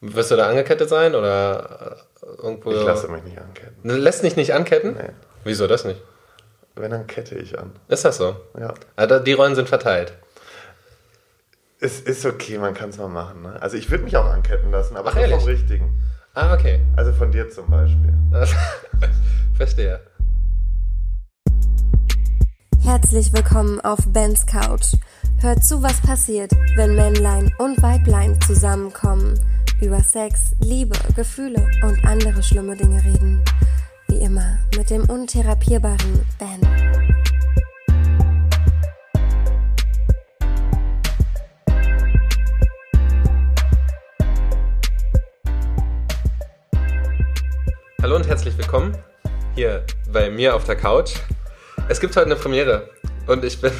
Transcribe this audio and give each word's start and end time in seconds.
Wirst 0.00 0.30
du 0.30 0.36
da 0.36 0.48
angekettet 0.48 0.88
sein 0.88 1.14
oder 1.14 1.96
äh, 2.22 2.42
irgendwo? 2.42 2.70
Ich 2.70 2.84
lasse 2.84 3.08
mich 3.08 3.24
nicht 3.24 3.38
anketten. 3.38 3.74
Lässt 3.82 4.22
dich 4.22 4.36
nicht 4.36 4.54
anketten? 4.54 4.94
Nee. 4.94 5.10
Wieso 5.42 5.66
das 5.66 5.84
nicht? 5.84 6.00
Wenn, 6.76 6.92
dann 6.92 7.08
kette 7.08 7.34
ich 7.34 7.58
an. 7.58 7.72
Ist 7.88 8.04
das 8.04 8.18
so? 8.18 8.36
Ja. 8.58 8.74
Also 8.94 9.18
die 9.18 9.32
Rollen 9.32 9.56
sind 9.56 9.68
verteilt. 9.68 10.12
Es 11.80 12.00
ist 12.00 12.24
okay, 12.24 12.58
man 12.58 12.74
kann 12.74 12.90
es 12.90 12.98
mal 12.98 13.08
machen. 13.08 13.42
Ne? 13.42 13.60
Also 13.60 13.76
ich 13.76 13.90
würde 13.90 14.04
mich 14.04 14.16
auch 14.16 14.26
anketten 14.26 14.70
lassen, 14.70 14.96
aber 14.96 15.10
Ach, 15.10 15.14
nur 15.16 15.24
vom 15.24 15.32
ehrlich? 15.32 15.46
Richtigen. 15.48 16.00
Ah, 16.34 16.54
okay. 16.54 16.80
Also 16.96 17.12
von 17.12 17.32
dir 17.32 17.50
zum 17.50 17.68
Beispiel. 17.68 18.14
Verstehe. 19.56 20.00
Herzlich 22.84 23.32
willkommen 23.32 23.80
auf 23.80 23.98
Bens 24.06 24.46
Couch. 24.46 24.94
Hört 25.40 25.64
zu, 25.64 25.82
was 25.82 26.00
passiert, 26.00 26.52
wenn 26.76 26.94
Männlein 26.94 27.52
und 27.58 27.82
Weiblein 27.82 28.40
zusammenkommen, 28.40 29.38
über 29.80 30.00
Sex, 30.02 30.56
Liebe, 30.60 30.96
Gefühle 31.14 31.64
und 31.82 32.04
andere 32.04 32.42
schlimme 32.42 32.76
Dinge 32.76 33.02
reden. 33.04 33.40
Wie 34.08 34.16
immer 34.16 34.58
mit 34.76 34.90
dem 34.90 35.08
untherapierbaren 35.08 36.26
Ben. 36.38 36.60
Hallo 48.02 48.16
und 48.16 48.26
herzlich 48.26 48.56
willkommen 48.58 48.96
hier 49.54 49.84
bei 50.12 50.30
mir 50.30 50.56
auf 50.56 50.64
der 50.64 50.76
Couch. 50.76 51.14
Es 51.88 52.00
gibt 52.00 52.16
heute 52.16 52.26
eine 52.26 52.36
Premiere 52.36 52.90
und 53.26 53.44
ich 53.44 53.60
bin 53.60 53.72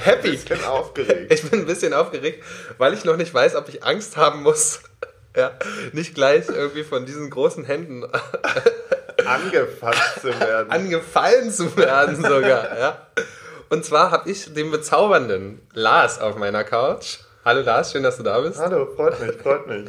happy. 0.00 0.28
Ich 0.30 0.44
bin 0.44 0.62
aufgeregt. 0.64 1.32
Ich 1.32 1.48
bin 1.50 1.60
ein 1.60 1.66
bisschen 1.66 1.94
aufgeregt, 1.94 2.42
weil 2.78 2.94
ich 2.94 3.04
noch 3.04 3.16
nicht 3.16 3.32
weiß, 3.32 3.54
ob 3.56 3.68
ich 3.68 3.84
Angst 3.84 4.16
haben 4.16 4.42
muss, 4.42 4.80
ja, 5.36 5.52
nicht 5.92 6.14
gleich 6.14 6.48
irgendwie 6.48 6.84
von 6.84 7.06
diesen 7.06 7.30
großen 7.30 7.64
Händen 7.64 8.04
Angefasst 9.26 10.20
zu 10.20 10.28
werden. 10.40 10.70
angefallen 10.70 11.50
zu 11.50 11.76
werden 11.76 12.16
sogar. 12.16 12.78
Ja. 12.78 13.06
Und 13.68 13.84
zwar 13.84 14.10
habe 14.10 14.28
ich 14.30 14.52
den 14.52 14.70
bezaubernden 14.70 15.60
Lars 15.74 16.18
auf 16.20 16.36
meiner 16.36 16.64
Couch. 16.64 17.18
Hallo 17.44 17.62
Lars, 17.62 17.92
schön, 17.92 18.02
dass 18.02 18.16
du 18.16 18.22
da 18.22 18.40
bist. 18.40 18.58
Hallo, 18.58 18.86
freut 18.94 19.20
mich, 19.20 19.36
freut 19.36 19.66
mich. 19.66 19.86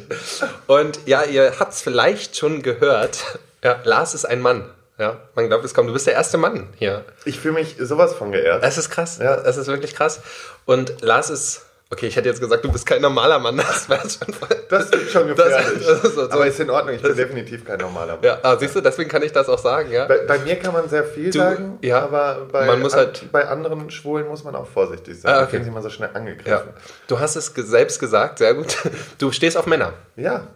Und 0.66 1.00
ja, 1.06 1.22
ihr 1.24 1.52
habt 1.58 1.72
es 1.72 1.82
vielleicht 1.82 2.36
schon 2.36 2.62
gehört. 2.62 3.38
Ja, 3.62 3.80
Lars 3.84 4.14
ist 4.14 4.24
ein 4.24 4.40
Mann. 4.40 4.70
Ja, 4.98 5.20
man 5.34 5.48
glaubt 5.48 5.64
es 5.64 5.74
kaum. 5.74 5.86
Du 5.88 5.92
bist 5.92 6.06
der 6.06 6.14
erste 6.14 6.38
Mann 6.38 6.68
hier. 6.76 7.04
Ich 7.24 7.40
fühle 7.40 7.54
mich 7.54 7.76
sowas 7.80 8.14
von 8.14 8.30
geehrt. 8.32 8.62
Es 8.62 8.78
ist 8.78 8.90
krass. 8.90 9.18
Ja. 9.20 9.34
Es 9.36 9.56
ist 9.56 9.66
wirklich 9.66 9.94
krass. 9.94 10.20
Und 10.66 11.00
Lars 11.02 11.30
ist. 11.30 11.66
Okay, 11.90 12.06
ich 12.06 12.16
hätte 12.16 12.28
jetzt 12.28 12.40
gesagt, 12.40 12.64
du 12.64 12.72
bist 12.72 12.86
kein 12.86 13.02
normaler 13.02 13.38
Mann. 13.38 13.56
Das 13.58 13.88
wäre 13.88 14.00
schon 14.08 14.32
voll. 14.34 14.48
Das 14.68 14.90
ist 14.90 15.12
schon 15.12 15.28
Das- 15.28 15.36
gefährlich. 15.48 15.86
das 15.86 16.02
ist 16.04 16.14
so- 16.14 16.30
aber 16.30 16.46
ist 16.46 16.58
in 16.58 16.70
Ordnung, 16.70 16.94
ich 16.96 17.02
bin 17.02 17.14
definitiv 17.14 17.64
kein 17.64 17.78
normaler 17.78 18.14
Mann. 18.14 18.24
Ja, 18.24 18.38
ah, 18.42 18.56
siehst 18.58 18.74
du, 18.74 18.80
deswegen 18.80 19.08
kann 19.10 19.22
ich 19.22 19.30
das 19.32 19.48
auch 19.48 19.58
sagen, 19.58 19.90
ja. 19.92 20.06
Bei, 20.06 20.18
bei 20.26 20.38
mir 20.38 20.56
kann 20.56 20.72
man 20.72 20.88
sehr 20.88 21.04
viel 21.04 21.30
Du- 21.30 21.38
sagen, 21.38 21.78
ja. 21.82 22.00
aber 22.00 22.48
bei, 22.50 22.66
Man 22.66 22.80
muss 22.80 22.96
halt- 22.96 23.30
bei 23.30 23.46
anderen 23.46 23.90
Schwulen 23.90 24.26
muss 24.26 24.42
man 24.42 24.56
auch 24.56 24.66
vorsichtig 24.66 25.20
sein. 25.20 25.32
Ah, 25.34 25.40
okay. 25.42 25.50
fühlen 25.50 25.64
sich 25.64 25.72
immer 25.72 25.82
so 25.82 25.90
schnell 25.90 26.10
angegriffen. 26.14 26.50
ja. 26.50 26.62
Du 27.06 27.20
hast 27.20 27.36
es 27.36 27.52
selbst 27.54 28.00
gesagt, 28.00 28.38
sehr 28.38 28.54
gut. 28.54 28.76
Du 29.18 29.30
stehst 29.30 29.56
auf 29.56 29.66
Männer. 29.66 29.92
Ja. 30.16 30.48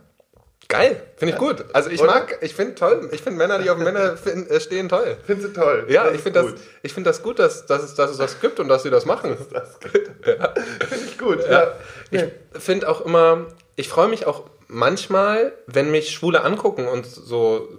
Geil, 0.71 1.01
finde 1.17 1.33
ich 1.33 1.39
gut. 1.41 1.65
Also 1.73 1.89
ich 1.89 1.99
Oder? 2.03 2.11
mag, 2.13 2.39
ich 2.43 2.55
finde 2.55 2.75
toll, 2.75 3.09
ich 3.11 3.23
finde 3.23 3.39
Männer, 3.39 3.59
die 3.59 3.71
auf 3.71 3.79
Männer 3.79 4.17
fin- 4.23 4.47
äh, 4.51 4.61
stehen, 4.61 4.91
toll. 4.91 5.17
Findest 5.27 5.57
du 5.57 5.61
toll? 5.61 5.87
Ja, 5.89 6.05
Das 6.05 6.15
ich 6.17 6.21
finde 6.21 6.41
das, 6.43 6.51
gut. 6.51 6.61
ich 6.83 6.93
find 6.93 7.07
das 7.07 7.23
gut, 7.23 7.39
dass, 7.39 7.65
dass, 7.65 7.83
es, 7.83 7.95
dass 7.95 8.11
es 8.11 8.19
das 8.19 8.39
gibt 8.43 8.61
und 8.61 8.69
dass 8.69 8.83
sie 8.83 8.91
das 8.91 9.07
machen. 9.07 9.35
Das 9.51 9.81
geht. 9.81 10.11
Finde 10.25 11.05
ich 11.07 11.17
gut. 11.19 11.39
Ja. 11.49 11.73
Ja. 12.11 12.23
Ich 12.55 12.63
finde 12.63 12.87
auch 12.89 13.01
immer, 13.01 13.47
ich 13.77 13.89
freue 13.89 14.09
mich 14.09 14.27
auch 14.27 14.45
manchmal, 14.67 15.53
wenn 15.67 15.91
mich 15.91 16.11
Schwule 16.11 16.43
angucken 16.45 16.87
und 16.87 17.07
so, 17.07 17.71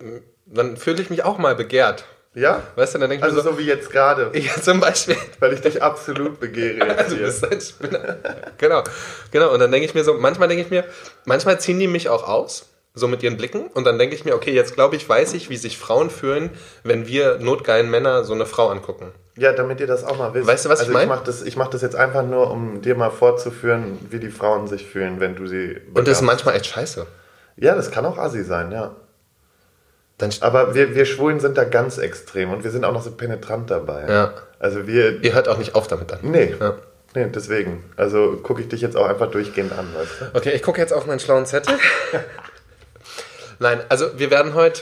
dann 0.48 0.76
fühle 0.76 1.00
ich 1.02 1.12
mich 1.12 1.24
auch 1.24 1.38
mal 1.38 1.54
begehrt. 1.56 2.06
ja? 2.34 2.64
Weißt 2.76 2.96
du, 2.96 2.98
dann 3.00 3.12
denke 3.12 3.24
ich 3.24 3.32
Also 3.32 3.38
mir 3.38 3.44
so, 3.44 3.52
so 3.52 3.60
wie 3.60 3.68
jetzt 3.68 3.92
gerade, 3.92 4.32
ja, 4.38 4.60
zum 4.60 4.80
Beispiel, 4.80 5.16
weil 5.40 5.54
ich 5.54 5.62
dich 5.62 5.84
absolut 5.84 6.40
begehre 6.40 6.88
jetzt 6.88 7.12
du 7.12 7.18
bist 7.18 7.46
ein 7.52 7.62
Spinner. 7.62 8.18
genau, 8.58 8.84
genau. 9.30 9.54
Und 9.54 9.60
dann 9.60 9.72
denke 9.72 9.86
ich 9.86 9.94
mir 9.94 10.04
so, 10.04 10.16
manchmal 10.16 10.48
denke 10.48 10.64
ich 10.64 10.72
mir, 10.72 10.86
manchmal 11.26 11.60
ziehen 11.60 11.80
die 11.80 11.88
mich 11.88 12.10
auch 12.10 12.28
aus, 12.28 12.66
so 12.94 13.08
mit 13.08 13.24
ihren 13.24 13.38
Blicken. 13.38 13.68
Und 13.68 13.86
dann 13.86 13.98
denke 13.98 14.16
ich 14.16 14.26
mir, 14.26 14.36
okay, 14.36 14.54
jetzt 14.54 14.76
glaube 14.76 14.96
ich, 14.96 15.08
weiß 15.08 15.34
ich, 15.34 15.50
wie 15.50 15.58
sich 15.58 15.78
Frauen 15.78 16.10
fühlen, 16.10 16.52
wenn 16.84 17.08
wir 17.08 17.40
notgeilen 17.40 17.90
Männer 17.90 18.24
so 18.24 18.34
eine 18.34 18.46
Frau 18.46 18.70
angucken. 18.70 19.12
Ja, 19.38 19.54
damit 19.54 19.80
ihr 19.80 19.88
das 19.88 20.04
auch 20.04 20.18
mal 20.18 20.34
wisst. 20.34 20.48
Weißt 20.48 20.66
du, 20.66 20.70
was 20.70 20.82
ich 20.82 20.88
also 20.88 20.94
mein? 20.94 21.04
Ich 21.04 21.10
mache 21.10 21.24
das, 21.24 21.42
ich 21.42 21.56
mach 21.56 21.70
das 21.70 21.82
jetzt 21.82 21.96
einfach 21.96 22.26
nur, 22.26 22.52
um 22.52 22.82
dir 22.82 22.96
mal 22.96 23.10
vorzuführen, 23.10 23.98
wie 24.10 24.20
die 24.20 24.32
Frauen 24.32 24.68
sich 24.68 24.86
fühlen, 24.86 25.20
wenn 25.20 25.36
du 25.36 25.48
sie. 25.48 25.78
Und 25.94 26.08
das 26.08 26.18
ist 26.18 26.22
begabst. 26.22 26.24
manchmal 26.24 26.56
echt 26.56 26.66
scheiße. 26.66 27.06
Ja, 27.56 27.76
das 27.76 27.92
kann 27.92 28.06
auch 28.06 28.18
assi 28.18 28.44
sein, 28.44 28.72
ja. 28.72 28.96
Dann, 30.18 30.32
Aber 30.42 30.76
wir, 30.76 30.96
wir 30.96 31.06
Schwulen 31.06 31.40
sind 31.40 31.58
da 31.58 31.64
ganz 31.64 31.98
extrem 31.98 32.52
und 32.52 32.66
wir 32.66 32.72
sind 32.72 32.84
auch 32.84 32.92
noch 32.92 33.02
so 33.02 33.12
penetrant 33.12 33.72
dabei. 33.72 34.06
Ja. 34.10 34.34
Also 34.60 34.86
wir. 34.86 35.24
ihr 35.24 35.34
hört 35.34 35.48
auch 35.48 35.58
nicht 35.58 35.76
auf 35.76 35.88
damit 35.88 36.12
dann. 36.12 36.20
Nee. 36.24 36.56
Ja. 36.60 36.76
Nee, 37.16 37.28
deswegen. 37.34 37.84
Also 37.96 38.38
gucke 38.44 38.62
ich 38.62 38.68
dich 38.68 38.82
jetzt 38.82 38.96
auch 38.96 39.08
einfach 39.08 39.32
durchgehend 39.32 39.72
an, 39.72 39.88
weißt 39.96 40.12
du? 40.20 40.38
Okay, 40.38 40.52
ich 40.52 40.62
gucke 40.62 40.80
jetzt 40.80 40.94
auf 40.94 41.08
meinen 41.08 41.20
schlauen 41.20 41.46
Zettel. 41.46 41.76
Nein, 43.60 43.82
also 43.90 44.18
wir 44.18 44.32
werden 44.32 44.54
heute, 44.54 44.82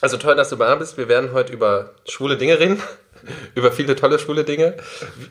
also 0.00 0.16
toll, 0.18 0.36
dass 0.36 0.50
du 0.50 0.56
da 0.56 0.74
bist, 0.76 0.98
wir 0.98 1.08
werden 1.08 1.32
heute 1.32 1.52
über 1.52 1.94
schwule 2.06 2.36
Dinge 2.36 2.58
reden, 2.58 2.82
über 3.54 3.72
viele 3.72 3.96
tolle 3.96 4.18
schwule 4.18 4.44
Dinge. 4.44 4.74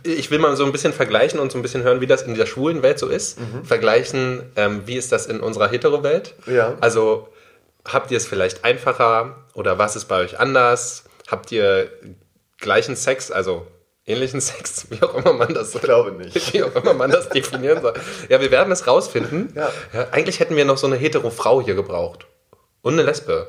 Ich 0.04 0.32
will 0.32 0.40
mal 0.40 0.56
so 0.58 0.66
ein 0.66 0.72
bisschen 0.72 0.92
vergleichen 0.92 1.40
und 1.40 1.52
so 1.52 1.60
ein 1.60 1.62
bisschen 1.62 1.84
hören, 1.84 2.02
wie 2.02 2.08
das 2.08 2.24
in 2.24 2.36
der 2.36 2.48
schwulen 2.48 2.82
Welt 2.82 3.00
so 3.00 3.08
ist. 3.08 3.38
Vergleichen, 3.64 4.52
ähm, 4.56 4.82
wie 4.86 4.98
ist 4.98 5.12
das 5.12 5.28
in 5.28 5.40
unserer 5.40 5.70
Hetero-Welt. 5.70 6.34
Ja. 6.48 6.76
Also 6.82 7.30
habt 7.86 8.12
ihr 8.12 8.18
es 8.18 8.26
vielleicht 8.26 8.66
einfacher 8.66 9.46
oder 9.54 9.78
was 9.78 9.96
ist 9.96 10.06
bei 10.06 10.20
euch 10.22 10.40
anders? 10.40 11.06
Habt 11.28 11.52
ihr 11.52 11.90
gleichen 12.58 12.96
Sex, 12.96 13.32
also 13.32 13.68
ähnlichen 14.06 14.42
Sex, 14.42 14.88
wie 14.90 15.02
auch 15.04 15.14
immer 15.14 15.34
man 15.34 15.54
das 15.54 15.76
Ich 15.76 15.82
glaube 15.82 16.12
nicht. 16.12 16.54
wie 16.54 16.64
auch 16.64 16.76
immer 16.76 16.94
man 16.94 17.12
das 17.12 17.30
definieren 17.30 17.82
soll. 17.82 17.94
Ja, 18.30 18.42
wir 18.42 18.50
werden 18.50 18.72
es 18.74 18.88
rausfinden. 18.88 19.54
Ja. 19.56 19.72
eigentlich 20.12 20.40
hätten 20.40 20.56
wir 20.56 20.66
noch 20.66 20.78
so 20.78 20.88
eine 20.88 20.96
hetero 20.96 21.30
Frau 21.30 21.62
hier 21.62 21.76
gebraucht. 21.76 22.26
Und 22.82 22.94
eine 22.94 23.04
Lesbe. 23.04 23.48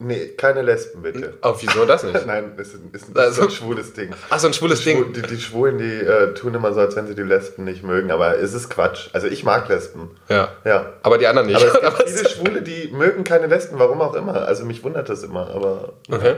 Nee, 0.00 0.28
keine 0.36 0.62
Lesben, 0.62 1.02
bitte. 1.02 1.34
Oh, 1.42 1.54
wieso 1.60 1.84
das 1.84 2.02
nicht? 2.02 2.26
Nein, 2.26 2.54
das 2.56 2.68
ist, 2.68 2.80
ist, 2.92 3.08
ist 3.10 3.16
Also- 3.18 3.42
so 3.42 3.48
ein 3.48 3.50
schwules 3.54 3.92
Ding. 3.92 4.12
Ach, 4.28 4.38
so 4.40 4.48
ein 4.48 4.52
schwules 4.52 4.80
Die, 4.82 4.90
Schwu- 4.90 5.04
Ding. 5.04 5.12
die, 5.12 5.22
die 5.22 5.40
Schwulen, 5.40 5.78
die 5.78 6.00
äh, 6.00 6.34
tun 6.34 6.52
immer 6.54 6.72
so, 6.74 6.80
als 6.80 6.96
wenn 6.96 7.06
sie 7.06 7.14
die 7.14 7.22
Lesben 7.22 7.64
nicht 7.64 7.84
mögen, 7.84 8.10
aber 8.10 8.36
es 8.38 8.54
ist 8.54 8.70
Quatsch. 8.70 9.08
Also 9.12 9.28
ich 9.28 9.44
mag 9.44 9.68
Lesben. 9.68 10.10
Ja. 10.28 10.48
Ja. 10.64 10.94
Aber 11.02 11.16
die 11.16 11.26
anderen 11.28 11.46
nicht. 11.46 11.56
Aber 11.56 11.66
es 11.66 11.72
gibt 11.80 11.84
Aber 11.86 12.06
viele 12.08 12.28
Schwule, 12.28 12.62
die 12.62 12.88
mögen 12.92 13.22
keine 13.22 13.46
Lesben, 13.46 13.78
warum 13.78 14.00
auch 14.00 14.14
immer. 14.14 14.46
Also 14.46 14.64
mich 14.64 14.82
wundert 14.82 15.08
das 15.08 15.22
immer, 15.22 15.48
aber 15.50 15.92
okay. 16.10 16.36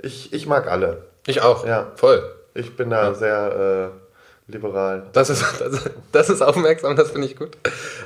ich, 0.00 0.32
ich 0.32 0.46
mag 0.46 0.68
alle. 0.70 1.02
Ich 1.26 1.42
auch. 1.42 1.66
Ja. 1.66 1.90
Voll. 1.96 2.22
Ich 2.54 2.76
bin 2.76 2.90
da 2.90 3.12
sehr 3.14 3.90
äh, 4.48 4.52
liberal. 4.52 5.06
Das 5.12 5.30
ist, 5.30 5.42
das, 5.58 5.72
ist- 5.74 5.90
das 6.12 6.30
ist 6.30 6.42
aufmerksam, 6.42 6.94
das 6.94 7.10
finde 7.10 7.26
ich 7.26 7.36
gut. 7.36 7.50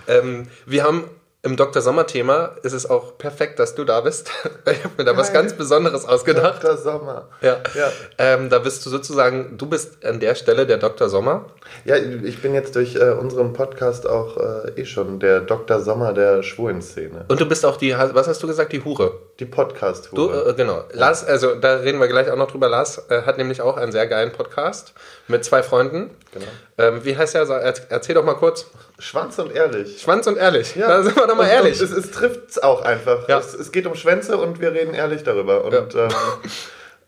Ähm, 0.06 0.48
wir 0.64 0.82
haben 0.84 1.04
im 1.42 1.56
Dr. 1.56 1.80
Sommer-Thema, 1.80 2.56
ist 2.62 2.72
es 2.72 2.88
auch 2.90 3.16
perfekt, 3.16 3.58
dass 3.58 3.74
du 3.74 3.84
da 3.84 4.00
bist. 4.00 4.30
Ich 4.70 4.84
habe 4.84 4.94
mir 4.98 5.04
da 5.04 5.16
was 5.16 5.32
ganz 5.32 5.54
Besonderes 5.54 6.04
ausgedacht. 6.04 6.62
Dr. 6.62 6.76
Sommer. 6.76 7.28
Ja. 7.40 7.58
Ja. 7.74 7.90
Ähm, 8.18 8.50
da 8.50 8.58
bist 8.58 8.84
du 8.84 8.90
sozusagen, 8.90 9.56
du 9.56 9.66
bist 9.66 10.04
an 10.04 10.20
der 10.20 10.34
Stelle 10.34 10.66
der 10.66 10.76
Dr. 10.76 11.08
Sommer. 11.08 11.46
Ja, 11.86 11.96
ich 11.96 12.42
bin 12.42 12.52
jetzt 12.52 12.76
durch 12.76 12.96
äh, 12.96 13.12
unseren 13.12 13.54
Podcast 13.54 14.06
auch 14.06 14.36
äh, 14.36 14.80
eh 14.80 14.84
schon 14.84 15.20
der 15.20 15.40
Dr. 15.40 15.80
Sommer 15.80 16.12
der 16.12 16.42
schwulen 16.42 16.82
Szene. 16.82 17.24
Und 17.28 17.40
du 17.40 17.46
bist 17.46 17.64
auch 17.64 17.78
die, 17.78 17.92
was 17.96 18.28
hast 18.28 18.42
du 18.42 18.46
gesagt, 18.46 18.72
die 18.72 18.84
Hure. 18.84 19.18
Die 19.40 19.44
podcast 19.46 20.10
Du, 20.12 20.30
äh, 20.32 20.52
genau. 20.54 20.82
Lars, 20.92 21.24
also 21.24 21.54
da 21.54 21.76
reden 21.76 22.00
wir 22.00 22.08
gleich 22.08 22.28
auch 22.28 22.36
noch 22.36 22.50
drüber. 22.50 22.68
Lars 22.68 23.04
äh, 23.08 23.22
hat 23.22 23.38
nämlich 23.38 23.60
auch 23.62 23.76
einen 23.76 23.92
sehr 23.92 24.08
geilen 24.08 24.32
Podcast 24.32 24.94
mit 25.28 25.44
zwei 25.44 25.62
Freunden. 25.62 26.10
Genau. 26.32 26.46
Ähm, 26.76 27.04
wie 27.04 27.16
heißt 27.16 27.34
der? 27.34 27.42
Er- 27.48 27.74
Erzähl 27.88 28.16
doch 28.16 28.24
mal 28.24 28.34
kurz. 28.34 28.66
Schwanz 28.98 29.38
und 29.38 29.52
ehrlich. 29.54 30.00
Schwanz 30.02 30.26
und 30.26 30.38
ehrlich. 30.38 30.74
Da 30.76 31.04
sind 31.04 31.14
wir 31.14 31.28
doch 31.28 31.36
mal 31.36 31.44
Und- 31.44 31.50
ehrlich. 31.50 31.80
Und 31.80 31.84
es, 31.84 31.92
es 31.92 32.10
trifft 32.10 32.50
es 32.50 32.58
auch 32.60 32.82
einfach. 32.82 33.28
Ja. 33.28 33.38
Es, 33.38 33.54
es 33.54 33.70
geht 33.70 33.86
um 33.86 33.94
Schwänze 33.94 34.36
und 34.38 34.60
wir 34.60 34.72
reden 34.72 34.92
ehrlich 34.92 35.22
darüber. 35.22 35.64
Und 35.64 35.94
Ja. 35.94 36.06
ähm, 36.06 36.10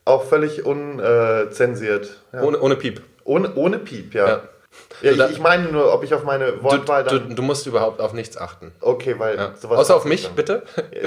auch 0.05 0.23
völlig 0.25 0.65
unzensiert. 0.65 2.11
Ja. 2.33 2.43
ohne, 2.43 2.61
ohne 2.61 2.77
Piep. 2.77 3.03
ohne, 3.25 3.55
ohne 3.57 3.79
Piep, 3.81 4.15
ja. 4.15 4.29
Ja. 4.29 4.43
Ja. 5.03 5.13
Ich, 5.13 5.33
ich 5.33 5.39
meine 5.41 5.65
nur, 5.73 5.93
ob 5.93 6.05
ich 6.05 6.15
auf 6.15 6.25
meine 6.25 6.53
Du, 6.53 6.63
Wortwahl 6.63 7.05
du, 7.05 7.19
dann. 7.19 7.35
du 7.37 7.43
musst 7.43 7.67
überhaupt 7.67 8.01
auf 8.01 8.13
nichts 8.13 8.37
achten. 8.37 8.73
okay, 8.81 9.15
weil 9.19 9.37
Ja. 9.37 9.53
sowas. 9.61 9.79
Außer 9.81 9.97
auf 9.97 10.05
mich, 10.05 10.21
ich 10.21 10.27
dann. 10.27 10.37
bitte. 10.37 10.63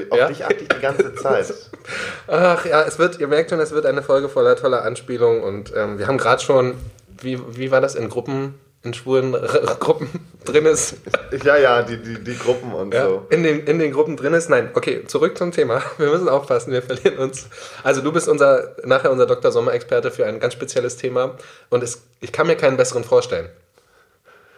Auf 0.09 0.17
Ja? 0.17 0.27
dich 0.27 0.43
achte 0.45 0.55
ich 0.63 0.67
die 0.69 0.79
ganze 0.81 1.13
Zeit. 1.15 1.53
Ach 2.27 2.65
ja, 2.65 2.81
es 2.83 2.99
wird, 2.99 3.19
ihr 3.19 3.27
merkt 3.27 3.49
schon, 3.49 3.59
es 3.59 3.71
wird 3.71 3.85
eine 3.85 4.01
Folge 4.03 4.29
voller 4.29 4.55
toller 4.55 4.83
Anspielungen 4.83 5.43
und 5.43 5.73
ähm, 5.75 5.97
wir 5.99 6.07
haben 6.07 6.17
gerade 6.17 6.41
schon, 6.41 6.75
wie, 7.21 7.39
wie 7.57 7.71
war 7.71 7.81
das, 7.81 7.95
in 7.95 8.09
Gruppen, 8.09 8.55
in 8.83 8.93
schwulen 8.93 9.31
Gruppen 9.79 10.09
drin 10.45 10.65
ist. 10.65 10.95
ja, 11.43 11.55
ja, 11.57 11.83
die, 11.83 11.97
die, 11.97 12.21
die 12.23 12.37
Gruppen 12.37 12.73
und 12.73 12.93
Ja, 12.93 13.05
so. 13.07 13.25
in, 13.29 13.43
den, 13.43 13.65
in 13.65 13.79
den 13.79 13.91
Gruppen 13.93 14.17
drin 14.17 14.33
ist. 14.33 14.49
Nein, 14.49 14.71
okay, 14.73 15.05
zurück 15.07 15.37
zum 15.37 15.51
Thema. 15.51 15.81
Wir 15.97 16.09
müssen 16.09 16.27
aufpassen, 16.27 16.71
wir 16.73 16.81
verlieren 16.81 17.17
uns. 17.17 17.47
Also 17.83 18.01
du 18.01 18.11
bist 18.11 18.27
unser, 18.27 18.75
nachher 18.83 19.11
unser 19.11 19.25
Dr. 19.25 19.51
Sommer-Experte 19.51 20.11
für 20.11 20.25
ein 20.25 20.39
ganz 20.39 20.53
spezielles 20.53 20.97
Thema 20.97 21.37
und 21.69 21.81
es, 21.81 22.03
ich 22.19 22.31
kann 22.33 22.45
mir 22.47 22.55
keinen 22.57 22.75
besseren 22.77 23.03
vorstellen. 23.05 23.49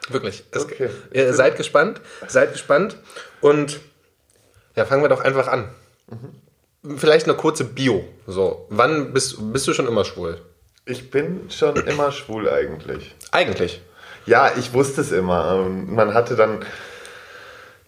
Wirklich. 0.10 0.44
Es, 0.52 0.64
Okay. 0.66 0.90
Ihr 1.14 1.34
seid 1.34 1.58
gespannt. 1.58 2.02
Seid 2.28 2.52
gespannt. 2.54 2.98
Und 3.42 3.80
ja, 4.76 4.86
fangen 4.86 5.04
wir 5.04 5.10
doch 5.10 5.22
einfach 5.22 5.48
an. 5.48 5.70
Vielleicht 6.98 7.28
eine 7.28 7.36
kurze 7.36 7.64
Bio. 7.64 8.04
So, 8.28 8.66
wann 8.70 9.14
bist, 9.14 9.38
bist 9.54 9.68
du 9.68 9.74
schon 9.74 9.88
immer 9.88 10.06
schwul? 10.06 10.40
Ich 10.86 11.10
bin 11.10 11.50
schon 11.50 11.76
immer 11.88 12.12
schwul 12.12 12.48
eigentlich. 12.50 13.16
Eigentlich. 13.32 13.82
Ja, 14.26 14.52
ich 14.58 14.74
wusste 14.74 15.02
es 15.02 15.12
immer. 15.12 15.54
Ähm, 15.66 15.94
Man 15.94 16.14
hatte 16.14 16.36
dann, 16.36 16.60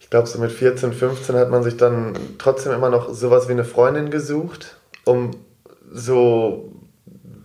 ich 0.00 0.10
glaube, 0.10 0.26
so 0.26 0.38
mit 0.38 0.52
14, 0.52 0.92
15 0.92 1.36
hat 1.36 1.50
man 1.50 1.62
sich 1.62 1.76
dann 1.76 2.14
trotzdem 2.38 2.72
immer 2.72 2.90
noch 2.90 3.12
sowas 3.12 3.48
wie 3.48 3.52
eine 3.52 3.64
Freundin 3.64 4.10
gesucht, 4.10 4.76
um 5.04 5.32
so 5.92 6.72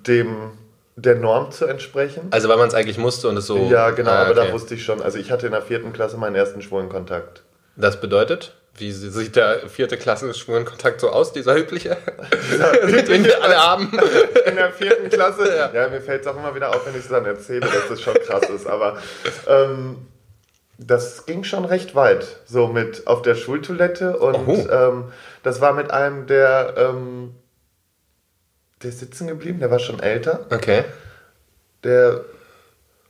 dem 0.07 0.51
der 0.95 1.15
Norm 1.15 1.51
zu 1.51 1.65
entsprechen. 1.65 2.27
Also, 2.29 2.49
weil 2.49 2.57
man 2.57 2.67
es 2.67 2.75
eigentlich 2.75 2.99
musste 2.99 3.27
und 3.27 3.37
es 3.37 3.47
so. 3.47 3.57
Ja, 3.69 3.89
genau, 3.91 4.11
Ah, 4.11 4.21
aber 4.25 4.31
okay. 4.39 4.47
da 4.47 4.53
wusste 4.53 4.75
ich 4.75 4.83
schon. 4.85 5.01
Also 5.01 5.17
ich 5.17 5.31
hatte 5.31 5.47
in 5.47 5.51
der 5.53 5.63
vierten 5.63 5.91
Klasse 5.91 6.17
meinen 6.17 6.35
ersten 6.35 6.61
schwulen 6.61 6.87
Kontakt. 6.89 7.41
Das 7.75 7.99
bedeutet, 7.99 8.53
wie 8.75 8.91
sieht 8.91 9.35
der 9.35 9.69
vierte 9.69 9.97
Klasse 9.97 10.33
Schwulenkontakt 10.33 10.99
so 10.99 11.09
aus, 11.09 11.31
dieser 11.31 11.55
übliche? 11.55 11.95
Den 13.07 13.23
wir 13.25 13.43
alle 13.43 13.57
haben. 13.57 13.91
In 14.45 14.55
der 14.55 14.71
vierten 14.71 15.09
Klasse? 15.09 15.69
ja. 15.73 15.89
mir 15.89 16.01
fällt 16.01 16.21
es 16.21 16.27
auch 16.27 16.35
immer 16.35 16.55
wieder 16.55 16.69
auf, 16.69 16.85
wenn 16.85 16.95
ich 16.95 17.01
es 17.01 17.07
dann 17.07 17.25
erzähle, 17.25 17.61
dass 17.61 17.89
das 17.89 18.01
schon 18.01 18.15
krass 18.15 18.49
ist. 18.49 18.65
Aber 18.65 18.97
ähm, 19.47 20.07
das 20.79 21.27
ging 21.27 21.43
schon 21.43 21.65
recht 21.65 21.93
weit. 21.93 22.39
So 22.45 22.67
mit 22.67 23.05
auf 23.05 23.21
der 23.21 23.35
Schultoilette 23.35 24.17
und 24.17 24.67
ähm, 24.71 25.11
das 25.43 25.61
war 25.61 25.73
mit 25.73 25.91
einem, 25.91 26.25
der, 26.25 26.73
ähm, 26.75 27.35
der 28.81 28.89
ist 28.89 28.99
sitzen 28.99 29.27
geblieben, 29.27 29.59
der 29.59 29.69
war 29.69 29.79
schon 29.79 29.99
älter. 29.99 30.47
Okay. 30.49 30.83
Der 31.83 32.21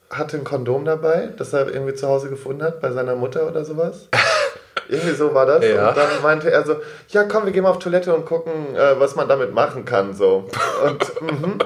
hatte 0.10 0.38
ein 0.38 0.44
Kondom 0.44 0.84
dabei, 0.84 1.30
das 1.38 1.54
er 1.54 1.74
irgendwie 1.74 1.94
zu 1.96 2.08
Hause 2.08 2.30
gefunden 2.30 2.64
hat, 2.64 2.82
bei 2.82 2.92
seiner 2.92 3.16
Mutter 3.16 3.48
oder 3.48 3.64
sowas. 3.64 4.10
Irgendwie 4.90 5.14
so 5.14 5.34
war 5.34 5.46
das. 5.46 5.66
Ja. 5.66 5.90
Und 5.90 5.98
dann 5.98 6.08
meinte 6.22 6.52
er 6.52 6.66
so, 6.66 6.76
ja 7.10 7.24
komm, 7.24 7.46
wir 7.46 7.52
gehen 7.52 7.64
mal 7.64 7.70
auf 7.70 7.80
Toilette 7.80 8.14
und 8.14 8.26
gucken, 8.26 8.76
äh, 8.76 9.00
was 9.00 9.16
man 9.16 9.28
damit 9.28 9.54
machen 9.54 9.86
kann. 9.86 10.14
So. 10.14 10.50
Und 10.86 11.22
mhm. 11.42 11.58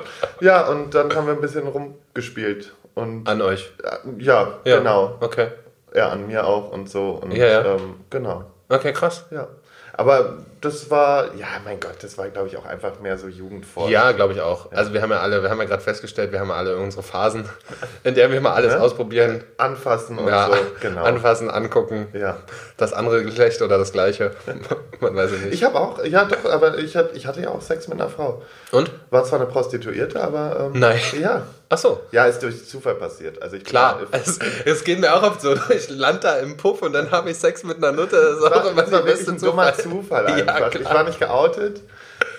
ja, 0.42 0.68
und 0.68 0.94
dann 0.96 1.14
haben 1.16 1.28
wir 1.28 1.34
ein 1.34 1.42
bisschen 1.42 1.68
rumgespielt. 1.68 2.74
Und 2.96 3.28
An 3.30 3.42
euch. 3.42 3.72
äh, 3.84 4.24
ja, 4.24 4.54
Ja. 4.66 4.78
genau. 4.78 5.18
Okay. 5.19 5.48
Ja, 5.94 6.10
an 6.10 6.28
mir 6.28 6.46
auch 6.46 6.72
und 6.72 6.90
so. 6.90 7.19
Und, 7.24 7.31
Ja, 7.34 7.46
ja. 7.48 7.66
Ähm, 7.75 7.96
genau. 8.10 8.44
Okay, 8.69 8.92
krass. 8.94 9.25
Ja. 9.31 9.48
Aber 9.94 10.38
das 10.62 10.89
war, 10.89 11.36
ja, 11.36 11.48
mein 11.63 11.80
Gott, 11.80 11.95
das 12.01 12.18
war, 12.18 12.27
glaube 12.30 12.48
ich, 12.48 12.57
auch 12.57 12.65
einfach 12.65 13.00
mehr 13.00 13.18
so 13.18 13.27
Jugendforsch. 13.27 13.92
Ja, 13.92 14.12
glaube 14.12 14.33
ich 14.33 14.42
auch. 14.42 14.71
Also 14.71 14.94
wir 14.94 15.01
haben 15.01 15.12
ja 15.12 15.19
alle, 15.19 15.44
wir 15.44 15.50
haben 15.50 15.59
ja 15.59 15.65
gerade 15.65 15.83
festgestellt, 15.83 16.31
wir 16.31 16.39
haben 16.39 16.50
ja 16.50 16.56
alle 16.56 16.77
unsere 16.77 17.04
Phasen, 17.04 17.48
in 18.04 18.15
der 18.15 18.31
wir 18.31 18.42
mal 18.42 18.54
alles 18.54 18.74
Ja. 18.74 18.80
ausprobieren. 18.80 19.44
Anfassen 19.57 20.18
und 20.18 20.27
Ja, 20.27 20.48
so, 20.48 20.54
genau. 20.81 21.04
anfassen, 21.04 21.50
angucken. 21.51 22.07
Ja. 22.13 22.38
Das 22.77 22.94
andere 22.94 23.24
Geschlecht 23.24 23.62
oder 23.62 23.77
das 23.77 23.92
gleiche. 23.92 24.31
Man 25.00 25.15
weiß 25.15 25.31
es 25.31 25.42
nicht. 25.42 25.54
Ich 25.54 25.63
habe 25.63 25.80
auch, 25.80 26.04
ja 26.04 26.25
doch, 26.25 26.50
aber 26.50 26.77
ich, 26.80 26.95
hab, 26.98 27.15
ich 27.15 27.27
hatte 27.27 27.42
ja 27.42 27.50
auch 27.50 27.62
Sex 27.62 27.88
mit 27.88 28.00
einer 28.01 28.10
Frau. 28.10 28.42
Und? 28.71 28.92
War 29.12 29.24
zwar 29.25 29.39
eine 29.39 29.48
Prostituierte, 29.50 30.21
aber. 30.21 30.71
Ähm, 30.74 30.80
Nein. 30.80 31.00
Ja. 31.21 31.44
Ach 31.69 31.77
so. 31.77 32.00
Ja, 32.12 32.25
ist 32.25 32.39
durch 32.42 32.65
Zufall 32.68 32.95
passiert. 32.95 33.42
Also 33.42 33.57
ich 33.57 33.65
Klar, 33.65 34.00
war- 34.00 34.07
es, 34.12 34.39
es 34.65 34.83
geht 34.86 35.00
mir 35.01 35.13
auch 35.13 35.21
oft 35.21 35.42
so. 35.42 35.53
Ich 35.69 35.89
lande 35.89 36.21
da 36.21 36.38
im 36.38 36.56
Puff 36.57 36.81
und 36.81 36.94
dann 36.94 37.12
habe 37.12 37.30
ich 37.30 37.38
Sex 37.38 37.63
mit 37.65 37.77
einer 37.77 37.92
Nutte. 37.92 38.15
Das 38.15 38.36
ist 38.38 38.42
Das 38.42 38.51
auch 38.53 38.63
war, 38.63 38.71
immer 38.71 38.81
das 38.83 38.92
war 38.92 39.06
wirklich 39.06 39.27
ein 39.27 39.38
dummer 39.39 39.74
Zufall. 39.74 39.83
Zufall 40.27 40.45
Einfach. 40.57 40.71
klar. 40.71 40.83
ich 40.92 40.98
war 40.98 41.04
nicht 41.04 41.19
geoutet. 41.19 41.81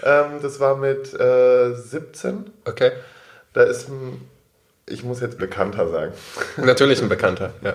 Ähm, 0.02 0.24
das 0.42 0.60
war 0.60 0.76
mit 0.76 1.12
äh, 1.18 1.74
17. 1.74 2.50
Okay. 2.64 2.92
Da 3.52 3.62
ist 3.62 3.88
ein, 3.88 4.20
ich 4.86 5.02
muss 5.04 5.20
jetzt 5.20 5.38
bekannter 5.38 5.88
sagen, 5.88 6.12
Natürlich 6.56 7.02
ein 7.02 7.08
Bekannter. 7.08 7.52
Ja. 7.62 7.74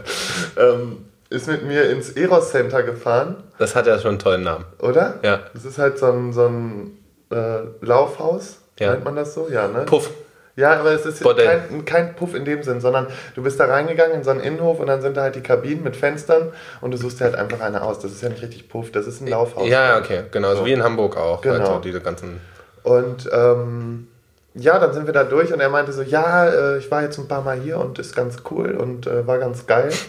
ähm, 0.58 1.06
ist 1.30 1.48
mit 1.48 1.64
mir 1.66 1.90
ins 1.90 2.12
Eros 2.12 2.52
Center 2.52 2.84
gefahren, 2.84 3.38
Das 3.58 3.76
hat 3.76 3.88
ja 3.88 3.98
schon 4.00 4.10
einen 4.12 4.20
tollen 4.20 4.44
Namen. 4.44 4.66
oder? 4.80 5.20
Ja. 5.24 5.42
Das 5.54 5.66
ist 5.66 5.78
halt 5.80 5.98
so 5.98 6.06
ein, 6.12 6.32
so 6.32 6.46
ein 6.48 6.98
äh, 7.32 7.62
Laufhaus, 7.82 8.60
Ja. 8.80 8.92
nennt 8.92 9.04
man 9.04 9.16
das 9.16 9.34
so? 9.34 9.48
Ja, 9.50 9.68
ne? 9.68 9.82
Puff. 9.86 10.10
Ja, 10.56 10.80
aber 10.80 10.92
es 10.92 11.06
ist 11.06 11.24
Bordell. 11.24 11.64
kein, 11.68 11.86
kein 11.86 12.16
Puff 12.16 12.36
in 12.36 12.46
dem 12.46 12.62
Sinn, 12.62 12.80
sondern 12.80 13.08
du 13.34 13.42
bist 13.42 13.60
da 13.60 13.66
reingegangen 13.66 14.18
in 14.18 14.24
so 14.24 14.30
einen 14.30 14.40
Innenhof 14.40 14.80
und 14.80 14.88
dann 14.88 15.02
sind 15.02 15.18
da 15.18 15.24
halt 15.24 15.36
die 15.36 15.42
Kabinen 15.42 15.84
mit 15.84 15.96
Fenstern 15.96 16.54
und 16.80 16.92
du 16.92 16.98
suchst 16.98 17.20
dir 17.20 17.26
halt 17.26 17.36
einfach 17.36 17.60
eine 17.60 17.82
aus. 17.82 18.00
Das 18.00 18.12
ist 18.12 18.22
ja 18.22 18.30
nicht 18.30 18.44
richtig 18.44 18.70
Puff, 18.70 18.92
das 18.92 19.08
ist 19.08 19.22
ein 19.22 19.28
Laufhaus. 19.28 19.68
Ja, 19.68 19.98
okay. 19.98 20.24
Genau, 20.32 20.54
so 20.56 20.66
wie 20.66 20.74
in 20.74 20.84
Hamburg 20.84 21.18
auch. 21.18 21.42
Genau. 21.42 21.56
Also 21.56 21.80
diese 21.80 22.02
ganzen. 22.02 22.40
Und 22.84 23.28
ähm, 23.34 24.08
ja, 24.54 24.78
dann 24.78 24.94
sind 24.94 25.08
wir 25.08 25.14
da 25.14 25.24
durch 25.24 25.52
und 25.52 25.60
er 25.60 25.70
meinte 25.70 25.92
so, 25.92 26.04
ja, 26.04 26.46
äh, 26.46 26.78
ich 26.78 26.92
war 26.92 27.02
jetzt 27.02 27.18
ein 27.18 27.28
paar 27.28 27.42
Mal 27.42 27.60
hier 27.60 27.80
und 27.80 27.98
ist 27.98 28.16
ganz 28.16 28.38
cool 28.52 28.72
und 28.72 29.08
äh, 29.08 29.26
war 29.26 29.40
ganz 29.40 29.66
geil. 29.66 29.92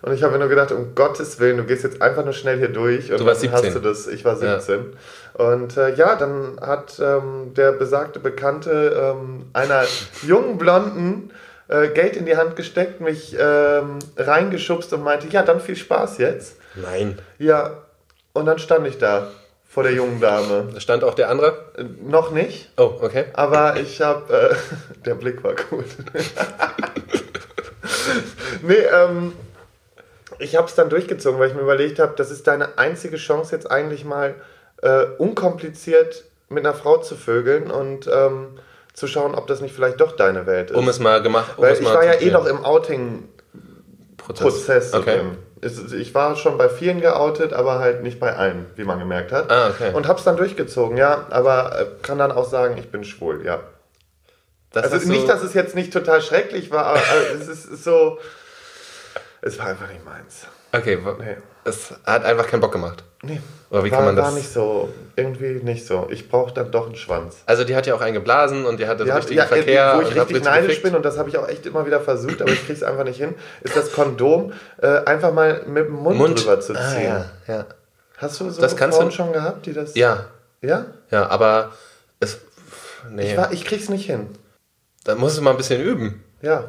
Und 0.00 0.12
ich 0.12 0.22
habe 0.22 0.34
mir 0.34 0.38
nur 0.38 0.48
gedacht, 0.48 0.72
um 0.72 0.94
Gottes 0.94 1.40
Willen, 1.40 1.56
du 1.56 1.64
gehst 1.64 1.82
jetzt 1.82 2.00
einfach 2.00 2.24
nur 2.24 2.32
schnell 2.32 2.58
hier 2.58 2.68
durch. 2.68 3.10
Und 3.10 3.20
Du 3.20 3.26
warst 3.26 3.42
dann 3.42 3.50
17. 3.50 3.66
Hast 3.66 3.76
du 3.76 3.80
das, 3.80 4.06
ich 4.06 4.24
war 4.24 4.36
17. 4.36 4.92
Und 5.34 5.76
äh, 5.76 5.94
ja, 5.94 6.14
dann 6.14 6.58
hat 6.60 7.00
ähm, 7.00 7.52
der 7.54 7.72
besagte 7.72 8.20
Bekannte 8.20 9.16
ähm, 9.16 9.46
einer 9.52 9.84
jungen 10.22 10.56
Blonden 10.56 11.32
äh, 11.68 11.88
Geld 11.88 12.16
in 12.16 12.26
die 12.26 12.36
Hand 12.36 12.56
gesteckt, 12.56 13.00
mich 13.00 13.36
ähm, 13.38 13.98
reingeschubst 14.16 14.92
und 14.92 15.02
meinte, 15.02 15.28
ja, 15.28 15.42
dann 15.42 15.60
viel 15.60 15.76
Spaß 15.76 16.18
jetzt. 16.18 16.56
Nein. 16.74 17.18
Ja, 17.38 17.82
und 18.32 18.46
dann 18.46 18.58
stand 18.58 18.86
ich 18.86 18.98
da 18.98 19.28
vor 19.68 19.82
der 19.82 19.92
jungen 19.92 20.20
Dame. 20.20 20.68
Da 20.72 20.80
stand 20.80 21.04
auch 21.04 21.14
der 21.14 21.28
andere. 21.28 21.66
Äh, 21.76 21.84
noch 22.08 22.30
nicht. 22.30 22.70
Oh, 22.76 22.98
okay. 23.00 23.26
Aber 23.34 23.76
ich 23.76 24.00
habe, 24.00 24.32
äh, 24.32 24.54
der 25.04 25.14
Blick 25.14 25.44
war 25.44 25.54
gut. 25.54 25.84
nee, 28.62 28.74
ähm, 28.74 29.32
ich 30.38 30.56
habe 30.56 30.66
es 30.66 30.74
dann 30.74 30.88
durchgezogen, 30.90 31.38
weil 31.40 31.48
ich 31.48 31.54
mir 31.54 31.62
überlegt 31.62 31.98
habe, 31.98 32.14
das 32.16 32.30
ist 32.30 32.46
deine 32.46 32.78
einzige 32.78 33.16
Chance 33.16 33.54
jetzt 33.54 33.70
eigentlich 33.70 34.04
mal 34.04 34.34
äh, 34.82 35.04
unkompliziert 35.18 36.24
mit 36.48 36.64
einer 36.64 36.74
Frau 36.74 36.98
zu 36.98 37.16
vögeln 37.16 37.70
und 37.70 38.06
ähm, 38.06 38.58
zu 38.94 39.06
schauen, 39.06 39.34
ob 39.34 39.46
das 39.46 39.60
nicht 39.60 39.74
vielleicht 39.74 40.00
doch 40.00 40.12
deine 40.16 40.46
Welt 40.46 40.70
ist. 40.70 40.76
Um 40.76 40.88
es 40.88 40.98
mal 40.98 41.22
gemacht. 41.22 41.52
Um 41.56 41.64
weil 41.64 41.74
ich 41.74 41.84
war 41.84 42.04
ja 42.04 42.14
eh 42.20 42.30
noch 42.30 42.46
im 42.46 42.64
Outing-Prozess 42.64 44.94
Okay. 44.94 45.16
drin. 45.18 45.38
Es- 45.60 45.92
Ich 45.92 46.14
war 46.14 46.36
schon 46.36 46.56
bei 46.56 46.68
vielen 46.68 47.00
geoutet, 47.00 47.52
aber 47.52 47.80
halt 47.80 48.02
nicht 48.02 48.20
bei 48.20 48.34
allen, 48.36 48.66
wie 48.76 48.84
man 48.84 48.98
gemerkt 49.00 49.32
hat. 49.32 49.50
Ah, 49.50 49.70
okay. 49.70 49.92
Und 49.92 50.06
hab's 50.06 50.22
dann 50.24 50.36
durchgezogen, 50.36 50.96
ja, 50.96 51.26
aber 51.30 51.78
äh, 51.80 51.86
kann 52.02 52.18
dann 52.18 52.30
auch 52.32 52.48
sagen, 52.48 52.76
ich 52.78 52.90
bin 52.90 53.02
schwul, 53.04 53.44
ja. 53.44 53.60
Das 54.72 54.92
Also 54.92 55.08
nicht, 55.08 55.28
dass 55.28 55.42
es 55.42 55.54
jetzt 55.54 55.74
nicht 55.74 55.92
total 55.92 56.20
schrecklich 56.22 56.70
war, 56.70 56.86
aber 56.86 56.98
äh, 57.00 57.34
es 57.40 57.48
ist 57.48 57.82
so. 57.84 58.18
Es 59.40 59.58
war 59.58 59.66
einfach 59.66 59.88
nicht 59.88 60.04
meins. 60.04 60.46
Okay, 60.72 60.98
Nee. 61.18 61.36
es 61.64 61.94
hat 62.04 62.24
einfach 62.24 62.46
keinen 62.46 62.60
Bock 62.60 62.72
gemacht. 62.72 63.02
Nee. 63.22 63.40
Oder 63.70 63.84
wie 63.84 63.90
war, 63.90 63.98
kann 63.98 64.06
man 64.06 64.16
war 64.16 64.24
das- 64.26 64.34
nicht 64.34 64.52
so. 64.52 64.92
Irgendwie 65.16 65.62
nicht 65.64 65.86
so. 65.86 66.06
Ich 66.10 66.28
brauche 66.28 66.52
dann 66.52 66.70
doch 66.70 66.86
einen 66.86 66.96
Schwanz. 66.96 67.42
Also 67.46 67.64
die 67.64 67.74
hat 67.74 67.86
ja 67.86 67.94
auch 67.94 68.00
einen 68.00 68.14
geblasen 68.14 68.64
und 68.66 68.78
die 68.78 68.86
hatte 68.86 69.04
Ja, 69.04 69.16
richtigen 69.16 69.38
ja, 69.38 69.46
Verkehr. 69.46 69.94
wo 69.96 70.02
ich 70.02 70.10
hat 70.18 70.28
richtig 70.28 70.44
neidisch 70.44 70.66
gefickt. 70.68 70.82
bin 70.84 70.94
und 70.96 71.04
das 71.04 71.18
habe 71.18 71.28
ich 71.28 71.38
auch 71.38 71.48
echt 71.48 71.64
immer 71.66 71.86
wieder 71.86 72.00
versucht, 72.00 72.42
aber 72.42 72.50
ich 72.52 72.64
krieg's 72.66 72.82
einfach 72.82 73.04
nicht 73.04 73.16
hin, 73.18 73.34
ist 73.62 73.76
das 73.76 73.92
Kondom 73.92 74.52
äh, 74.80 75.04
einfach 75.04 75.32
mal 75.32 75.62
mit 75.66 75.86
dem 75.86 75.94
Mund, 75.94 76.18
Mund 76.18 76.40
drüber 76.40 76.60
zu 76.60 76.74
Ah, 76.74 76.88
ziehen. 76.94 77.04
ja, 77.04 77.24
ja. 77.46 77.66
Hast 78.18 78.40
du 78.40 78.50
so 78.50 78.60
Das 78.60 78.74
Frauen 78.74 78.90
du- 79.06 79.10
schon 79.10 79.32
gehabt, 79.32 79.66
die 79.66 79.72
das. 79.72 79.94
ja, 79.94 80.26
Ja? 80.60 80.86
ja, 81.10 81.28
aber 81.28 81.72
es. 82.20 82.38
Nee, 83.10 83.30
Ich, 83.32 83.36
war, 83.36 83.52
ich 83.52 83.64
krieg's 83.64 83.88
nicht 83.88 84.06
hin. 84.06 84.28
da 85.04 85.14
musst 85.14 85.38
du 85.38 85.42
mal 85.42 85.52
ein 85.52 85.56
bisschen 85.56 85.80
üben. 85.80 86.22
Ja, 86.42 86.68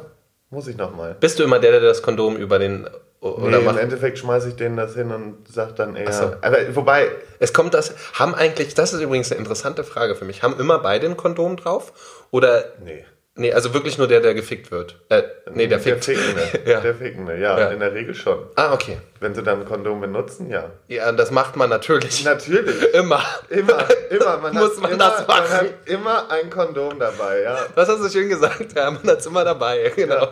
muss 0.50 0.66
ich 0.66 0.76
nochmal. 0.76 1.16
Bist 1.18 1.38
du 1.38 1.42
immer 1.44 1.58
der, 1.58 1.72
der 1.72 1.80
das 1.80 2.02
Kondom 2.02 2.36
über 2.36 2.58
den. 2.58 2.88
Oder 3.20 3.58
Nee, 3.60 3.66
im. 3.66 3.78
Endeffekt 3.78 4.18
schmeiße 4.18 4.48
ich 4.48 4.56
denen 4.56 4.76
das 4.76 4.94
hin 4.94 5.10
und 5.10 5.46
sag 5.48 5.76
dann 5.76 5.94
eher. 5.94 6.12
so. 6.12 6.32
Aber 6.40 6.74
wobei, 6.74 7.08
Es 7.38 7.52
kommt 7.52 7.74
das. 7.74 7.94
Haben 8.14 8.34
eigentlich. 8.34 8.74
Das 8.74 8.92
ist 8.92 9.00
übrigens 9.00 9.30
eine 9.30 9.38
interessante 9.38 9.84
Frage 9.84 10.14
für 10.16 10.24
mich. 10.24 10.42
Haben 10.42 10.58
immer 10.58 10.78
beide 10.78 11.06
ein 11.06 11.16
Kondom 11.16 11.56
drauf? 11.56 11.92
Oder. 12.30 12.64
nee. 12.84 13.04
Nee, 13.40 13.54
also 13.54 13.72
wirklich 13.72 13.96
nur 13.96 14.06
der, 14.06 14.20
der 14.20 14.34
gefickt 14.34 14.70
wird. 14.70 14.96
Äh, 15.08 15.22
nee, 15.54 15.66
der 15.66 15.80
fickt. 15.80 16.04
Fickende. 16.04 16.42
Ja. 16.70 16.80
Der 16.80 16.94
Fickende, 16.94 17.38
ja, 17.38 17.58
Ja. 17.58 17.68
in 17.70 17.80
der 17.80 17.94
Regel 17.94 18.14
schon. 18.14 18.46
Ah, 18.54 18.74
okay. 18.74 18.98
Wenn 19.18 19.34
sie 19.34 19.42
dann 19.42 19.60
ein 19.60 19.64
Kondom 19.66 19.98
benutzen, 20.02 20.50
ja. 20.50 20.70
Ja, 20.88 21.10
das 21.12 21.30
macht 21.30 21.56
man 21.56 21.70
natürlich. 21.70 22.22
Natürlich. 22.22 22.82
Immer. 22.94 23.22
Immer, 23.48 23.86
immer. 24.10 24.36
Man 24.36 24.52
Muss 24.56 24.72
hat 24.76 24.82
man 24.82 24.90
immer, 24.92 24.98
das 25.10 25.26
machen? 25.26 25.44
Man 25.48 25.58
hat 25.58 25.66
immer 25.86 26.30
ein 26.30 26.50
Kondom 26.50 26.98
dabei, 26.98 27.40
ja. 27.40 27.58
Was 27.74 27.88
hast 27.88 28.04
du 28.04 28.10
schön 28.10 28.28
gesagt? 28.28 28.76
Ja, 28.76 28.90
man 28.90 29.02
hat's 29.06 29.24
immer 29.24 29.42
dabei. 29.42 29.90
Genau. 29.96 30.28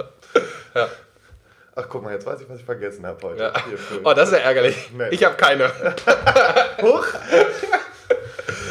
Ja. 0.75 0.88
Ach, 1.77 1.87
guck 1.88 2.03
mal, 2.03 2.12
jetzt 2.12 2.27
weiß 2.27 2.43
ich, 2.43 2.49
was 2.50 2.59
ich 2.59 2.65
vergessen 2.67 3.07
habe 3.07 3.27
heute. 3.27 3.43
ja. 3.43 3.53
Oh, 4.05 4.12
das 4.12 4.29
ist 4.29 4.35
ja 4.38 4.45
ärgerlich. 4.45 4.91
Nee. 4.93 5.09
Ich 5.12 5.25
habe 5.25 5.37
keine. 5.37 5.71
Huch! 6.83 7.07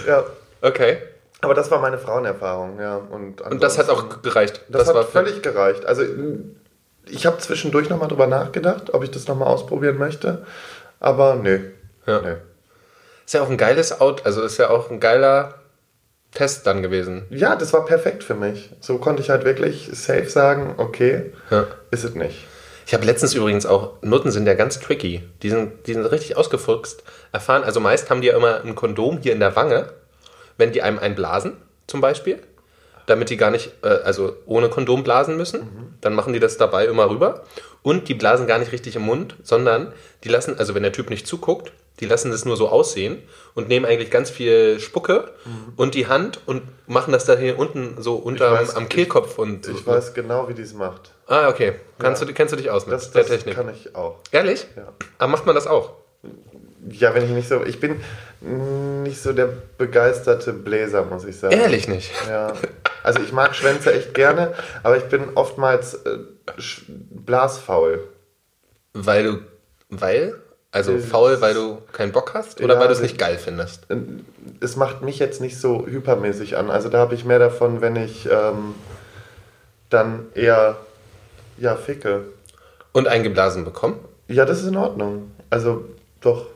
ja. 0.08 0.24
Okay. 0.62 0.98
Aber 1.41 1.53
das 1.53 1.70
war 1.70 1.79
meine 1.79 1.98
Frauenerfahrung, 1.98 2.79
ja. 2.79 2.96
Und, 2.96 3.41
Und 3.41 3.62
das 3.62 3.77
hat 3.77 3.89
auch 3.89 4.22
gereicht. 4.22 4.62
Das, 4.70 4.88
war 4.88 5.01
hat 5.01 5.10
völlig 5.10 5.41
gereicht. 5.44 5.86
Also 5.86 6.03
ich 7.08 7.25
habe 7.25 7.38
zwischendurch 7.38 7.89
nochmal 7.89 8.08
drüber 8.10 8.27
nachgedacht, 8.27 8.94
ob 8.94 9.03
ich 9.03 9.12
das 9.12 9.27
nochmal 9.27 9.48
ausprobieren 9.48 9.98
möchte. 9.98 10.46
Aber 11.00 11.36
nee. 11.36 11.60
Ja. 12.06 12.22
nee. 12.22 12.36
Ist 13.25 13.34
ja 13.34 13.41
auch 13.41 13.50
ein 13.50 13.58
geiles 13.58 14.00
Out, 14.00 14.25
also 14.25 14.41
ist 14.41 14.58
ja 14.58 14.70
auch 14.70 14.89
ein 14.89 15.00
geiler 15.00 15.56
Test 16.34 16.65
dann 16.65 16.82
gewesen. 16.82 17.25
Ja, 17.29 17.56
das 17.56 17.74
war 17.74 17.86
perfekt 17.86 18.24
für 18.24 18.36
mich. 18.36 18.72
So 18.79 18.98
konnte 18.98 19.22
ich 19.22 19.29
halt 19.29 19.46
wirklich 19.46 19.89
safe 19.94 20.29
sagen, 20.29 20.75
okay, 20.77 21.34
Ja. 21.50 21.67
ist 21.91 22.03
es 22.03 22.15
nicht. 22.15 22.48
Ich 22.86 22.94
habe 22.94 23.06
letztens 23.06 23.34
übrigens 23.34 23.65
auch, 23.65 24.01
Nutten 24.01 24.32
sind 24.32 24.48
ja 24.48 24.53
ganz 24.53 24.79
tricky. 24.79 25.27
Die 25.44 25.50
sind, 25.50 25.88
die 25.88 25.94
sind 25.94 26.06
richtig 26.06 26.38
ausgefuchst. 26.38 27.03
Erfahren, 27.34 27.63
also 27.63 27.82
meist 27.82 28.10
haben 28.10 28.22
die 28.22 28.27
ja 28.27 28.36
immer 28.38 28.62
ein 28.63 28.75
Kondom 28.75 29.17
hier 29.17 29.34
in 29.34 29.41
der 29.41 29.58
Wange, 29.58 29.89
wenn 30.57 30.71
die 30.71 30.81
einem 30.81 30.99
einblasen, 30.99 31.57
zum 31.87 32.01
Beispiel. 32.01 32.39
Damit 33.05 33.29
die 33.29 33.37
gar 33.37 33.51
nicht, 33.51 33.71
äh, 33.83 33.87
also 33.87 34.35
ohne 34.45 34.67
Kondom 34.69 35.03
blasen 35.03 35.37
müssen. 35.37 35.95
Dann 36.01 36.13
machen 36.13 36.33
die 36.33 36.39
das 36.41 36.57
dabei 36.57 36.85
immer 36.85 37.09
rüber. 37.09 37.43
Und 37.81 38.09
die 38.09 38.13
blasen 38.13 38.47
gar 38.47 38.59
nicht 38.59 38.73
richtig 38.73 38.97
im 38.97 39.03
Mund, 39.03 39.35
sondern 39.43 39.93
die 40.25 40.29
lassen, 40.29 40.59
also 40.59 40.75
wenn 40.75 40.83
der 40.83 40.91
Typ 40.91 41.09
nicht 41.09 41.25
zuguckt, 41.25 41.71
die 42.01 42.05
lassen 42.05 42.31
das 42.31 42.43
nur 42.45 42.57
so 42.57 42.67
aussehen 42.67 43.23
und 43.55 43.69
nehmen 43.69 43.85
eigentlich 43.85 44.11
ganz 44.11 44.29
viel 44.29 44.79
Spucke 44.81 45.31
und 45.77 45.95
die 45.95 46.07
Hand 46.07 46.41
und 46.45 46.61
machen 46.85 47.11
das 47.13 47.23
da 47.25 47.35
hier 47.37 47.57
unten 47.57 47.95
so 48.03 48.15
unter 48.15 48.51
weiß- 48.59 48.75
am 48.75 48.87
Kehlkopf 48.89 49.39
und 49.39 49.67
Ich 49.67 49.87
weiß 49.87 50.13
genau, 50.13 50.47
wie 50.49 50.53
die 50.53 50.61
es 50.63 50.73
macht. 50.73 51.11
Ah, 51.27 51.47
okay. 51.49 51.73
Kannst 51.97 52.21
Ja. 52.21 52.27
du, 52.27 52.33
kennst 52.33 52.51
du 52.51 52.57
dich 52.57 52.69
aus 52.69 52.85
mit 52.85 52.93
Das, 52.93 53.11
der 53.11 53.21
das 53.23 53.31
Technik? 53.31 53.55
kann 53.55 53.69
ich 53.73 53.95
auch. 53.95 54.17
Ehrlich? 54.31 54.67
Ja. 54.75 54.89
Aber 55.17 55.31
macht 55.31 55.45
man 55.45 55.55
das 55.55 55.65
auch? 55.65 55.93
Ja, 56.89 57.15
wenn 57.15 57.23
ich 57.23 57.31
nicht 57.31 57.47
so. 57.49 57.63
Ich 57.65 57.79
bin 57.79 57.99
nicht 58.41 59.22
so 59.22 59.34
der 59.34 59.50
begeisterte 59.77 60.53
Bläser, 60.53 61.03
muss 61.06 61.25
ich 61.25 61.38
sagen. 61.38 61.56
Ehrlich 61.56 61.88
nicht. 61.88 62.12
Ja. 62.29 62.53
Also 63.03 63.22
ich 63.22 63.32
mag 63.32 63.56
Schwänze 63.56 63.94
echt 63.94 64.13
gerne, 64.13 64.53
aber 64.84 64.98
ich 64.98 65.06
bin 65.06 65.29
oftmals 65.36 65.96
äh, 65.96 66.17
blasfaul. 67.10 68.03
Weil 68.94 69.24
du, 69.24 69.39
weil? 69.89 70.36
Also 70.72 70.94
Äh, 70.94 71.00
faul, 71.00 71.41
weil 71.41 71.53
du 71.53 71.77
keinen 71.94 72.12
Bock 72.12 72.34
hast? 72.34 72.62
Oder 72.62 72.75
Ja, 72.75 72.79
weil 72.79 72.88
du 72.88 72.94
es 72.94 73.01
nicht 73.01 73.17
geil 73.17 73.38
findest? 73.38 73.88
Es 74.60 74.75
macht 74.75 75.01
mich 75.01 75.17
jetzt 75.20 75.41
nicht 75.41 75.60
so 75.60 75.88
hypermäßig 75.88 76.58
an. 76.58 76.70
Also 76.70 76.89
da 76.89 77.00
habe 77.00 77.15
ich 77.15 77.25
mehr 77.25 77.39
davon, 77.39 77.82
wenn 77.82 77.96
ich 77.96 78.27
ähm, 78.29 78.75
dann 79.89 80.27
eher 80.36 80.77
ja 81.58 81.75
ficke. 81.75 82.25
Und 82.91 83.08
eingeblasen 83.08 83.63
bekommen? 83.63 84.00
Ja, 84.27 84.46
das 84.46 84.62
ist 84.62 84.67
in 84.67 84.75
Ordnung. 84.75 85.32
Also 85.50 85.86
doch. 86.22 86.48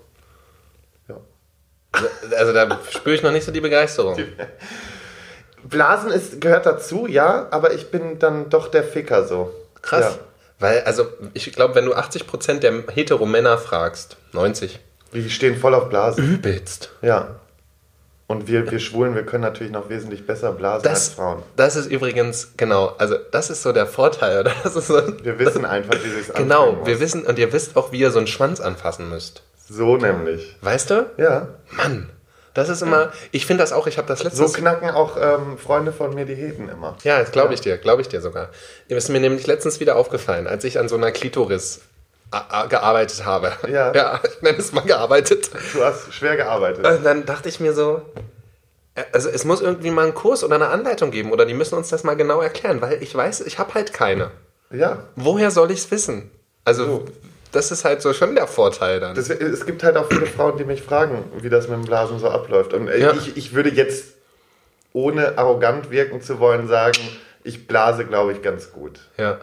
Also 2.38 2.54
da 2.54 2.80
spüre 2.90 3.16
ich 3.16 3.22
noch 3.24 3.32
nicht 3.32 3.44
so 3.46 3.52
die 3.52 3.62
Begeisterung. 3.62 4.18
Blasen 5.64 6.10
ist, 6.12 6.42
gehört 6.42 6.66
dazu, 6.66 7.06
ja, 7.08 7.48
aber 7.52 7.74
ich 7.74 7.92
bin 7.92 8.18
dann 8.20 8.50
doch 8.50 8.68
der 8.70 8.84
Ficker 8.84 9.28
so. 9.28 9.54
Krass. 9.82 10.16
Ja. 10.16 10.20
Weil, 10.60 10.82
also 10.84 11.08
ich 11.34 11.52
glaube, 11.54 11.76
wenn 11.76 11.86
du 11.86 11.94
80% 11.96 12.60
der 12.60 12.84
Hetero-Männer 12.92 13.58
fragst, 13.58 14.18
90, 14.34 14.80
Die 15.14 15.30
stehen 15.30 15.58
voll 15.58 15.74
auf 15.76 15.90
Blasen. 15.90 16.24
übelst. 16.34 16.92
Ja. 17.02 17.36
Und 18.28 18.48
wir, 18.48 18.70
wir 18.72 18.80
Schwulen, 18.80 19.14
wir 19.14 19.26
können 19.26 19.44
natürlich 19.44 19.74
noch 19.74 19.90
wesentlich 19.90 20.26
besser 20.26 20.54
blasen 20.54 20.88
als 20.88 21.08
Das, 21.08 21.14
Frauen. 21.16 21.44
das 21.58 21.76
ist 21.76 21.88
übrigens, 21.88 22.54
genau, 22.56 22.94
also 22.98 23.18
das 23.32 23.50
ist 23.50 23.62
so 23.62 23.74
der 23.74 23.86
Vorteil, 23.88 24.40
oder? 24.40 24.54
Das 24.64 24.76
ist 24.78 24.88
so, 24.88 25.02
Wir 25.24 25.38
wissen 25.38 25.66
einfach, 25.66 25.96
wie 26.02 26.10
sich 26.10 26.34
genau, 26.34 26.86
wir 26.86 27.00
wissen, 27.02 27.26
und 27.26 27.38
ihr 27.38 27.52
wisst 27.52 27.76
auch, 27.76 27.92
wie 27.92 28.00
ihr 28.00 28.10
so 28.12 28.20
einen 28.20 28.28
Schwanz 28.28 28.62
anfassen 28.62 29.10
müsst. 29.10 29.44
So 29.72 29.96
nämlich. 29.96 30.58
Weißt 30.62 30.90
du? 30.90 31.10
Ja. 31.18 31.48
Mann, 31.72 32.10
das 32.54 32.68
ist 32.68 32.82
immer, 32.82 33.14
ich 33.32 33.46
finde 33.46 33.64
das 33.64 33.72
auch, 33.72 33.88
ich 33.88 33.98
habe 33.98 34.08
das 34.08 34.20
So 34.20 34.26
letztens... 34.26 34.54
knacken 34.54 34.90
auch 34.90 35.16
ähm, 35.18 35.58
Freunde 35.58 35.94
von 35.94 36.14
mir 36.14 36.26
die 36.26 36.36
Heten 36.36 36.68
immer. 36.68 36.98
Ja, 37.04 37.20
das 37.20 37.32
glaube 37.32 37.54
ich 37.54 37.62
dir, 37.62 37.78
glaube 37.78 38.02
ich 38.02 38.10
dir 38.10 38.20
sogar. 38.20 38.50
Mir 38.90 38.98
ist 38.98 39.08
mir 39.08 39.22
nämlich 39.22 39.48
letztens 39.48 39.80
wieder 39.80 39.96
aufgefallen, 39.96 40.48
als 40.48 40.66
ich 40.66 40.78
an 40.78 40.90
so 40.90 40.98
einer 40.98 41.12
Klitoris 41.12 41.82
gearbeitet 42.70 43.26
habe. 43.26 43.54
Ja. 43.70 43.92
Ja, 43.96 44.20
ich 44.24 44.42
nenne 44.42 44.58
es 44.58 44.74
mal 44.74 44.82
gearbeitet. 44.82 45.50
Du 45.74 45.84
hast 45.84 46.14
schwer 46.14 46.36
gearbeitet. 46.36 46.86
Und 46.86 47.04
dann 47.06 47.26
dachte 47.26 47.48
ich 47.48 47.62
mir 47.62 47.74
so, 47.74 48.02
äh, 48.96 49.04
also 49.14 49.30
es 49.30 49.46
muss 49.46 49.62
irgendwie 49.62 49.92
mal 49.92 50.04
einen 50.04 50.14
Kurs 50.14 50.44
oder 50.44 50.56
eine 50.56 50.68
Anleitung 50.68 51.12
geben 51.12 51.32
oder 51.32 51.46
die 51.46 51.54
müssen 51.54 51.76
uns 51.76 51.88
das 51.90 52.04
mal 52.04 52.16
genau 52.16 52.42
erklären, 52.42 52.82
weil 52.82 53.02
ich 53.02 53.16
weiß, 53.16 53.42
ich 53.42 53.58
habe 53.60 53.74
halt 53.74 53.94
keine. 53.94 54.32
Ja. 54.70 55.04
Woher 55.16 55.52
soll 55.52 55.72
ich 55.72 55.80
es 55.80 55.92
wissen? 55.92 56.30
Also 56.66 56.86
So. 56.86 57.06
Das 57.52 57.72
ist 57.72 57.86
halt 57.86 58.02
so 58.02 58.14
schon 58.14 58.36
der 58.36 58.48
Vorteil 58.48 59.00
dann. 59.00 59.16
Das, 59.16 59.30
es 59.30 59.66
gibt 59.66 59.84
halt 59.84 59.98
auch 59.98 60.08
viele 60.08 60.26
Frauen, 60.26 60.58
die 60.58 60.64
mich 60.64 60.82
fragen, 60.82 61.24
wie 61.42 61.50
das 61.50 61.68
mit 61.68 61.78
dem 61.78 61.86
Blasen 61.86 62.20
so 62.20 62.30
abläuft. 62.30 62.74
Und 62.74 62.88
äh, 62.88 63.00
Ja. 63.00 63.14
ich, 63.14 63.36
ich 63.38 63.54
würde 63.54 63.70
jetzt, 63.70 64.16
ohne 64.94 65.38
arrogant 65.38 65.90
wirken 65.92 66.22
zu 66.22 66.40
wollen, 66.40 66.68
sagen, 66.68 67.00
ich 67.44 67.68
blase, 67.68 68.06
glaube 68.06 68.34
ich, 68.34 68.42
ganz 68.42 68.72
gut. 68.72 69.00
ja. 69.18 69.40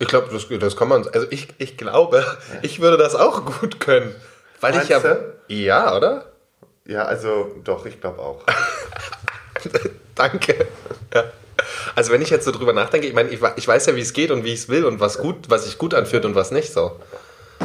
Ich 0.00 0.08
glaube, 0.08 0.28
das, 0.32 0.46
das 0.58 0.76
kann 0.76 0.88
man. 0.88 1.06
Also 1.08 1.28
ich, 1.30 1.48
ich 1.58 1.76
glaube, 1.76 2.22
ich 2.62 2.80
würde 2.80 2.98
das 2.98 3.14
auch 3.14 3.44
gut 3.60 3.78
können. 3.80 4.14
Weil 4.60 4.76
ich 4.76 4.88
ja. 4.88 4.98
Meinst 4.98 5.18
Ja, 5.48 5.96
oder? 5.96 6.26
Ja, 6.84 7.04
also 7.04 7.54
doch, 7.62 7.86
ich 7.86 8.00
glaube 8.00 8.18
auch. 8.20 8.42
Danke. 10.14 10.66
Ja. 11.14 11.24
Also 11.94 12.12
wenn 12.12 12.22
ich 12.22 12.30
jetzt 12.30 12.44
so 12.44 12.52
drüber 12.52 12.72
nachdenke, 12.72 13.06
ich 13.06 13.14
meine, 13.14 13.28
ich, 13.30 13.40
ich 13.56 13.68
weiß 13.68 13.86
ja, 13.86 13.96
wie 13.96 14.00
es 14.00 14.12
geht 14.12 14.30
und 14.30 14.44
wie 14.44 14.52
ich 14.52 14.60
es 14.60 14.68
will 14.68 14.84
und 14.84 15.00
was 15.00 15.18
gut, 15.18 15.48
was 15.48 15.64
sich 15.64 15.78
gut 15.78 15.94
anfühlt 15.94 16.24
und 16.24 16.34
was 16.34 16.50
nicht 16.50 16.72
so. 16.72 16.98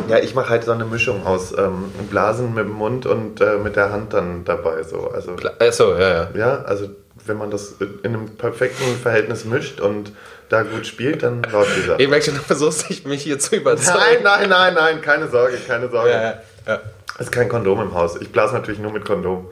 Ja, 0.08 0.18
ich 0.18 0.36
mache 0.36 0.50
halt 0.50 0.64
so 0.64 0.72
eine 0.72 0.86
Mischung 0.86 1.26
aus 1.26 1.52
ähm, 1.58 1.92
Blasen 2.10 2.54
mit 2.54 2.66
dem 2.66 2.74
Mund 2.74 3.06
und 3.06 3.42
äh, 3.42 3.58
mit 3.58 3.76
der 3.76 3.92
Hand 3.92 4.14
dann 4.14 4.46
dabei. 4.46 4.84
So. 4.84 5.10
Also, 5.10 5.36
Achso, 5.60 5.98
ja, 5.98 6.10
ja. 6.10 6.30
ja, 6.34 6.62
also 6.64 6.90
wenn 7.26 7.38
man 7.38 7.52
das 7.52 7.76
in 7.80 8.00
einem 8.04 8.30
perfekten 8.38 8.96
Verhältnis 9.02 9.46
mischt 9.46 9.80
und 9.80 10.12
da 10.50 10.64
gut 10.64 10.88
spielt, 10.88 11.24
dann 11.24 11.44
läuft 11.44 11.78
die 11.78 11.82
Sache. 11.82 12.02
Ich 12.02 12.10
merke 12.10 12.26
schon, 12.26 12.36
du 12.36 12.42
versuchst 12.42 12.90
dich, 12.90 13.06
mich 13.06 13.24
hier 13.24 13.40
zu 13.40 13.56
überzeugen. 13.56 14.24
Nein, 14.24 14.24
nein, 14.24 14.50
nein, 14.50 14.74
nein, 14.74 15.02
keine 15.02 15.30
Sorge, 15.30 15.58
keine 15.68 15.90
Sorge. 15.90 16.10
Ja, 16.10 16.22
ja, 16.22 16.34
ja. 16.68 16.80
Es 17.16 17.28
ist 17.28 17.32
kein 17.32 17.50
Kondom 17.50 17.82
im 17.82 17.94
Haus. 17.94 18.20
Ich 18.20 18.32
blase 18.32 18.54
natürlich 18.54 18.80
nur 18.80 18.92
mit 18.92 19.06
Kondom. 19.06 19.52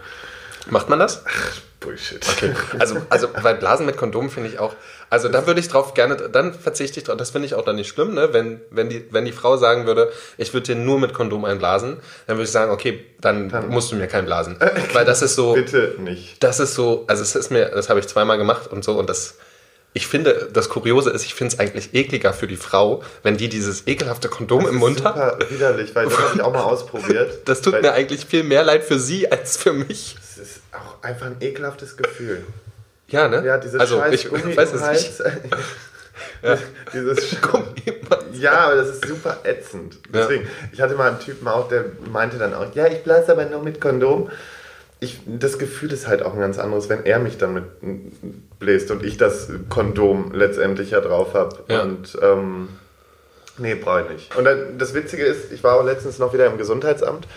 Macht 0.70 0.90
man 0.90 1.00
das? 1.00 1.24
Bullshit. 1.80 2.26
Also, 2.78 2.98
also 3.10 3.30
weil 3.42 3.56
Blasen 3.56 3.86
mit 3.86 3.96
Kondom 3.96 4.30
finde 4.30 4.50
ich 4.50 4.60
auch. 4.60 4.76
Also 5.10 5.30
da 5.30 5.48
würde 5.48 5.60
ich 5.60 5.70
drauf 5.70 5.94
gerne, 5.94 6.16
dann 6.16 6.54
verzichte 6.54 7.00
ich 7.00 7.06
drauf. 7.06 7.18
Das 7.18 7.32
finde 7.32 7.46
ich 7.46 7.56
auch 7.56 7.64
dann 7.64 7.78
nicht 7.78 7.88
schlimm, 7.88 8.14
ne? 8.14 8.30
Wenn, 8.34 8.60
wenn, 8.70 8.90
die, 8.90 9.06
wenn 9.12 9.26
die 9.26 9.32
Frau 9.32 9.56
sagen 9.56 9.86
würde, 9.86 10.12
ich 10.38 10.54
würde 10.54 10.68
dir 10.68 10.76
nur 10.76 11.00
mit 11.00 11.14
Kondom 11.14 11.46
einblasen, 11.46 11.98
dann 12.28 12.36
würde 12.36 12.44
ich 12.44 12.52
sagen, 12.52 12.72
okay, 12.72 13.06
dann, 13.22 13.52
musst 13.70 13.92
du 13.92 13.96
mir 13.96 14.08
kein 14.08 14.26
blasen. 14.26 14.58
Weil 14.94 15.06
das 15.06 15.22
ist 15.22 15.36
so. 15.36 15.54
Bitte 15.54 15.96
nicht. 16.00 16.44
Das 16.44 16.60
ist 16.60 16.76
so, 16.76 17.06
also 17.08 17.24
es 17.24 17.36
ist 17.36 17.50
mir, 17.50 17.70
das 17.70 17.90
habe 17.90 18.00
ich 18.00 18.08
zweimal 18.08 18.38
gemacht 18.38 18.68
und 18.68 18.84
so 18.84 19.00
und 19.00 19.10
das. 19.10 19.36
Ich 19.92 20.06
finde, 20.06 20.50
das 20.54 20.70
Kuriose 20.70 21.10
ist, 21.10 21.26
ich 21.26 21.34
finde 21.34 21.56
es 21.56 21.60
eigentlich 21.60 21.96
ekliger 21.96 22.32
für 22.32 22.46
die 22.46 22.58
Frau, 22.58 23.02
wenn 23.24 23.38
die 23.38 23.50
dieses 23.50 23.88
ekelhafte 23.88 24.30
Kondom 24.30 24.68
im 24.68 24.76
Mund 24.76 25.04
hat. 25.04 25.16
Super 25.16 25.50
widerlich, 25.50 25.96
weil 25.96 26.06
das 26.06 26.18
habe 26.20 26.36
ich 26.36 26.42
auch 26.42 26.54
mal 26.54 26.62
ausprobiert. 26.64 27.40
Das 27.46 27.62
tut 27.62 27.82
mir 27.82 27.94
eigentlich 27.94 28.26
viel 28.26 28.44
mehr 28.44 28.64
leid 28.64 28.84
für 28.84 29.00
sie 29.00 29.32
als 29.32 29.58
für 29.58 29.74
mich. 29.74 30.16
Ist 30.40 30.62
auch 30.72 31.04
einfach 31.04 31.28
ein 31.28 31.38
ekelhaftes 31.40 31.98
Gefühl. 31.98 32.46
Ja, 33.08 33.28
ne? 33.28 33.44
Ja, 33.46 33.58
dieses 33.58 33.80
also, 33.80 33.98
scheiß 33.98 34.14
ich 34.14 34.30
Gummi 34.30 34.56
weiß 34.56 34.74
es 34.74 34.82
nicht. 34.82 35.20
Hals. 35.20 35.24
dieses 36.94 37.42
Gummi. 37.42 37.66
Ja, 38.34 38.60
aber 38.66 38.76
das 38.76 38.90
ist 38.90 39.08
super 39.08 39.38
ätzend. 39.44 39.98
Deswegen, 40.14 40.48
ich 40.72 40.82
hatte 40.82 40.96
mal 40.96 41.10
einen 41.10 41.20
Typen 41.20 41.48
auch, 41.48 41.68
der 41.68 41.86
meinte 42.12 42.38
dann 42.38 42.54
auch, 42.54 42.74
ja, 42.76 42.88
ich 42.88 43.04
blase 43.04 43.32
aber 43.32 43.46
nur 43.46 43.62
mit 43.64 43.82
Kondom. 43.82 44.30
Ich, 45.02 45.20
das 45.26 45.58
Gefühl 45.58 45.94
ist 45.94 46.08
halt 46.08 46.24
auch 46.24 46.34
ein 46.34 46.40
ganz 46.42 46.60
anderes, 46.60 46.90
wenn 46.90 47.06
er 47.06 47.20
mich 47.20 47.38
damit 47.38 47.64
bläst 48.60 48.92
und 48.92 49.04
ich 49.04 49.18
das 49.18 49.50
Kondom 49.70 50.34
letztendlich 50.34 50.92
ja 50.92 51.00
drauf 51.00 51.34
habe. 51.34 51.64
Ja. 51.70 51.84
Und 51.84 52.18
ähm, 52.22 52.70
nee, 53.60 53.76
brauche 53.76 54.04
ich 54.04 54.10
nicht. 54.10 54.36
Und 54.36 54.48
das 54.78 54.94
Witzige 54.94 55.24
ist, 55.24 55.52
ich 55.52 55.64
war 55.64 55.76
auch 55.80 55.84
letztens 55.84 56.20
noch 56.20 56.34
wieder 56.34 56.46
im 56.48 56.58
Gesundheitsamt. 56.58 57.28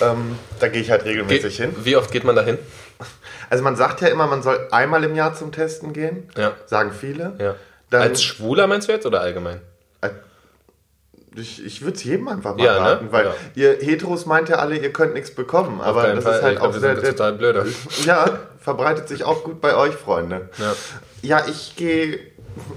Ähm, 0.00 0.38
da 0.60 0.68
gehe 0.68 0.80
ich 0.82 0.90
halt 0.90 1.04
regelmäßig 1.04 1.56
hin. 1.56 1.74
Wie 1.82 1.96
oft 1.96 2.10
geht 2.12 2.24
man 2.24 2.36
da 2.36 2.42
hin? 2.42 2.58
Also 3.48 3.64
man 3.64 3.74
sagt 3.76 4.00
ja 4.00 4.08
immer, 4.08 4.26
man 4.26 4.42
soll 4.42 4.68
einmal 4.70 5.02
im 5.04 5.14
Jahr 5.16 5.34
zum 5.34 5.50
Testen 5.52 5.92
gehen. 5.92 6.28
Ja. 6.36 6.52
Sagen 6.66 6.92
viele. 6.92 7.34
Ja. 7.38 7.56
Dann, 7.90 8.02
Als 8.02 8.22
Schwuler 8.22 8.66
meinst 8.68 8.88
du 8.88 8.92
jetzt 8.92 9.04
oder 9.06 9.20
allgemein? 9.20 9.60
Ich, 11.36 11.64
ich 11.64 11.82
würde 11.82 11.96
es 11.96 12.02
jedem 12.02 12.26
einfach 12.26 12.56
mal 12.56 12.64
Ja, 12.64 12.74
ne? 12.74 12.80
raten, 12.80 13.12
weil 13.12 13.26
Ja. 13.26 13.34
ihr 13.54 13.78
Heteros 13.80 14.26
meint 14.26 14.48
ja 14.48 14.56
alle, 14.56 14.76
ihr 14.76 14.92
könnt 14.92 15.14
nichts 15.14 15.32
bekommen. 15.32 15.80
Aber 15.80 16.02
keinen 16.02 16.16
das 16.16 16.24
Fall. 16.24 16.34
ist 16.36 16.42
halt 16.42 16.56
Ich 16.56 16.60
auch 16.60 16.72
sehr, 16.72 17.00
total 17.00 17.32
blöde. 17.34 17.66
Ja, 18.04 18.38
verbreitet 18.58 19.06
sich 19.08 19.22
auch 19.22 19.44
gut 19.44 19.60
bei 19.60 19.76
euch, 19.76 19.94
Freunde. 19.94 20.48
Ja. 20.58 20.74
Ja, 21.22 21.44
ich 21.48 21.76
gehe, 21.76 22.18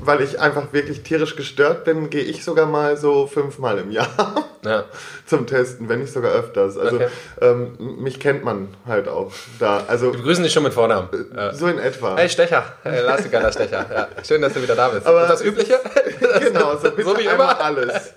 weil 0.03 0.21
ich 0.21 0.39
einfach 0.39 0.71
wirklich 0.73 1.01
tierisch 1.03 1.35
gestört 1.35 1.83
bin, 1.85 2.09
gehe 2.09 2.23
ich 2.23 2.43
sogar 2.43 2.65
mal 2.65 2.97
so 2.97 3.27
fünfmal 3.27 3.77
im 3.79 3.91
Jahr 3.91 4.45
Ja. 4.63 4.85
zum 5.25 5.47
Testen, 5.47 5.89
wenn 5.89 5.99
nicht 5.99 6.13
sogar 6.13 6.31
öfters. 6.31 6.77
Also 6.77 6.95
Okay. 6.97 7.07
ähm, 7.41 7.75
mich 8.01 8.19
kennt 8.19 8.43
man 8.43 8.69
halt 8.85 9.07
auch 9.07 9.31
da. 9.59 9.83
Also 9.87 10.13
Wir 10.13 10.21
grüßen 10.21 10.43
dich 10.43 10.53
schon 10.53 10.63
mit 10.63 10.73
Vornamen. 10.73 11.09
Ja. 11.35 11.53
so 11.53 11.67
in 11.67 11.79
etwa. 11.79 12.15
Hey 12.17 12.29
Stecher, 12.29 12.63
hey, 12.83 13.01
Lars 13.01 13.29
geiler 13.31 13.51
Stecher. 13.51 13.85
Ja. 13.93 14.07
Schön, 14.25 14.41
dass 14.41 14.53
du 14.53 14.61
wieder 14.61 14.75
da 14.75 14.89
bist. 14.89 15.05
Aber- 15.07 15.27
das 15.27 15.43
Übliche? 15.43 15.79
genau, 16.39 16.75
so, 16.77 16.89
So 17.01 17.17
wie 17.17 17.23
immer. 17.25 17.59
alles. 17.59 18.13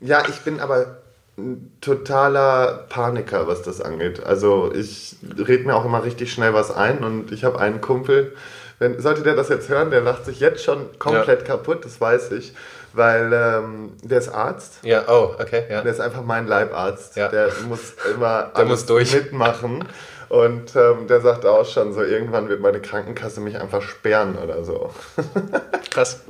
Ja, 0.00 0.22
ich 0.28 0.40
bin 0.40 0.60
aber 0.60 0.98
ein 1.36 1.72
totaler 1.80 2.86
Paniker, 2.88 3.48
was 3.48 3.62
das 3.62 3.80
angeht. 3.80 4.22
Also 4.24 4.70
ich 4.72 5.16
rede 5.36 5.64
mir 5.64 5.74
auch 5.74 5.84
immer 5.84 6.04
richtig 6.04 6.32
schnell 6.32 6.54
was 6.54 6.70
ein 6.70 6.98
und 7.02 7.32
ich 7.32 7.42
habe 7.44 7.58
einen 7.58 7.80
Kumpel, 7.80 8.36
wenn, 8.84 9.00
sollte 9.00 9.22
der 9.22 9.34
das 9.34 9.48
jetzt 9.48 9.68
hören, 9.68 9.90
der 9.90 10.00
lacht 10.02 10.24
sich 10.26 10.38
jetzt 10.40 10.62
schon 10.62 10.98
komplett 10.98 11.44
kaputt, 11.44 11.84
das 11.84 12.00
weiß 12.00 12.30
ich. 12.32 12.54
weil 12.92 13.32
ähm, 13.32 13.92
der 14.02 14.18
ist 14.18 14.28
Arzt. 14.28 14.74
Ja, 14.82 15.02
oh, 15.08 15.34
okay, 15.40 15.64
ja. 15.68 15.82
Der 15.82 15.90
ist 15.90 16.00
einfach 16.00 16.22
mein 16.22 16.46
Leibarzt. 16.46 17.16
Ja. 17.16 17.28
Der 17.28 17.48
muss 17.68 17.94
immer 18.14 18.52
Der 18.56 18.64
muss 18.66 18.86
durch. 18.86 19.12
mitmachen. 19.14 19.84
Und 20.28 20.74
ähm, 20.74 21.06
der 21.08 21.20
sagt 21.20 21.44
auch 21.44 21.66
schon 21.66 21.92
so, 21.92 22.02
irgendwann 22.02 22.48
wird 22.48 22.60
meine 22.60 22.80
Krankenkasse 22.80 23.40
mich 23.40 23.60
einfach 23.60 23.82
sperren 23.82 24.36
oder 24.38 24.64
so. 24.64 24.90
Krass. 25.90 26.20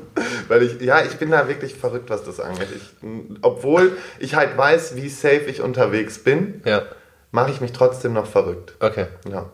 Weil 0.49 0.62
ich, 0.62 0.80
ja, 0.80 1.02
ich 1.02 1.16
bin 1.16 1.30
da 1.30 1.49
wirklich 1.49 1.75
verrückt, 1.75 2.11
was 2.11 2.25
das 2.25 2.40
angeht. 2.40 2.68
Ich, 2.75 2.82
obwohl 3.42 3.92
ich 4.18 4.34
halt 4.34 4.56
weiß, 4.58 4.96
wie 4.96 5.08
safe 5.08 5.44
ich 5.49 5.61
unterwegs 5.62 6.18
bin, 6.18 6.61
Ja, 6.64 6.82
mache 7.30 7.50
ich 7.50 7.61
mich 7.61 7.73
trotzdem 7.73 8.12
noch 8.14 8.26
verrückt. 8.26 8.75
okay. 8.80 9.06
Ja. 9.30 9.46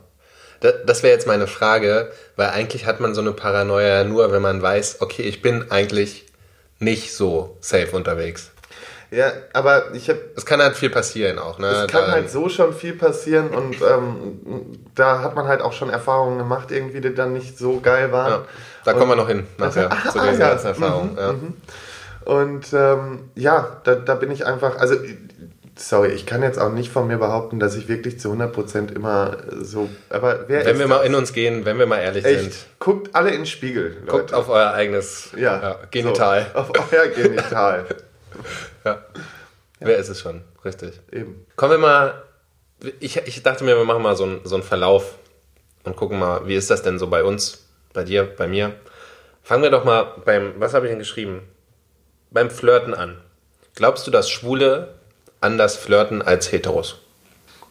Da- 0.61 0.73
Das 0.85 1.02
wäre 1.02 1.12
jetzt 1.14 1.26
meine 1.26 1.47
Frage, 1.47 2.11
weil 2.37 2.50
eigentlich 2.50 2.87
hat 2.87 3.00
man 3.00 3.14
so 3.14 3.21
eine 3.21 3.33
Paranoia 3.33 4.05
nur, 4.05 4.31
wenn 4.33 4.43
man 4.43 4.61
weiß, 4.62 5.00
okay, 5.00 5.23
ich 5.23 5.43
bin 5.43 5.71
eigentlich 5.71 6.26
nicht 6.79 7.14
so 7.14 7.57
safe 7.61 7.95
unterwegs. 7.97 8.50
Ja, 9.11 9.33
aber 9.55 9.93
ich 9.95 10.09
habe 10.09 10.21
Es 10.37 10.47
kann 10.47 10.62
halt 10.62 10.76
viel 10.76 10.90
passieren 10.90 11.38
auch, 11.40 11.59
ne? 11.59 11.67
Es 11.67 11.88
kann 11.88 12.05
Da- 12.07 12.12
halt 12.12 12.31
so 12.31 12.49
schon 12.49 12.73
viel 12.73 12.93
passieren 12.95 13.49
und 13.49 13.76
ähm, 13.83 14.79
da 14.95 15.21
hat 15.21 15.35
man 15.35 15.49
halt 15.49 15.62
auch 15.62 15.73
schon 15.73 15.90
Erfahrungen 15.90 16.38
gemacht, 16.38 16.71
irgendwie, 16.71 17.00
die 17.00 17.12
dann 17.14 17.33
nicht 17.33 17.59
so 17.59 17.81
geil 17.81 18.12
waren. 18.12 18.31
ja, 18.31 18.45
da 18.85 18.93
kommen 18.93 19.11
wir 19.11 19.17
noch 19.17 19.26
hin, 19.29 19.47
nachher, 19.59 19.90
Ah, 19.90 20.11
zu 20.12 20.21
diesen 20.21 20.40
ja. 20.40 20.50
ganzen 20.50 20.67
Erfahrungen. 20.69 21.17
ja. 21.19 21.35
Und 22.25 22.73
ähm, 22.73 23.31
ja, 23.35 23.81
da, 23.85 23.95
da 23.97 24.14
bin 24.14 24.31
ich 24.31 24.47
einfach, 24.47 24.76
also 24.76 24.95
sorry, 25.80 26.08
ich 26.10 26.26
kann 26.26 26.42
jetzt 26.42 26.58
auch 26.58 26.70
nicht 26.70 26.90
von 26.90 27.06
mir 27.06 27.18
behaupten, 27.18 27.58
dass 27.58 27.75
ich 27.75 27.88
wirklich 27.88 28.20
zu 28.20 28.32
100% 28.32 28.94
immer 28.94 29.38
so, 29.60 29.88
aber 30.08 30.49
wer 30.49 30.64
Wenn 30.64 30.78
wir 30.78 30.87
mal 30.87 30.99
das? 30.99 31.06
in 31.06 31.14
uns 31.14 31.32
gehen, 31.32 31.64
wenn 31.64 31.78
wir 31.78 31.87
mal 31.87 31.99
ehrlich 31.99 32.25
sind, 32.25 32.49
Echt, 32.49 32.78
guckt 32.78 33.14
alle 33.14 33.30
in 33.30 33.38
den 33.38 33.46
Spiegel, 33.46 33.96
Leute. 34.00 34.10
guckt 34.18 34.34
auf 34.34 34.49
euer 34.49 34.72
eigenes 34.72 35.30
ja, 35.37 35.78
Genital. 35.90 36.46
So, 36.52 36.60
auf 36.60 36.92
euer 36.92 37.08
Genital. 37.08 37.87
Ja. 38.84 39.04
Wer 39.80 39.99
ist 39.99 40.08
es 40.08 40.20
schon? 40.20 40.42
Richtig. 40.64 41.00
Eben. 41.10 41.44
Kommen 41.56 41.72
wir 41.72 41.78
mal. 41.78 42.22
Ich, 43.00 43.16
ich 43.16 43.42
dachte 43.42 43.64
mir, 43.64 43.76
wir 43.76 43.84
machen 43.84 44.02
mal 44.02 44.16
so 44.16 44.25
einen, 44.25 44.40
so 44.44 44.54
einen 44.54 44.64
Verlauf 44.64 45.16
und 45.84 45.96
gucken 45.96 46.18
mal, 46.18 46.46
wie 46.46 46.54
ist 46.54 46.70
das 46.70 46.82
denn 46.82 46.99
so 46.99 47.08
bei 47.08 47.25
uns, 47.25 47.66
bei 47.92 48.04
dir, 48.04 48.25
bei 48.25 48.46
mir. 48.46 48.72
Fangen 49.42 49.62
wir 49.62 49.70
doch 49.70 49.84
mal 49.84 50.04
beim, 50.25 50.54
was 50.58 50.72
habe 50.75 50.87
ich 50.87 50.90
denn 50.90 51.00
geschrieben? 51.00 51.42
Beim 52.30 52.50
Flirten 52.50 52.94
an. 52.94 53.20
Glaubst 53.75 54.06
du, 54.06 54.10
dass 54.10 54.30
Schwule 54.30 54.94
anders 55.40 55.76
flirten 55.76 56.23
als 56.23 56.52
Heteros? 56.52 56.99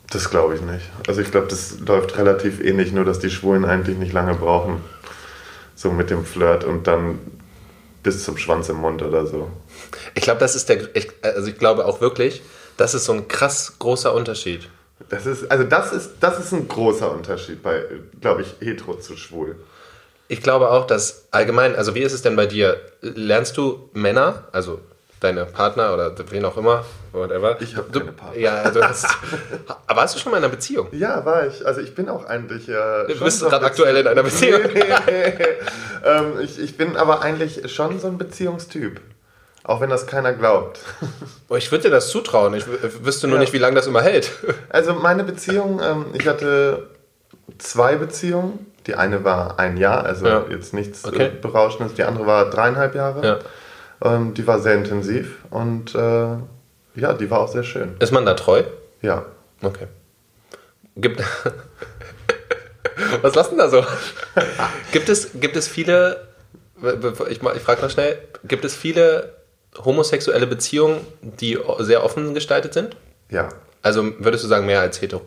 Das 0.09 0.29
glaube 0.29 0.55
ich 0.55 0.61
nicht. 0.61 0.85
Also 1.07 1.21
ich 1.21 1.31
glaube, 1.31 1.47
das 1.47 1.79
läuft 1.79 2.17
relativ 2.17 2.59
ähnlich, 2.61 2.91
nur 2.91 3.05
dass 3.05 3.19
die 3.19 3.29
Schwulen 3.29 3.65
eigentlich 3.65 3.97
nicht 3.97 4.13
lange 4.13 4.33
brauchen. 4.33 4.81
So 5.75 5.91
mit 5.91 6.09
dem 6.09 6.25
Flirt 6.25 6.63
und 6.63 6.87
dann 6.87 7.19
bis 8.03 8.23
zum 8.23 8.37
Schwanz 8.37 8.69
im 8.69 8.77
Mund 8.77 9.01
oder 9.01 9.25
so. 9.25 9.49
Ich 10.15 10.23
glaube, 10.23 10.39
das 10.39 10.55
ist 10.55 10.69
der. 10.69 10.95
Ich, 10.95 11.09
also 11.21 11.47
ich 11.47 11.57
glaube 11.57 11.85
auch 11.85 12.01
wirklich, 12.01 12.41
das 12.77 12.93
ist 12.93 13.05
so 13.05 13.13
ein 13.13 13.27
krass 13.27 13.75
großer 13.79 14.13
Unterschied. 14.13 14.67
Das 15.09 15.25
ist, 15.25 15.49
also 15.49 15.63
das 15.63 15.93
ist, 15.93 16.11
das 16.19 16.39
ist 16.39 16.53
ein 16.53 16.67
großer 16.67 17.11
Unterschied 17.11 17.63
bei, 17.63 17.83
glaube 18.19 18.41
ich, 18.41 18.55
hetero 18.59 18.95
zu 18.95 19.15
schwul. 19.15 19.55
Ich 20.27 20.41
glaube 20.41 20.69
auch, 20.69 20.85
dass 20.85 21.27
allgemein, 21.31 21.75
also 21.75 21.95
wie 21.95 22.01
ist 22.01 22.13
es 22.13 22.21
denn 22.21 22.35
bei 22.35 22.45
dir? 22.45 22.79
Lernst 23.01 23.57
du 23.57 23.89
Männer, 23.93 24.47
also 24.51 24.79
deine 25.19 25.45
Partner 25.45 25.93
oder 25.93 26.13
wen 26.29 26.45
auch 26.45 26.55
immer, 26.57 26.85
whatever? 27.11 27.57
Ich 27.61 27.75
habe 27.75 27.89
keine 27.97 28.11
Partner. 28.13 28.39
Ja, 28.39 28.69
du 28.69 28.81
hast. 28.81 29.05
aber 29.87 30.01
warst 30.01 30.15
du 30.15 30.19
schon 30.19 30.31
mal 30.31 30.37
in 30.37 30.43
einer 30.45 30.51
Beziehung? 30.53 30.87
Ja, 30.93 31.25
war 31.25 31.45
ich. 31.47 31.65
Also 31.65 31.81
ich 31.81 31.93
bin 31.95 32.07
auch 32.09 32.25
eigentlich. 32.25 32.69
Äh, 32.69 33.07
Du 33.07 33.19
bist 33.23 33.39
so 33.39 33.49
gerade 33.49 33.65
aktuell 33.65 33.97
in 33.97 34.07
einer 34.07 34.23
Beziehung. 34.23 34.61
ähm, 36.05 36.39
ich, 36.41 36.59
ich 36.59 36.77
bin 36.77 36.95
aber 36.97 37.21
eigentlich 37.21 37.71
schon 37.73 37.99
so 37.99 38.07
ein 38.07 38.17
Beziehungstyp. 38.17 39.01
Auch 39.63 39.81
wenn 39.81 39.89
das 39.89 40.07
keiner 40.07 40.33
glaubt. 40.33 40.79
Oh, 41.51 41.55
ich 41.55 41.71
würde 41.71 41.85
dir 41.85 41.89
das 41.89 42.09
zutrauen. 42.09 42.53
Ich 42.53 42.65
wüsste 43.03 43.27
nur 43.27 43.37
Ja. 43.37 43.41
nicht, 43.41 43.53
wie 43.53 43.57
lange 43.57 43.75
das 43.75 43.87
immer 43.87 44.03
hält. 44.03 44.29
Also 44.69 44.93
meine 44.93 45.23
Beziehung, 45.23 45.81
ähm, 45.83 46.05
ich 46.13 46.27
hatte 46.27 46.87
zwei 47.57 47.95
Beziehungen. 47.95 48.67
Die 48.85 48.93
eine 48.93 49.23
war 49.23 49.57
ein 49.57 49.75
Jahr, 49.77 50.05
also 50.05 50.27
Ja. 50.27 50.45
jetzt 50.51 50.75
nichts 50.75 51.05
Okay. 51.05 51.25
äh, 51.25 51.29
Berauschendes. 51.29 51.95
Die 51.95 52.03
andere 52.03 52.27
war 52.27 52.51
dreieinhalb 52.51 52.93
Jahre. 52.93 53.25
Ja. 53.25 53.39
Ähm, 54.01 54.33
die 54.33 54.47
war 54.47 54.59
sehr 54.59 54.75
intensiv 54.75 55.37
und 55.49 55.93
äh, 55.95 56.37
ja, 56.95 57.13
die 57.13 57.29
war 57.29 57.41
auch 57.41 57.47
sehr 57.47 57.63
schön. 57.63 57.95
Ist 57.99 58.11
man 58.11 58.25
da 58.25 58.33
treu? 58.33 58.63
Ja. 59.01 59.25
Okay. 59.61 59.87
Gibt. 60.95 61.23
Was 63.21 63.35
lassen 63.35 63.57
da 63.57 63.69
so? 63.69 63.85
gibt, 64.91 65.09
es, 65.09 65.31
gibt 65.35 65.55
es 65.55 65.67
viele. 65.67 66.27
Ich, 67.29 67.41
ich 67.41 67.61
frage 67.61 67.81
noch 67.81 67.89
schnell. 67.89 68.17
Gibt 68.45 68.65
es 68.65 68.75
viele 68.75 69.33
homosexuelle 69.77 70.47
Beziehungen, 70.47 71.05
die 71.21 71.57
sehr 71.79 72.03
offen 72.03 72.33
gestaltet 72.33 72.73
sind? 72.73 72.95
Ja. 73.29 73.49
Also 73.81 74.03
würdest 74.19 74.43
du 74.43 74.47
sagen, 74.47 74.65
mehr 74.65 74.81
als 74.81 75.01
hetero 75.01 75.21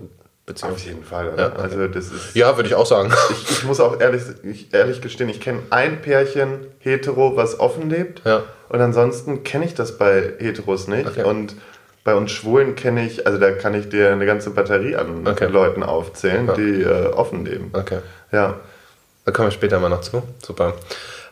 Beziehungen? 0.46 0.74
Auf 0.74 0.84
jeden 0.84 1.04
Fall, 1.04 1.28
oder? 1.32 1.42
Ja, 1.42 1.52
okay. 1.52 1.62
Also 1.62 1.86
das 1.88 2.06
ist. 2.06 2.34
Ja, 2.34 2.56
würde 2.56 2.68
ich 2.68 2.74
auch 2.74 2.86
sagen. 2.86 3.12
Ich, 3.30 3.50
ich 3.50 3.64
muss 3.64 3.78
auch 3.80 4.00
ehrlich, 4.00 4.22
ich, 4.42 4.74
ehrlich 4.74 5.00
gestehen, 5.00 5.28
ich 5.28 5.40
kenne 5.40 5.60
ein 5.70 6.02
Pärchen 6.02 6.66
hetero, 6.80 7.36
was 7.36 7.60
offen 7.60 7.88
lebt. 7.90 8.22
Ja. 8.24 8.42
Und 8.68 8.80
ansonsten 8.80 9.44
kenne 9.44 9.64
ich 9.66 9.74
das 9.74 9.98
bei 9.98 10.32
Heteros 10.38 10.88
nicht. 10.88 11.06
Okay. 11.06 11.22
Und 11.24 11.54
bei 12.04 12.14
uns 12.16 12.32
Schwulen 12.32 12.74
kenne 12.74 13.06
ich, 13.06 13.26
also 13.26 13.38
da 13.38 13.52
kann 13.52 13.74
ich 13.74 13.88
dir 13.88 14.10
eine 14.10 14.26
ganze 14.26 14.50
Batterie 14.50 14.96
an 14.96 15.24
Okay. 15.26 15.46
Leuten 15.46 15.84
aufzählen, 15.84 16.48
Ja. 16.48 16.54
die 16.54 16.82
äh, 16.82 17.06
offen 17.12 17.44
leben. 17.44 17.70
Okay. 17.72 17.98
Ja. 18.32 18.58
Da 19.24 19.30
kommen 19.30 19.46
wir 19.48 19.52
später 19.52 19.78
mal 19.78 19.88
noch 19.88 20.00
zu. 20.00 20.22
Super. 20.44 20.74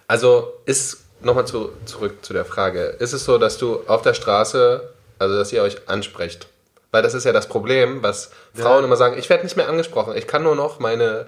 Also 0.06 0.52
ist 0.66 0.98
nochmal 1.22 1.46
zu, 1.46 1.70
zurück 1.86 2.24
zu 2.24 2.32
der 2.32 2.44
Frage. 2.44 2.82
Ist 3.00 3.12
es 3.12 3.24
so, 3.24 3.36
dass 3.38 3.58
du 3.58 3.80
auf 3.88 4.02
der 4.02 4.14
Straße, 4.14 4.88
also 5.18 5.36
dass 5.36 5.52
ihr 5.52 5.62
euch 5.62 5.88
ansprecht? 5.88 6.46
Weil 6.90 7.02
das 7.02 7.14
ist 7.14 7.24
ja 7.24 7.32
das 7.32 7.48
Problem, 7.48 8.02
was 8.02 8.30
Frauen 8.54 8.84
immer 8.84 8.96
sagen, 8.96 9.16
ich 9.18 9.30
werde 9.30 9.44
nicht 9.44 9.56
mehr 9.56 9.68
angesprochen. 9.68 10.16
Ich 10.16 10.26
kann 10.26 10.42
nur 10.42 10.56
noch 10.56 10.80
meine 10.80 11.26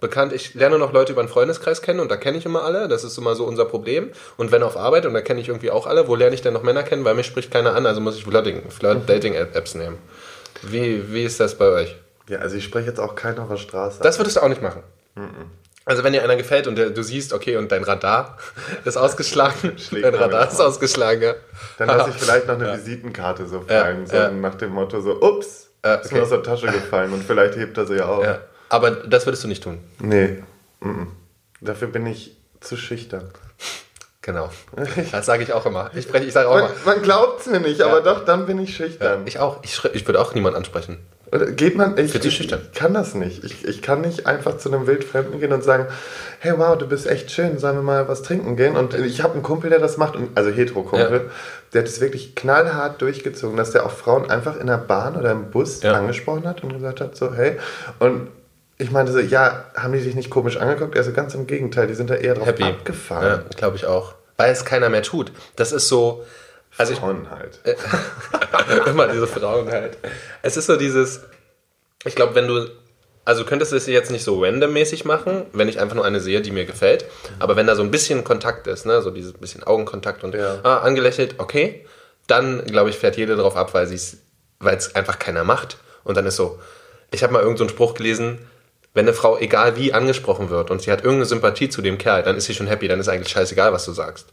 bekannt, 0.00 0.32
ich 0.32 0.54
lerne 0.54 0.78
nur 0.78 0.86
noch 0.86 0.92
Leute 0.92 1.12
über 1.12 1.20
einen 1.20 1.30
Freundeskreis 1.30 1.82
kennen 1.82 2.00
und 2.00 2.10
da 2.10 2.16
kenne 2.16 2.38
ich 2.38 2.46
immer 2.46 2.62
alle. 2.62 2.88
Das 2.88 3.04
ist 3.04 3.18
immer 3.18 3.34
so 3.34 3.44
unser 3.44 3.64
Problem. 3.64 4.12
Und 4.36 4.52
wenn 4.52 4.62
auf 4.62 4.76
Arbeit, 4.76 5.06
und 5.06 5.14
da 5.14 5.20
kenne 5.20 5.40
ich 5.40 5.48
irgendwie 5.48 5.70
auch 5.70 5.86
alle, 5.86 6.08
wo 6.08 6.14
lerne 6.14 6.34
ich 6.34 6.42
denn 6.42 6.52
noch 6.52 6.62
Männer 6.62 6.82
kennen? 6.82 7.04
Weil 7.04 7.14
mich 7.14 7.26
spricht 7.26 7.50
keiner 7.50 7.74
an, 7.74 7.86
also 7.86 8.00
muss 8.00 8.16
ich 8.16 8.24
Flirting, 8.24 8.70
Flirt-Dating-Apps 8.70 9.74
nehmen. 9.74 9.98
Wie, 10.62 11.12
wie 11.12 11.24
ist 11.24 11.40
das 11.40 11.56
bei 11.56 11.68
euch? 11.68 11.96
Ja, 12.28 12.38
also 12.38 12.56
ich 12.56 12.64
spreche 12.64 12.88
jetzt 12.88 13.00
auch 13.00 13.14
keinen 13.14 13.38
auf 13.38 13.48
der 13.48 13.56
Straße. 13.56 14.02
Das 14.02 14.18
würdest 14.18 14.36
du 14.36 14.42
auch 14.42 14.48
nicht 14.48 14.62
machen. 14.62 14.82
Also 15.88 16.04
wenn 16.04 16.12
dir 16.12 16.22
einer 16.22 16.36
gefällt 16.36 16.66
und 16.66 16.76
der, 16.76 16.90
du 16.90 17.02
siehst, 17.02 17.32
okay, 17.32 17.56
und 17.56 17.72
dein 17.72 17.82
Radar 17.82 18.36
ist 18.84 18.96
ausgeschlagen, 18.96 19.72
Schlägt 19.78 20.04
dein 20.04 20.14
Radar 20.14 20.48
ist 20.48 20.60
ausgeschlagen, 20.60 21.22
ja. 21.22 21.34
Dann 21.78 21.88
lasse 21.88 22.10
ich 22.10 22.16
vielleicht 22.22 22.46
noch 22.46 22.54
eine 22.54 22.74
Visitenkarte 22.74 23.46
so 23.46 23.62
fallen, 23.62 24.06
so 24.06 24.14
ja. 24.16 24.30
nach 24.30 24.54
dem 24.56 24.72
Motto 24.72 25.00
so, 25.00 25.20
ups, 25.20 25.70
Ja, 25.84 25.94
ist 25.94 26.06
okay. 26.06 26.16
mir 26.16 26.22
aus 26.22 26.28
der 26.28 26.42
Tasche 26.42 26.66
gefallen 26.66 27.12
und 27.12 27.24
vielleicht 27.24 27.56
hebt 27.56 27.76
er 27.78 27.86
sie 27.86 27.96
ja 27.96 28.06
auf. 28.06 28.24
ja. 28.24 28.38
Aber 28.68 28.90
das 28.90 29.26
würdest 29.26 29.42
du 29.44 29.48
nicht 29.48 29.62
tun. 29.62 29.78
Nee, 29.98 30.42
-mm. 30.82 31.06
dafür 31.62 31.88
bin 31.88 32.04
ich 32.04 32.36
zu 32.60 32.76
schüchtern. 32.76 33.30
Genau. 34.20 34.50
Das 35.10 35.24
sage 35.24 35.42
ich 35.42 35.54
auch 35.54 35.64
immer. 35.64 35.90
Ich 35.94 36.04
spreche, 36.04 36.26
ich 36.26 36.34
sage 36.34 36.50
auch 36.50 36.56
Man, 36.56 36.64
immer. 36.64 36.74
man 36.84 37.02
glaubt 37.02 37.40
es 37.40 37.46
mir 37.46 37.60
nicht, 37.60 37.80
aber 37.80 38.02
doch, 38.02 38.26
dann 38.26 38.44
bin 38.44 38.58
ich 38.58 38.76
schüchtern. 38.76 39.22
Ich 39.24 39.38
auch. 39.38 39.62
Ich, 39.62 39.82
ich 39.94 40.06
würde 40.06 40.20
auch 40.20 40.34
niemand 40.34 40.54
ansprechen. 40.54 40.98
Geht 41.56 41.76
man, 41.76 41.98
ich, 41.98 42.14
ich, 42.14 42.36
schüchtern? 42.36 42.60
ich 42.72 42.78
kann 42.78 42.94
das 42.94 43.14
nicht. 43.14 43.44
Ich, 43.44 43.64
ich 43.66 43.82
kann 43.82 44.00
nicht 44.00 44.26
einfach 44.26 44.56
zu 44.58 44.72
einem 44.72 44.86
Wildfremden 44.86 45.40
gehen 45.40 45.52
und 45.52 45.62
sagen, 45.62 45.86
hey 46.40 46.54
wow, 46.56 46.76
du 46.78 46.86
bist 46.88 47.06
echt 47.06 47.30
schön, 47.30 47.58
sollen 47.58 47.76
wir 47.76 47.82
mal 47.82 48.08
was 48.08 48.22
trinken 48.22 48.56
gehen? 48.56 48.76
Und 48.76 48.94
ich 48.94 49.22
habe 49.22 49.34
einen 49.34 49.42
Kumpel, 49.42 49.68
der 49.70 49.78
das 49.78 49.96
macht, 49.98 50.16
und, 50.16 50.36
also 50.36 50.50
Hetero-Kumpel, 50.50 51.16
Ja. 51.24 51.30
der 51.74 51.82
hat 51.82 51.88
es 51.88 52.00
wirklich 52.00 52.34
knallhart 52.34 53.02
durchgezogen, 53.02 53.56
dass 53.56 53.72
der 53.72 53.84
auch 53.84 53.90
Frauen 53.90 54.30
einfach 54.30 54.58
in 54.58 54.66
der 54.68 54.78
Bahn 54.78 55.16
oder 55.16 55.32
im 55.32 55.50
Bus 55.50 55.82
Ja. 55.82 55.92
angesprochen 55.94 56.46
hat 56.48 56.62
und 56.62 56.72
gesagt 56.72 57.00
hat, 57.00 57.16
so 57.16 57.34
hey. 57.34 57.58
Und 57.98 58.28
ich 58.78 58.90
meinte 58.90 59.12
so, 59.12 59.18
ja, 59.18 59.64
haben 59.76 59.92
die 59.92 60.00
dich 60.00 60.14
nicht 60.14 60.30
komisch 60.30 60.56
angeguckt? 60.56 60.96
Also 60.96 61.12
ganz 61.12 61.34
im 61.34 61.46
Gegenteil, 61.46 61.88
die 61.88 61.94
sind 61.94 62.08
da 62.10 62.14
eher 62.14 62.34
drauf 62.36 62.46
Happy. 62.46 62.62
abgefahren. 62.62 63.26
Ja, 63.26 63.56
glaube 63.56 63.76
ich 63.76 63.86
auch. 63.86 64.14
Weil 64.36 64.52
es 64.52 64.64
keiner 64.64 64.88
mehr 64.88 65.02
tut. 65.02 65.32
Das 65.56 65.72
ist 65.72 65.88
so. 65.88 66.24
Also 66.76 66.92
ich, 66.92 67.00
Frauen 67.00 67.28
halt. 67.28 67.58
immer 68.86 69.08
diese 69.08 69.26
Frauen 69.26 69.70
halt. 69.70 69.98
Es 70.42 70.56
ist 70.56 70.66
so 70.66 70.76
dieses, 70.76 71.22
ich 72.04 72.14
glaube, 72.14 72.34
wenn 72.34 72.46
du, 72.46 72.68
also 73.24 73.42
du 73.42 73.48
könntest 73.48 73.72
es 73.72 73.86
jetzt 73.86 74.10
nicht 74.10 74.24
so 74.24 74.42
randommäßig 74.42 75.04
machen, 75.04 75.46
wenn 75.52 75.68
ich 75.68 75.80
einfach 75.80 75.96
nur 75.96 76.04
eine 76.04 76.20
sehe, 76.20 76.40
die 76.40 76.50
mir 76.50 76.64
gefällt, 76.64 77.04
aber 77.38 77.56
wenn 77.56 77.66
da 77.66 77.74
so 77.74 77.82
ein 77.82 77.90
bisschen 77.90 78.24
Kontakt 78.24 78.66
ist, 78.66 78.86
ne, 78.86 79.02
so 79.02 79.10
dieses 79.10 79.32
bisschen 79.34 79.62
Augenkontakt 79.64 80.24
und 80.24 80.34
Ja. 80.34 80.60
ah, 80.62 80.78
angelächelt, 80.78 81.34
okay, 81.38 81.84
dann 82.26 82.64
glaube 82.66 82.90
ich 82.90 82.96
fährt 82.96 83.16
jede 83.16 83.36
drauf 83.36 83.56
ab, 83.56 83.74
weil 83.74 83.86
es, 83.86 84.18
einfach 84.94 85.18
keiner 85.18 85.44
macht 85.44 85.78
und 86.04 86.16
dann 86.16 86.26
ist 86.26 86.36
so, 86.36 86.58
ich 87.10 87.22
habe 87.22 87.32
mal 87.32 87.40
irgendeinen 87.40 87.58
so 87.58 87.64
einen 87.64 87.76
Spruch 87.76 87.94
gelesen, 87.94 88.38
wenn 88.94 89.06
eine 89.06 89.14
Frau 89.14 89.38
egal 89.38 89.76
wie 89.76 89.92
angesprochen 89.92 90.50
wird 90.50 90.70
und 90.70 90.82
sie 90.82 90.90
hat 90.90 91.00
irgendeine 91.00 91.26
Sympathie 91.26 91.68
zu 91.68 91.82
dem 91.82 91.98
Kerl, 91.98 92.22
dann 92.22 92.36
ist 92.36 92.46
sie 92.46 92.54
schon 92.54 92.66
happy, 92.66 92.88
dann 92.88 93.00
ist 93.00 93.08
eigentlich 93.08 93.28
scheißegal, 93.28 93.72
was 93.72 93.84
du 93.84 93.92
sagst. 93.92 94.28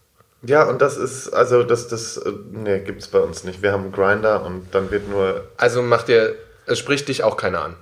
Ja, 0.45 0.63
und 0.63 0.81
das 0.81 0.97
ist, 0.97 1.29
also 1.29 1.63
das, 1.63 1.87
das, 1.87 2.17
äh, 2.17 2.31
nee, 2.51 2.79
gibt's 2.79 3.07
bei 3.07 3.19
uns 3.19 3.43
nicht. 3.43 3.61
Wir 3.61 3.71
haben 3.71 3.83
einen 3.83 3.91
Grinder 3.91 4.43
und 4.43 4.67
dann 4.73 4.91
wird 4.91 5.09
nur 5.09 5.45
Also 5.57 5.81
macht 5.81 6.07
dir, 6.07 6.35
es 6.65 6.79
spricht 6.79 7.07
dich 7.07 7.23
auch 7.23 7.37
keiner 7.37 7.61
an. 7.61 7.75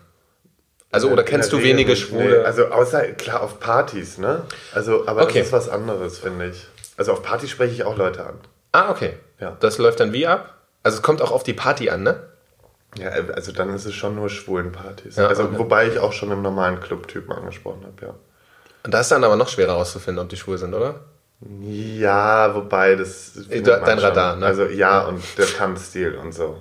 Also, 0.91 1.09
oder 1.09 1.23
kennst 1.23 1.51
du 1.51 1.63
wenige 1.63 1.91
nicht, 1.91 2.07
Schwule? 2.07 2.39
Nee, 2.39 2.45
also 2.45 2.67
außer, 2.67 3.01
klar, 3.13 3.41
auf 3.41 3.59
Partys, 3.59 4.19
ne? 4.19 4.43
Also, 4.73 5.07
aber 5.07 5.23
Okay. 5.23 5.39
das 5.39 5.47
ist 5.47 5.53
was 5.53 5.69
anderes, 5.69 6.19
finde 6.19 6.49
ich. 6.49 6.67
Also 6.97 7.13
auf 7.13 7.23
Partys 7.23 7.49
spreche 7.49 7.73
ich 7.73 7.83
auch 7.83 7.97
Leute 7.97 8.25
an. 8.25 8.35
Ah, 8.71 8.91
okay. 8.91 9.13
Ja. 9.39 9.57
Das 9.59 9.79
läuft 9.79 9.99
dann 9.99 10.13
wie 10.13 10.27
ab? 10.27 10.57
Also 10.83 10.97
es 10.97 11.01
kommt 11.01 11.21
auch 11.21 11.31
auf 11.31 11.41
die 11.43 11.53
Party 11.53 11.89
an, 11.89 12.03
ne? 12.03 12.21
Ja, 12.95 13.09
also 13.09 13.51
dann 13.51 13.73
ist 13.73 13.85
es 13.85 13.95
schon 13.95 14.13
nur 14.13 14.29
Schwulenpartys. 14.29 15.15
Ja, 15.15 15.27
also 15.27 15.45
okay. 15.45 15.57
wobei 15.57 15.87
ich 15.87 15.97
auch 15.97 16.13
schon 16.13 16.29
im 16.31 16.43
normalen 16.43 16.79
Clubtypen 16.79 17.31
angesprochen 17.31 17.83
habe, 17.85 18.05
ja. 18.05 18.13
Und 18.83 18.93
da 18.93 18.99
ist 18.99 19.09
dann 19.11 19.23
aber 19.23 19.35
noch 19.35 19.49
schwerer 19.49 19.71
herauszufinden, 19.71 20.23
ob 20.23 20.29
die 20.29 20.37
schwul 20.37 20.59
sind, 20.59 20.75
oder? 20.75 20.99
Ja, 21.61 22.53
wobei 22.55 22.95
das. 22.95 23.33
de- 23.33 23.61
man 23.61 23.81
dein 23.85 23.99
schon. 23.99 23.99
Radar, 23.99 24.35
ne? 24.37 24.45
Also 24.45 24.65
ja, 24.65 25.01
und 25.01 25.21
der 25.37 25.47
Tanzstil 25.47 26.15
und 26.15 26.31
so. 26.33 26.59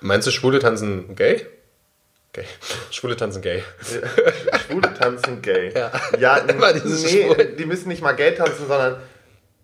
Meinst 0.00 0.26
du, 0.26 0.30
Schwule 0.30 0.58
tanzen 0.58 1.14
gay? 1.14 1.46
Gay. 2.32 2.44
Schwule 2.90 3.16
tanzen 3.16 3.40
gay. 3.40 3.62
Schwule 4.68 4.92
tanzen 4.94 5.40
gay. 5.42 5.72
Ja. 5.74 5.90
ja 6.18 6.42
nee, 6.46 6.80
Schwul. 7.24 7.54
die 7.58 7.64
müssen 7.64 7.88
nicht 7.88 8.02
mal 8.02 8.12
gay 8.12 8.34
tanzen, 8.34 8.66
sondern 8.68 8.96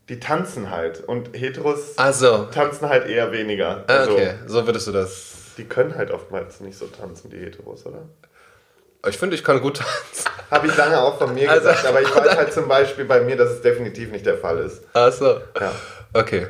die 0.09 0.19
tanzen 0.21 0.71
halt. 0.71 1.01
Und 1.07 1.37
Heteros 1.37 1.97
so. 2.13 2.45
tanzen 2.47 2.89
halt 2.89 3.07
eher 3.09 3.31
weniger. 3.33 3.85
Ah, 3.89 3.99
Also, 3.99 4.13
okay. 4.13 4.35
So 4.47 4.67
würdest 4.67 4.87
du 4.87 4.93
das. 4.93 5.33
Die 5.59 5.65
können 5.65 5.95
halt 5.97 6.11
oftmals 6.11 6.61
nicht 6.61 6.79
so 6.79 6.87
tanzen, 6.87 7.31
die 7.31 7.39
Heteros, 7.39 7.85
oder? 7.85 8.09
Ich 9.09 9.19
finde, 9.19 9.35
ich 9.37 9.43
kann 9.45 9.61
gut 9.61 9.79
tanzen. 9.79 10.31
Habe 10.51 10.67
ich 10.67 10.77
lange 10.77 11.01
auch 11.01 11.19
von 11.19 11.35
mir 11.35 11.51
Also- 11.51 11.69
gesagt, 11.69 11.87
aber 11.87 12.03
ich 12.03 12.15
weiß 12.15 12.37
halt 12.37 12.53
zum 12.53 12.69
Beispiel 12.69 13.05
bei 13.05 13.21
mir, 13.23 13.37
dass 13.37 13.51
es 13.51 13.63
definitiv 13.63 14.11
nicht 14.13 14.27
der 14.27 14.37
Fall 14.39 14.59
ist. 14.59 14.83
Ach 14.93 15.11
so. 15.13 15.41
Ja. 15.59 15.73
Okay. 16.13 16.47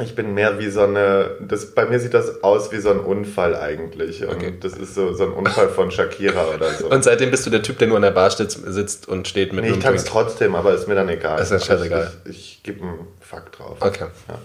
Ich 0.00 0.14
bin 0.14 0.32
mehr 0.32 0.58
wie 0.60 0.70
so 0.70 0.82
eine, 0.82 1.32
das, 1.40 1.74
bei 1.74 1.84
mir 1.84 1.98
sieht 1.98 2.14
das 2.14 2.42
aus 2.44 2.70
wie 2.70 2.78
so 2.78 2.90
ein 2.90 3.00
Unfall 3.00 3.56
eigentlich. 3.56 4.22
Und 4.22 4.30
Okay. 4.36 4.54
das 4.60 4.74
ist 4.74 4.94
so, 4.94 5.12
so 5.12 5.24
ein 5.24 5.32
Unfall 5.32 5.68
von 5.68 5.90
Shakira 5.90 6.46
oder 6.54 6.70
so. 6.70 6.86
Und 6.88 7.02
seitdem 7.02 7.30
bist 7.32 7.44
du 7.46 7.50
der 7.50 7.62
Typ, 7.62 7.78
der 7.78 7.88
nur 7.88 7.96
an 7.96 8.02
der 8.02 8.12
Bar 8.12 8.30
sitzt, 8.30 8.60
sitzt 8.64 9.08
und 9.08 9.26
steht 9.26 9.52
mit 9.52 9.64
nee, 9.64 9.72
ich 9.72 9.78
tanze 9.80 10.06
trotzdem, 10.06 10.54
aber 10.54 10.72
ist 10.72 10.86
mir 10.86 10.94
dann 10.94 11.08
egal. 11.08 11.40
Ist 11.40 11.50
ja 11.50 11.58
scheißegal. 11.58 12.12
Ich, 12.24 12.30
ich, 12.30 12.36
ich 12.58 12.62
gebe 12.62 12.82
einen 12.82 13.08
Fakt 13.20 13.58
drauf. 13.58 13.76
Okay. 13.80 14.06
Ja. 14.28 14.38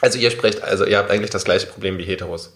Also 0.00 0.18
ihr 0.18 0.32
sprecht, 0.32 0.64
also 0.64 0.84
ihr 0.84 0.98
habt 0.98 1.10
eigentlich 1.12 1.30
das 1.30 1.44
gleiche 1.44 1.68
Problem 1.68 1.96
wie 1.98 2.02
Heteros, 2.02 2.52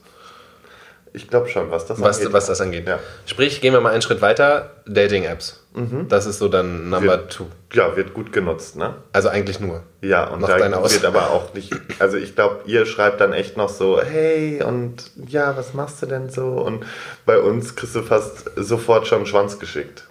Ich 1.13 1.29
glaube 1.29 1.49
schon, 1.49 1.71
was 1.71 1.87
das 1.87 2.01
was, 2.01 2.19
angeht. 2.19 2.33
was 2.33 2.47
das 2.47 2.61
angeht. 2.61 2.87
Ja. 2.87 2.99
Sprich, 3.25 3.61
gehen 3.61 3.73
wir 3.73 3.81
mal 3.81 3.93
einen 3.93 4.03
Schritt 4.03 4.21
weiter, 4.21 4.71
Dating-Apps. 4.87 5.63
Das 6.09 6.25
ist 6.25 6.39
so 6.39 6.49
dann 6.49 6.89
Number 6.89 7.19
Wird- 7.19 7.33
two. 7.33 7.47
Ja, 7.75 7.95
wird 7.97 8.15
gut 8.15 8.33
genutzt, 8.33 8.77
ne? 8.77 8.95
Also 9.13 9.29
eigentlich 9.29 9.61
nur. 9.61 9.83
Ja, 10.01 10.25
und 10.29 10.41
Noch 10.41 10.49
da 10.49 10.59
wird 10.59 11.05
aber 11.05 11.31
auch 11.31 11.53
nicht, 11.53 11.71
also 11.99 12.17
ich 12.17 12.35
glaube, 12.35 12.61
ihr 12.65 12.87
schreibt 12.87 13.21
dann 13.21 13.35
echt 13.35 13.59
noch 13.59 13.69
so, 13.69 14.01
hey, 14.01 14.63
und 14.63 15.11
ja, 15.29 15.55
was 15.55 15.75
machst 15.75 16.01
du 16.01 16.07
denn 16.07 16.31
so? 16.31 16.47
Und 16.47 16.87
bei 17.27 17.39
uns 17.39 17.77
kriegst 17.77 17.95
du 17.95 18.03
fast 18.03 18.51
sofort 18.57 19.07
schon 19.07 19.19
einen 19.19 19.27
Schwanz 19.27 19.59
geschickt. 19.59 20.05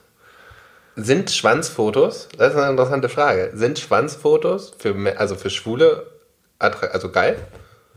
Sind 0.96 1.32
Schwanzfotos, 1.32 2.30
das 2.38 2.54
ist 2.54 2.60
eine 2.60 2.70
interessante 2.70 3.10
Frage, 3.10 3.50
sind 3.56 3.80
Schwanzfotos 3.80 4.74
für, 4.78 4.96
also 5.18 5.36
für 5.36 5.50
Schwule 5.50 6.06
also 6.60 7.10
geil? 7.12 7.38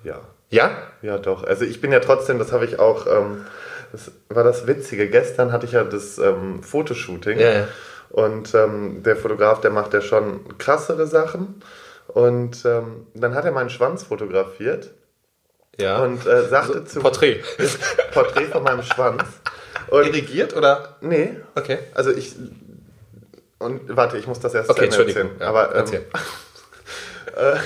Ja. 0.04 0.20
Ja? 0.50 0.70
Ja, 1.02 1.18
doch. 1.18 1.44
Also 1.44 1.64
ich 1.64 1.80
bin 1.80 1.92
ja 1.92 2.00
trotzdem, 2.00 2.38
das 2.38 2.52
habe 2.52 2.64
ich 2.64 2.78
auch, 2.78 3.06
ähm, 3.06 3.44
das 3.92 4.10
war 4.28 4.44
das 4.44 4.66
Witzige. 4.66 5.08
Gestern 5.08 5.52
hatte 5.52 5.66
ich 5.66 5.72
ja 5.72 5.84
das 5.84 6.18
ähm, 6.18 6.62
Fotoshooting. 6.62 7.38
Ja, 7.38 7.50
ja. 7.52 7.68
Und 8.10 8.54
ähm, 8.54 9.02
der 9.02 9.16
Fotograf, 9.16 9.60
der 9.60 9.70
macht 9.70 9.92
ja 9.92 10.00
schon 10.00 10.56
krassere 10.58 11.06
Sachen. 11.06 11.62
Und 12.08 12.64
ähm, 12.64 13.06
dann 13.14 13.34
hat 13.34 13.44
er 13.44 13.52
meinen 13.52 13.68
Schwanz 13.68 14.02
fotografiert 14.04 14.90
Ja. 15.76 15.98
und 16.02 16.26
äh, 16.26 16.48
sagte 16.48 16.84
zu 16.86 17.00
Porträt. 17.00 17.40
Porträt 18.14 18.46
von 18.46 18.62
meinem 18.62 18.82
Schwanz. 18.82 19.22
Und 19.88 20.06
Dirigiert 20.06 20.56
oder? 20.56 20.96
nee, 21.02 21.36
Okay. 21.54 21.78
also 21.94 22.10
ich 22.10 22.34
und 23.58 23.94
warte, 23.96 24.16
ich 24.18 24.26
muss 24.26 24.38
das 24.40 24.54
erst 24.54 24.70
Okay, 24.70 24.86
erzählen. 24.86 25.30
Ja, 25.40 25.48
Aber 25.48 25.70
ähm, 25.72 25.76
erzähl. 25.78 26.04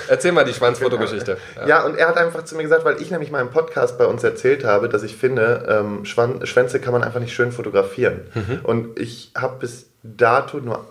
Erzähl 0.08 0.32
mal 0.32 0.44
die 0.44 0.52
Schwanzfotogeschichte. 0.54 1.36
Ja. 1.66 1.84
und 1.84 1.96
er 1.96 2.08
hat 2.08 2.16
einfach 2.16 2.44
zu 2.44 2.56
mir 2.56 2.62
gesagt, 2.62 2.84
weil 2.84 3.00
ich 3.00 3.10
nämlich 3.10 3.30
mal 3.30 3.40
im 3.40 3.50
Podcast 3.50 3.98
bei 3.98 4.06
uns 4.06 4.22
erzählt 4.24 4.64
habe, 4.64 4.88
dass 4.88 5.02
ich 5.02 5.16
finde, 5.16 5.66
ähm, 5.68 6.04
Schwan 6.04 6.44
Schwänze 6.46 6.80
kann 6.80 6.92
man 6.92 7.02
einfach 7.04 7.20
nicht 7.20 7.34
schön 7.34 7.52
fotografieren. 7.52 8.22
Mhm. 8.34 8.60
Und 8.62 8.98
ich 8.98 9.32
habe 9.36 9.58
bis 9.60 9.86
dato 10.02 10.58
nur 10.58 10.84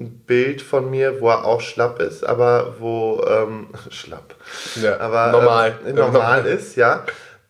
ein 0.00 0.10
Bild 0.26 0.62
von 0.62 0.90
mir, 0.90 1.20
wo 1.20 1.28
er 1.28 1.44
auch 1.44 1.60
schlapp 1.60 2.00
ist, 2.00 2.24
aber 2.24 2.74
wo 2.78 3.24
ähm, 3.28 3.68
schlapp, 3.90 4.34
Ja, 4.76 5.00
aber 5.00 5.32
normal. 5.32 5.74
ähm, 5.86 5.94
normal 5.96 6.46
ist, 6.46 6.76
ja. 6.76 7.04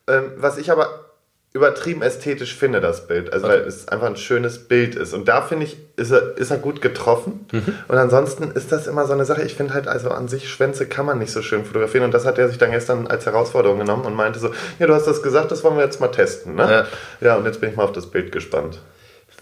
Ähm, 0.06 0.32
was 0.36 0.56
ich 0.56 0.70
aber 0.72 1.07
übertrieben 1.54 2.02
ästhetisch 2.02 2.54
finde, 2.54 2.80
das 2.80 3.06
Bild. 3.06 3.32
Also 3.32 3.48
weil 3.48 3.60
es 3.60 3.88
einfach 3.88 4.06
ein 4.06 4.16
schönes 4.16 4.68
Bild 4.68 4.94
ist. 4.94 5.14
Und 5.14 5.28
da 5.28 5.42
finde 5.42 5.64
ich, 5.64 5.78
ist 5.96 6.10
er, 6.10 6.36
ist 6.36 6.50
er 6.50 6.58
gut 6.58 6.82
getroffen. 6.82 7.46
Mhm. 7.52 7.74
Und 7.88 7.96
ansonsten 7.96 8.50
ist 8.50 8.70
das 8.70 8.86
immer 8.86 9.06
so 9.06 9.14
eine 9.14 9.24
Sache. 9.24 9.42
Ich 9.42 9.54
finde 9.54 9.74
halt, 9.74 9.88
also 9.88 10.10
an 10.10 10.28
sich 10.28 10.48
Schwänze 10.48 10.86
kann 10.86 11.06
man 11.06 11.18
nicht 11.18 11.32
so 11.32 11.40
schön 11.40 11.64
fotografieren. 11.64 12.04
Und 12.04 12.12
das 12.12 12.26
hat 12.26 12.38
er 12.38 12.48
sich 12.48 12.58
dann 12.58 12.70
gestern 12.70 13.06
als 13.06 13.24
Herausforderung 13.24 13.78
genommen 13.78 14.04
und 14.04 14.14
meinte 14.14 14.38
so, 14.38 14.50
ja, 14.78 14.86
du 14.86 14.94
hast 14.94 15.06
das 15.06 15.22
gesagt, 15.22 15.50
das 15.50 15.64
wollen 15.64 15.76
wir 15.76 15.84
jetzt 15.84 16.00
mal 16.00 16.08
testen. 16.08 16.54
Ne? 16.54 16.86
Ja. 17.20 17.26
Ja. 17.26 17.36
und 17.36 17.46
jetzt 17.46 17.60
bin 17.60 17.70
ich 17.70 17.76
mal 17.76 17.84
auf 17.84 17.92
das 17.92 18.06
Bild 18.06 18.30
gespannt. 18.30 18.80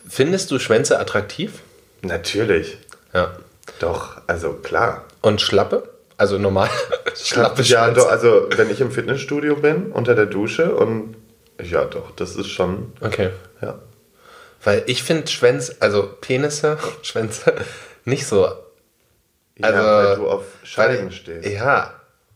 Findest 0.08 0.50
du 0.52 0.60
Schwänze 0.60 1.00
attraktiv? 1.00 1.60
Natürlich. 2.02 2.78
Ja. 3.12 3.32
Doch, 3.80 4.20
also 4.28 4.52
klar. 4.52 5.04
Und 5.22 5.40
Schlappe? 5.40 5.88
Also 6.16 6.38
normal. 6.38 6.70
Schlappe 7.16 7.62
ja, 7.62 7.84
Schwänze. 7.84 8.00
doch, 8.00 8.10
also 8.10 8.48
wenn 8.56 8.70
ich 8.70 8.80
im 8.80 8.92
Fitnessstudio 8.92 9.56
bin, 9.56 9.90
unter 9.90 10.14
der 10.14 10.26
Dusche 10.26 10.74
und 10.74 11.16
ja, 11.62 11.84
doch, 11.84 12.10
das 12.16 12.36
ist 12.36 12.48
schon, 12.48 12.92
Okay. 13.00 13.30
ja. 13.62 13.78
Weil 14.62 14.82
ich 14.86 15.02
finde 15.02 15.26
Schwänze, 15.28 15.76
also 15.80 16.08
Penisse, 16.20 16.78
Schwänze, 17.02 17.54
nicht 18.04 18.26
so. 18.26 18.46
Also, 19.62 19.78
ja, 19.78 20.04
weil 20.08 20.16
du 20.16 20.28
auf 20.28 20.44
Scheiben 20.64 21.06
weil- 21.06 21.12
stehst. 21.12 21.46
Ja, 21.48 21.94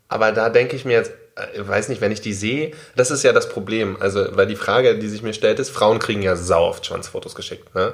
aber 0.08 0.32
da 0.32 0.48
denke 0.48 0.76
ich 0.76 0.84
mir 0.84 0.92
jetzt, 0.94 1.12
äh, 1.36 1.60
ich 1.60 1.66
weiß 1.68 1.88
nicht, 1.88 2.00
wenn 2.00 2.12
ich 2.12 2.20
die 2.20 2.32
sehe, 2.32 2.72
das 2.96 3.10
ist 3.10 3.22
ja 3.24 3.32
das 3.32 3.48
Problem. 3.48 3.96
Also, 4.00 4.36
weil 4.36 4.46
die 4.46 4.56
Frage, 4.56 4.98
die 4.98 5.08
sich 5.08 5.22
mir 5.22 5.34
stellt, 5.34 5.58
ist, 5.58 5.70
Frauen 5.70 5.98
kriegen 5.98 6.22
ja 6.22 6.36
sau 6.36 6.66
oft 6.68 6.86
Schwanzfotos 6.86 7.34
geschickt. 7.34 7.74
Ne? 7.74 7.92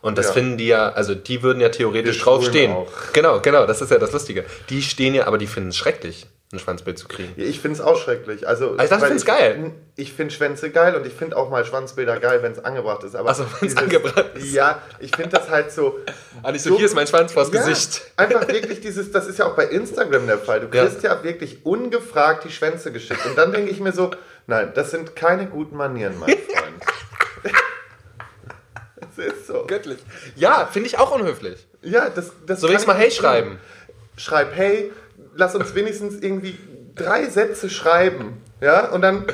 Und 0.00 0.16
das 0.18 0.26
Ja. 0.26 0.32
finden 0.32 0.56
die 0.58 0.68
ja, 0.68 0.90
also 0.90 1.14
die 1.14 1.42
würden 1.42 1.60
ja 1.60 1.68
theoretisch 1.70 2.18
Wir 2.18 2.24
drauf 2.24 2.40
Schwulen 2.42 2.52
stehen. 2.52 2.72
auch. 2.72 2.90
Genau, 3.12 3.40
genau, 3.40 3.66
das 3.66 3.80
ist 3.80 3.90
ja 3.90 3.98
das 3.98 4.12
Lustige. 4.12 4.44
Die 4.70 4.82
stehen 4.82 5.14
ja, 5.14 5.26
aber 5.26 5.38
die 5.38 5.46
finden 5.48 5.70
es 5.70 5.76
schrecklich, 5.76 6.26
ein 6.52 6.58
Schwanzbild 6.60 6.98
zu 6.98 7.08
kriegen. 7.08 7.32
Ja, 7.36 7.44
Ich 7.44 7.60
finde 7.60 7.74
es 7.78 7.80
auch 7.84 8.00
schrecklich. 8.00 8.46
Also, 8.46 8.70
ich 8.72 8.76
dachte, 8.76 8.90
weil 8.92 8.98
du 9.00 9.06
find's 9.06 9.24
geil. 9.24 9.72
Ich 9.96 10.12
finde 10.12 10.32
Schwänze 10.32 10.70
geil 10.70 10.94
und 10.94 11.04
ich 11.04 11.12
finde 11.12 11.36
auch 11.36 11.50
mal 11.50 11.64
Schwanzbilder 11.64 12.20
geil, 12.20 12.38
wenn 12.42 12.52
es 12.52 12.64
angebracht 12.64 13.02
ist. 13.02 13.16
Aber 13.16 13.30
Ach 13.30 13.34
so, 13.34 13.42
wenn's 13.44 13.74
dieses- 13.74 13.76
angebracht 13.78 14.26
ist. 14.34 14.52
Ja, 14.54 14.80
ich 15.00 15.14
finde 15.16 15.30
das 15.36 15.50
halt 15.50 15.72
so. 15.72 15.98
Ah, 16.44 16.52
nicht 16.52 16.62
so, 16.62 16.76
hier 16.76 16.86
ist 16.86 16.94
mein 16.94 17.08
Schwanz 17.08 17.32
vors 17.32 17.50
Ja, 17.52 17.60
Gesicht. 17.66 18.02
Einfach 18.16 18.46
wirklich 18.46 18.80
dieses, 18.80 19.10
das 19.10 19.26
ist 19.26 19.38
ja 19.40 19.46
auch 19.46 19.56
bei 19.56 19.64
Instagram 19.66 20.26
der 20.28 20.38
Fall. 20.38 20.60
Du 20.60 20.74
Ja. 20.76 20.86
kriegst 20.86 21.02
ja, 21.02 21.22
wirklich 21.24 21.66
ungefragt 21.66 22.44
die 22.44 22.50
Schwänze 22.52 22.92
geschickt. 22.92 23.26
Und 23.26 23.36
dann 23.36 23.50
denke 23.52 23.70
ich 23.72 23.80
mir 23.80 23.92
so, 23.92 24.12
nein, 24.46 24.70
das 24.76 24.92
sind 24.92 25.16
keine 25.16 25.46
guten 25.46 25.76
Manieren, 25.76 26.16
mein 26.20 26.28
Freund. 26.38 27.54
Es 29.18 29.32
ist 29.34 29.46
so. 29.46 29.64
Göttlich. 29.66 29.98
Ja, 30.36 30.68
finde 30.70 30.88
ich 30.88 30.98
auch 30.98 31.10
unhöflich. 31.14 31.66
Ja, 31.82 32.08
das, 32.10 32.32
das 32.46 32.60
So 32.60 32.68
wenigstens 32.68 32.86
mal 32.86 32.96
Hey 32.96 33.10
schreiben. 33.10 33.58
schreib 34.16 34.54
hey, 34.54 34.92
lass 35.34 35.54
uns 35.54 35.74
wenigstens 35.74 36.20
irgendwie 36.20 36.58
drei 36.94 37.26
Sätze 37.26 37.70
schreiben. 37.70 38.42
Ja, 38.60 38.90
und 38.90 39.02
dann 39.02 39.26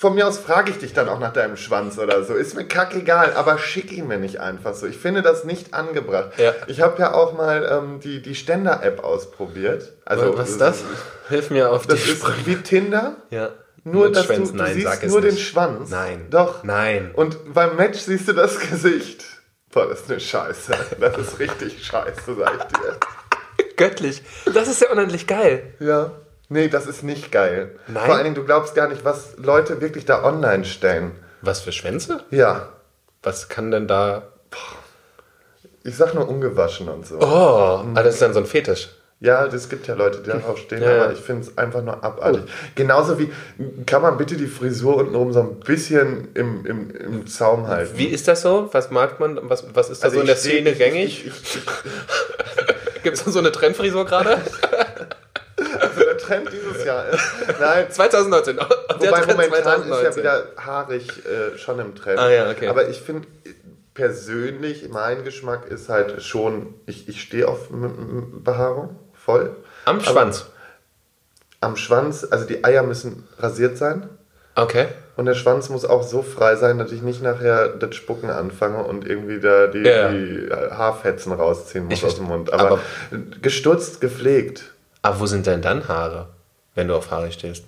von 0.00 0.14
mir 0.14 0.26
aus 0.26 0.38
frage 0.38 0.70
ich 0.70 0.78
dich 0.78 0.94
dann 0.94 1.10
auch 1.10 1.18
nach 1.18 1.32
deinem 1.32 1.58
Schwanz 1.58 1.98
oder 1.98 2.24
so. 2.24 2.32
Ist 2.34 2.56
mir 2.56 2.64
kackegal, 2.64 3.34
aber 3.34 3.58
schick 3.58 3.92
ihn 3.92 4.08
mir 4.08 4.16
nicht 4.16 4.40
einfach 4.40 4.72
so. 4.72 4.86
Ich 4.86 4.96
finde 4.96 5.20
das 5.20 5.44
nicht 5.44 5.74
angebracht. 5.74 6.30
Ja. 6.38 6.54
Ich 6.68 6.80
habe 6.80 6.98
ja 7.00 7.12
auch 7.12 7.34
mal 7.34 7.68
ähm, 7.70 8.00
die, 8.00 8.22
die 8.22 8.34
Ständer-App 8.34 9.04
ausprobiert. 9.04 9.92
Also, 10.06 10.38
Was 10.38 10.50
ist 10.50 10.60
das? 10.60 10.82
Hilf 11.28 11.50
mir 11.50 11.70
auf 11.70 11.82
die 11.82 11.88
Das 11.88 12.08
ist 12.08 12.46
wie 12.46 12.56
Tinder. 12.56 13.16
Ja. 13.28 13.50
Nur, 13.84 14.06
Mit 14.06 14.16
dass 14.16 14.26
Schwänzen. 14.26 14.56
du, 14.56 14.58
du 14.58 14.64
Nein, 14.64 14.74
siehst 14.74 15.06
nur 15.06 15.20
den. 15.20 15.36
Schwanz. 15.36 15.90
Nein. 15.90 16.26
Doch. 16.30 16.62
Nein. 16.64 17.10
Und 17.14 17.54
beim 17.54 17.76
Match 17.76 17.98
siehst 17.98 18.28
du 18.28 18.32
das 18.32 18.58
Gesicht. 18.70 19.24
Boah, 19.72 19.86
das 19.88 20.00
ist 20.00 20.10
eine 20.10 20.20
Scheiße. 20.20 20.72
Das 21.00 21.16
ist 21.16 21.38
richtig 21.38 21.84
scheiße, 21.86 22.34
sag 22.38 22.56
ich 22.56 22.78
dir. 22.78 22.96
Göttlich. 23.76 24.22
Das 24.52 24.68
ist 24.68 24.80
ja 24.82 24.90
unendlich 24.90 25.26
geil. 25.26 25.74
Ja. 25.78 26.12
Nee, 26.48 26.68
das 26.68 26.86
ist 26.86 27.04
nicht 27.04 27.30
geil. 27.30 27.78
Nein? 27.86 28.04
Vor 28.06 28.14
allen 28.16 28.24
Dingen, 28.24 28.34
du 28.34 28.44
glaubst 28.44 28.74
gar 28.74 28.88
nicht, 28.88 29.04
was 29.04 29.36
Leute 29.36 29.80
wirklich 29.80 30.04
da 30.04 30.24
online 30.24 30.64
stellen. 30.64 31.12
Was 31.42 31.60
für 31.60 31.72
Schwänze? 31.72 32.24
Ja. 32.30 32.70
Was 33.22 33.48
kann 33.48 33.70
denn 33.70 33.86
da. 33.86 34.24
Ich 35.84 35.96
sag 35.96 36.14
nur 36.14 36.28
ungewaschen 36.28 36.88
und 36.88 37.06
so. 37.06 37.18
Oh, 37.20 37.24
ah, 37.24 38.02
das 38.02 38.14
ist 38.14 38.22
dann 38.22 38.34
so 38.34 38.40
ein 38.40 38.46
Fetisch. 38.46 38.90
Ja, 39.22 39.44
es 39.44 39.68
gibt 39.68 39.86
ja 39.86 39.94
Leute, 39.94 40.20
die 40.22 40.30
darauf 40.30 40.56
stehen, 40.58 40.82
Ja, 40.82 40.92
ja. 40.96 41.04
aber 41.04 41.12
ich 41.12 41.18
finde 41.20 41.42
es 41.42 41.58
einfach 41.58 41.82
nur 41.82 42.02
abartig. 42.02 42.44
Genauso 42.74 43.18
wie, 43.18 43.30
kann 43.84 44.00
man 44.00 44.16
bitte 44.16 44.34
die 44.36 44.46
Frisur 44.46 44.96
untenrum 44.96 45.30
so 45.34 45.40
ein 45.40 45.60
bisschen 45.60 46.28
im, 46.34 46.64
im, 46.64 46.90
im 46.90 47.26
Zaum 47.26 47.68
halten? 47.68 47.98
Wie 47.98 48.06
ist 48.06 48.28
das 48.28 48.40
so? 48.40 48.70
Was 48.72 48.90
mag 48.90 49.20
man? 49.20 49.38
Was, 49.42 49.66
was 49.74 49.90
ist 49.90 50.02
da 50.02 50.06
Also 50.06 50.16
so 50.16 50.20
in 50.22 50.26
der 50.26 50.36
steh- 50.36 50.48
Szene 50.62 50.72
gängig? 50.72 51.30
Gibt 53.02 53.16
es 53.18 53.24
so 53.24 53.38
eine 53.38 53.52
Trendfrisur 53.52 54.06
gerade? 54.06 54.38
also 55.80 56.00
der 56.02 56.16
Trend 56.18 56.48
dieses 56.50 56.84
Jahr 56.84 57.06
ist. 57.10 57.20
Nein, 57.60 57.86
2019. 57.90 58.58
Und 58.58 58.68
der 59.02 59.10
Wobei 59.10 59.20
Trend 59.20 59.32
momentan 59.38 59.82
ist 59.82 59.88
ja 59.88 60.10
2019. 60.12 60.22
wieder 60.22 60.44
haarig 60.64 61.08
äh, 61.26 61.58
schon 61.58 61.78
im 61.78 61.94
Trend. 61.94 62.18
Ah, 62.18 62.30
ja, 62.30 62.50
okay. 62.50 62.68
Aber 62.68 62.88
ich 62.88 63.00
finde 63.00 63.26
persönlich, 63.92 64.88
mein 64.88 65.24
Geschmack 65.24 65.66
ist 65.70 65.88
halt 65.90 66.22
schon, 66.22 66.74
ich, 66.86 67.08
ich 67.08 67.20
stehe 67.20 67.46
auf 67.48 67.68
Behaarung, 67.70 68.96
voll. 69.30 69.50
Am 69.84 70.00
Schwanz. 70.00 70.46
am 71.62 71.76
Schwanz, 71.76 72.26
also 72.30 72.46
die 72.46 72.64
Eier 72.64 72.82
müssen 72.82 73.26
rasiert 73.38 73.76
sein. 73.76 74.08
Okay. 74.54 74.88
Und 75.16 75.26
der 75.26 75.34
Schwanz 75.34 75.68
muss 75.68 75.84
auch 75.84 76.02
so 76.02 76.22
frei 76.22 76.56
sein, 76.56 76.78
dass 76.78 76.90
ich 76.92 77.02
nicht 77.02 77.22
nachher 77.22 77.68
das 77.68 77.94
Spucken 77.94 78.30
anfange 78.30 78.82
und 78.82 79.06
irgendwie 79.06 79.40
da 79.40 79.66
die, 79.66 79.80
Ja. 79.80 80.08
die 80.10 80.48
Haarfetzen 80.50 81.32
rausziehen 81.32 81.84
muss 81.84 81.94
Ich 81.94 82.04
aus 82.04 82.16
dem 82.16 82.24
Mund. 82.24 82.52
Aber, 82.52 82.62
aber- 82.64 82.78
gestutzt, 83.42 84.00
gepflegt. 84.00 84.64
Aber 85.02 85.20
wo 85.20 85.26
sind 85.26 85.46
denn 85.46 85.60
dann 85.62 85.86
Haare, 85.88 86.28
wenn 86.74 86.88
du 86.88 86.94
auf 86.94 87.10
Haare 87.10 87.30
stehst? 87.32 87.64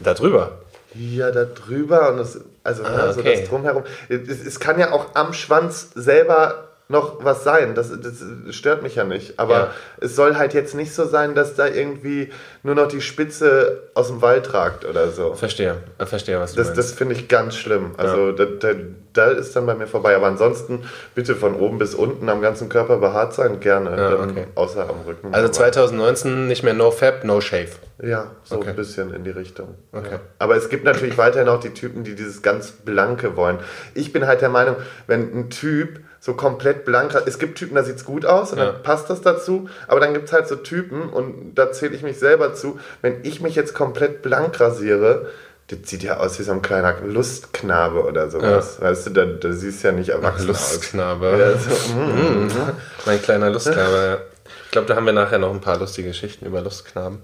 Da 0.00 0.14
drüber. 0.14 0.58
Ja, 0.94 1.30
da 1.30 1.44
drüber 1.44 2.10
und 2.10 2.18
das, 2.18 2.40
also 2.64 2.82
Ah, 2.84 2.90
ne, 3.06 3.12
so 3.12 3.20
okay. 3.20 3.40
das 3.40 3.48
drumherum. 3.48 3.84
Es, 4.08 4.44
es 4.44 4.58
kann 4.58 4.78
ja 4.80 4.90
auch 4.92 5.14
am 5.14 5.32
Schwanz 5.32 5.90
selber 5.94 6.67
noch 6.90 7.22
was 7.22 7.44
sein. 7.44 7.74
Das, 7.74 7.90
das 7.90 8.54
stört 8.54 8.82
mich 8.82 8.94
ja 8.94 9.04
nicht. 9.04 9.38
Aber 9.38 9.54
Ja. 9.54 9.70
es 10.00 10.16
soll 10.16 10.36
halt 10.36 10.54
jetzt 10.54 10.74
nicht 10.74 10.94
so 10.94 11.04
sein, 11.04 11.34
dass 11.34 11.54
da 11.54 11.66
irgendwie 11.66 12.30
nur 12.62 12.74
noch 12.74 12.88
die 12.88 13.02
Spitze 13.02 13.82
aus 13.94 14.08
dem 14.08 14.22
Wald 14.22 14.54
ragt 14.54 14.86
oder 14.86 15.08
so. 15.10 15.34
Verstehe. 15.34 15.76
Verstehe, 15.98 16.40
was 16.40 16.52
du 16.52 16.56
Das, 16.58 16.68
meinst. 16.68 16.78
das 16.78 16.92
finde 16.92 17.14
ich 17.14 17.28
ganz 17.28 17.56
schlimm. 17.56 17.92
Also 17.98 18.32
da, 18.32 18.46
da, 18.46 18.68
da 19.12 19.26
ist 19.32 19.54
dann 19.54 19.66
bei 19.66 19.74
mir 19.74 19.86
vorbei. 19.86 20.16
Aber 20.16 20.28
ansonsten 20.28 20.82
bitte 21.14 21.34
von 21.36 21.54
oben 21.56 21.76
bis 21.78 21.94
unten 21.94 22.28
am 22.30 22.40
ganzen 22.40 22.70
Körper 22.70 22.96
behaart 22.96 23.34
sein, 23.34 23.60
gerne. 23.60 23.94
Ja, 23.96 24.14
okay. 24.22 24.46
Außer 24.54 24.88
am 24.88 25.02
Rücken. 25.06 25.34
also 25.34 25.44
Aber- 25.46 25.52
2019 25.52 26.46
nicht 26.46 26.62
mehr 26.62 26.74
No 26.74 26.90
Fab, 26.90 27.22
No 27.24 27.40
Shave. 27.42 27.68
Ja, 28.02 28.30
so 28.44 28.56
Okay. 28.56 28.70
ein 28.70 28.76
bisschen 28.76 29.12
in 29.12 29.24
die 29.24 29.30
Richtung. 29.30 29.74
Okay. 29.92 30.08
Ja. 30.12 30.20
Aber 30.38 30.56
es 30.56 30.68
gibt 30.70 30.84
natürlich 30.84 31.18
weiterhin 31.18 31.48
auch 31.48 31.60
die 31.60 31.74
Typen, 31.74 32.04
die 32.04 32.14
dieses 32.14 32.40
ganz 32.42 32.70
Blanke 32.70 33.36
wollen. 33.36 33.58
Ich 33.94 34.12
bin 34.12 34.26
halt 34.26 34.40
der 34.40 34.48
Meinung, 34.48 34.76
wenn 35.06 35.20
ein 35.36 35.50
Typ 35.50 36.00
so 36.20 36.34
komplett 36.34 36.84
blank 36.84 37.14
es 37.26 37.38
gibt 37.38 37.58
Typen, 37.58 37.74
da 37.76 37.82
sieht's 37.84 38.04
gut 38.04 38.26
aus 38.26 38.52
und 38.52 38.58
Ja. 38.58 38.72
dann 38.72 38.82
passt 38.82 39.08
das 39.10 39.20
dazu, 39.20 39.68
aber 39.86 40.00
dann 40.00 40.14
gibt's 40.14 40.32
halt 40.32 40.48
so 40.48 40.56
Typen, 40.56 41.08
und 41.08 41.54
da 41.54 41.70
zähle 41.72 41.94
ich 41.94 42.02
mich 42.02 42.18
selber 42.18 42.54
zu, 42.54 42.78
wenn 43.02 43.24
ich 43.24 43.40
mich 43.40 43.54
jetzt 43.54 43.74
komplett 43.74 44.22
blank 44.22 44.58
rasiere, 44.60 45.30
das 45.68 45.78
sieht 45.84 46.02
ja 46.02 46.16
aus 46.16 46.38
wie 46.38 46.44
so 46.44 46.52
ein 46.52 46.62
kleiner 46.62 46.94
Lustknabe 47.04 48.02
oder 48.04 48.30
sowas. 48.30 48.80
Weißt 48.80 49.06
du, 49.06 49.10
da, 49.10 49.24
da 49.26 49.52
siehst 49.52 49.84
du 49.84 49.88
ja 49.88 49.92
nicht 49.92 50.08
erwachsen 50.08 50.50
aus. 50.50 50.72
Lustknabe. 50.72 51.36
Ja, 51.38 51.58
so, 51.58 51.94
mm. 51.94 52.48
Mein 53.06 53.20
kleiner 53.22 53.50
Lustknabe. 53.50 53.96
ja. 53.96 54.18
Ich 54.64 54.70
glaube, 54.72 54.86
da 54.88 54.96
haben 54.96 55.04
wir 55.04 55.12
nachher 55.12 55.38
noch 55.38 55.50
ein 55.52 55.60
paar 55.60 55.78
lustige 55.78 56.08
Geschichten 56.08 56.46
über 56.46 56.62
Lustknaben. 56.62 57.22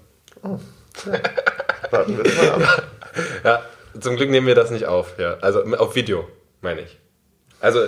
Warten 1.90 2.18
wir 2.22 2.34
mal 2.34 2.62
ab. 2.62 2.82
Ja, 3.44 3.62
zum 4.00 4.16
Glück 4.16 4.28
nehmen 4.28 4.46
wir 4.48 4.56
das 4.56 4.70
nicht 4.70 4.86
auf. 4.86 5.18
Ja. 5.18 5.36
Also 5.40 5.62
auf 5.76 5.94
Video, 5.94 6.26
meine 6.62 6.80
ich. 6.80 6.98
Also, 7.60 7.80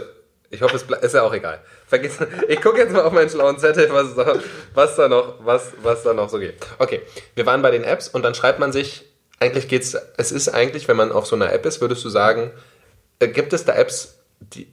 ich 0.51 0.63
hoffe, 0.63 0.77
es 0.77 0.83
ist 1.03 1.15
ja 1.15 1.23
auch 1.23 1.33
egal. 1.35 1.61
Vergiss, 1.87 2.19
ich 2.49 2.61
gucke 2.61 2.79
jetzt 2.79 2.93
mal 2.93 3.03
auf 3.03 3.13
meinen 3.13 3.29
schlauen 3.31 3.59
Zettel, 3.59 3.89
was 3.93 4.15
da, 4.15 4.39
was, 4.75 4.97
da 4.97 5.09
noch, 5.09 5.35
was, 5.45 5.73
was 5.83 6.03
da 6.03 6.13
noch 6.15 6.29
so 6.29 6.39
geht. 6.39 6.55
Okay, 6.79 7.03
wir 7.35 7.47
waren 7.47 7.63
bei 7.63 7.71
den 7.71 7.85
Apps 7.85 8.09
und 8.09 8.23
dann 8.23 8.35
schreibt 8.35 8.59
man 8.59 8.73
sich, 8.73 9.05
eigentlich 9.41 9.69
geht's, 9.69 9.97
es 10.17 10.33
ist 10.33 10.49
eigentlich, 10.49 10.89
wenn 10.89 10.97
man 10.97 11.13
auf 11.13 11.27
so 11.27 11.37
einer 11.37 11.53
App 11.53 11.67
ist, 11.67 11.81
würdest 11.81 12.05
du 12.05 12.09
sagen, 12.09 12.51
äh, 13.19 13.29
gibt 13.29 13.53
es 13.53 13.65
da 13.65 13.75
Apps, 13.75 14.19
die, 14.41 14.73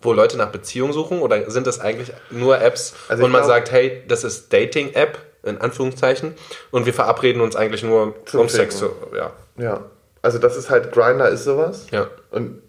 wo 0.00 0.12
Leute 0.12 0.36
nach 0.36 0.50
Beziehung 0.50 0.92
suchen 0.92 1.20
oder 1.20 1.50
sind 1.50 1.66
das 1.66 1.80
eigentlich 1.80 2.12
nur 2.30 2.60
Apps 2.60 2.94
Also 3.08 3.24
und 3.24 3.30
man 3.30 3.42
glaub- 3.42 3.50
sagt, 3.50 3.70
hey, 3.72 4.02
das 4.08 4.24
ist 4.24 4.52
Dating-App, 4.52 5.18
in 5.44 5.58
Anführungszeichen, 5.58 6.34
und 6.70 6.86
wir 6.86 6.94
verabreden 6.94 7.42
uns 7.42 7.56
eigentlich 7.56 7.82
nur 7.82 8.14
um 8.32 8.48
Sex 8.48 8.78
zu, 8.78 8.90
ja. 9.16 9.32
Ja, 9.58 9.84
also 10.22 10.38
das 10.38 10.56
ist 10.56 10.70
halt, 10.70 10.92
Grinder 10.92 11.28
ist 11.28 11.44
sowas. 11.44 11.86
Ja. 11.90 12.08
Und 12.30 12.62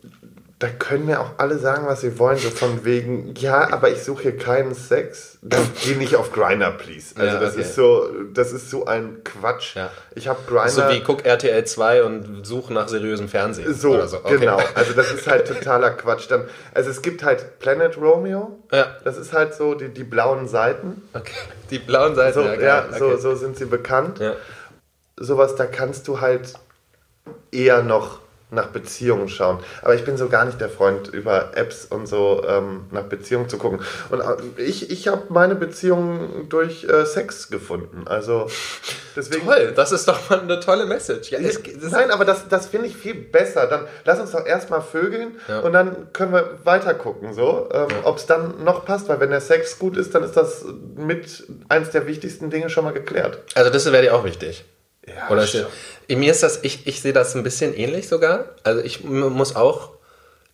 da 0.64 0.70
können 0.70 1.08
mir 1.08 1.20
auch 1.20 1.32
alle 1.40 1.58
sagen, 1.58 1.88
was 1.88 2.00
sie 2.00 2.18
wollen, 2.20 2.38
so 2.38 2.50
von 2.50 2.86
wegen, 2.86 3.34
ja, 3.36 3.74
aber 3.74 3.90
ich 3.90 4.02
suche 4.02 4.24
hier 4.24 4.38
keinen 4.38 4.74
Sex, 4.74 5.38
dann 5.42 5.60
geh 5.84 5.96
nicht 5.96 6.16
auf 6.16 6.32
Grinder, 6.32 6.72
please. 6.72 7.14
Also 7.18 7.36
Ja, 7.36 7.42
das 7.42 7.52
okay. 7.56 7.62
ist 7.64 7.76
so, 7.76 8.08
das 8.34 8.54
ist 8.54 8.70
so 8.70 8.86
ein 8.86 9.26
Quatsch. 9.26 9.76
Ja. 9.76 9.92
Ich 10.16 10.30
habe 10.30 10.40
Grinder. 10.48 10.70
So 10.70 10.84
wie 10.84 11.02
guck 11.02 11.26
RTL 11.26 11.66
2 11.66 12.04
und 12.04 12.46
such 12.46 12.70
nach 12.70 12.88
seriösem 12.88 13.28
Fernsehen. 13.28 13.74
so, 13.74 14.06
so. 14.08 14.20
Okay. 14.20 14.38
genau. 14.38 14.58
Also 14.76 14.94
das 14.94 15.12
ist 15.12 15.28
halt 15.28 15.50
totaler 15.50 15.90
Quatsch. 15.90 16.32
Dann, 16.32 16.46
also 16.74 16.90
es 16.90 17.02
gibt 17.02 17.24
halt 17.26 17.60
Planet 17.60 17.98
Romeo. 17.98 18.58
Ja. 18.72 18.96
Das 19.04 19.18
ist 19.18 19.34
halt 19.34 19.54
so 19.56 19.74
die, 19.74 19.90
die 19.90 20.06
blauen 20.06 20.48
Seiten. 20.48 21.02
Okay. 21.14 21.34
Die 21.72 21.80
blauen 21.80 22.16
Seiten. 22.16 22.36
So, 22.36 22.42
ja, 22.42 22.54
ja, 22.54 22.82
geil. 22.82 23.00
so, 23.00 23.08
okay. 23.08 23.18
so 23.20 23.36
sind 23.36 23.58
sie 23.58 23.66
bekannt. 23.66 24.20
Ja. 24.20 24.36
sowas, 25.18 25.58
da 25.58 25.66
kannst 25.66 26.08
du 26.08 26.22
halt 26.22 26.54
eher 27.52 27.84
noch 27.84 28.23
nach 28.54 28.68
Beziehungen 28.68 29.30
schauen. 29.30 29.60
Aber 29.82 29.96
ich 29.96 30.06
bin 30.06 30.18
so 30.18 30.30
gar 30.30 30.46
nicht 30.46 30.62
der 30.62 30.70
Freund, 30.70 31.08
über 31.08 31.56
Apps 31.58 31.86
und 31.86 32.08
so 32.08 32.44
ähm, 32.48 32.86
nach 32.92 33.04
Beziehungen 33.04 33.50
zu 33.50 33.58
gucken. 33.58 33.80
Und 34.10 34.22
äh, 34.22 34.62
ich, 34.62 34.92
ich 34.92 35.08
habe 35.08 35.24
meine 35.30 35.56
Beziehung 35.56 36.48
durch 36.50 36.84
äh, 36.86 37.06
Sex 37.06 37.50
gefunden. 37.50 38.04
Also 38.08 38.48
deswegen. 39.16 39.46
Toll, 39.46 39.74
das 39.76 39.92
ist 39.92 40.08
doch 40.08 40.30
mal 40.30 40.42
eine 40.42 40.60
tolle 40.60 40.86
Message. 40.86 41.32
Ja, 41.32 41.40
das 41.40 41.60
Nein, 41.92 42.12
aber 42.12 42.26
das, 42.26 42.48
das 42.48 42.68
finde 42.68 42.88
ich 42.88 42.96
viel 42.96 43.16
besser. 43.16 43.68
Dann 43.68 43.88
lass 44.06 44.20
uns 44.20 44.32
doch 44.32 44.46
erstmal 44.46 44.82
vögeln 44.82 45.40
Ja. 45.48 45.60
und 45.60 45.74
dann 45.74 46.14
können 46.14 46.34
wir 46.34 46.60
weiter 46.64 46.94
gucken, 46.94 47.34
so, 47.34 47.70
ähm, 47.72 47.88
ob 48.04 48.18
es 48.18 48.26
dann 48.26 48.64
noch 48.64 48.86
passt. 48.86 49.10
Weil 49.10 49.20
wenn 49.20 49.30
der 49.32 49.42
Sex 49.42 49.80
gut 49.80 49.98
ist, 49.98 50.14
dann 50.16 50.24
ist 50.24 50.38
das 50.38 50.66
mit 50.96 51.44
eins 51.70 51.90
der 51.90 52.08
wichtigsten 52.08 52.50
Dinge 52.50 52.70
schon 52.70 52.84
mal 52.84 52.94
geklärt. 52.94 53.40
also 53.56 53.70
das 53.70 53.92
wäre 53.92 54.04
dir 54.04 54.16
auch 54.16 54.24
wichtig. 54.24 54.66
Ja, 55.08 55.30
Oder 55.30 55.46
schon. 55.48 55.66
mir 56.10 56.32
ist 56.32 56.44
das, 56.44 56.60
ich, 56.64 56.88
ich 56.88 57.02
sehe 57.02 57.14
das 57.14 57.36
ein 57.36 57.44
bisschen 57.44 57.74
ähnlich 57.76 58.08
sogar. 58.08 58.46
Also 58.64 58.82
ich 58.82 59.04
muss 59.04 59.56
auch 59.56 59.90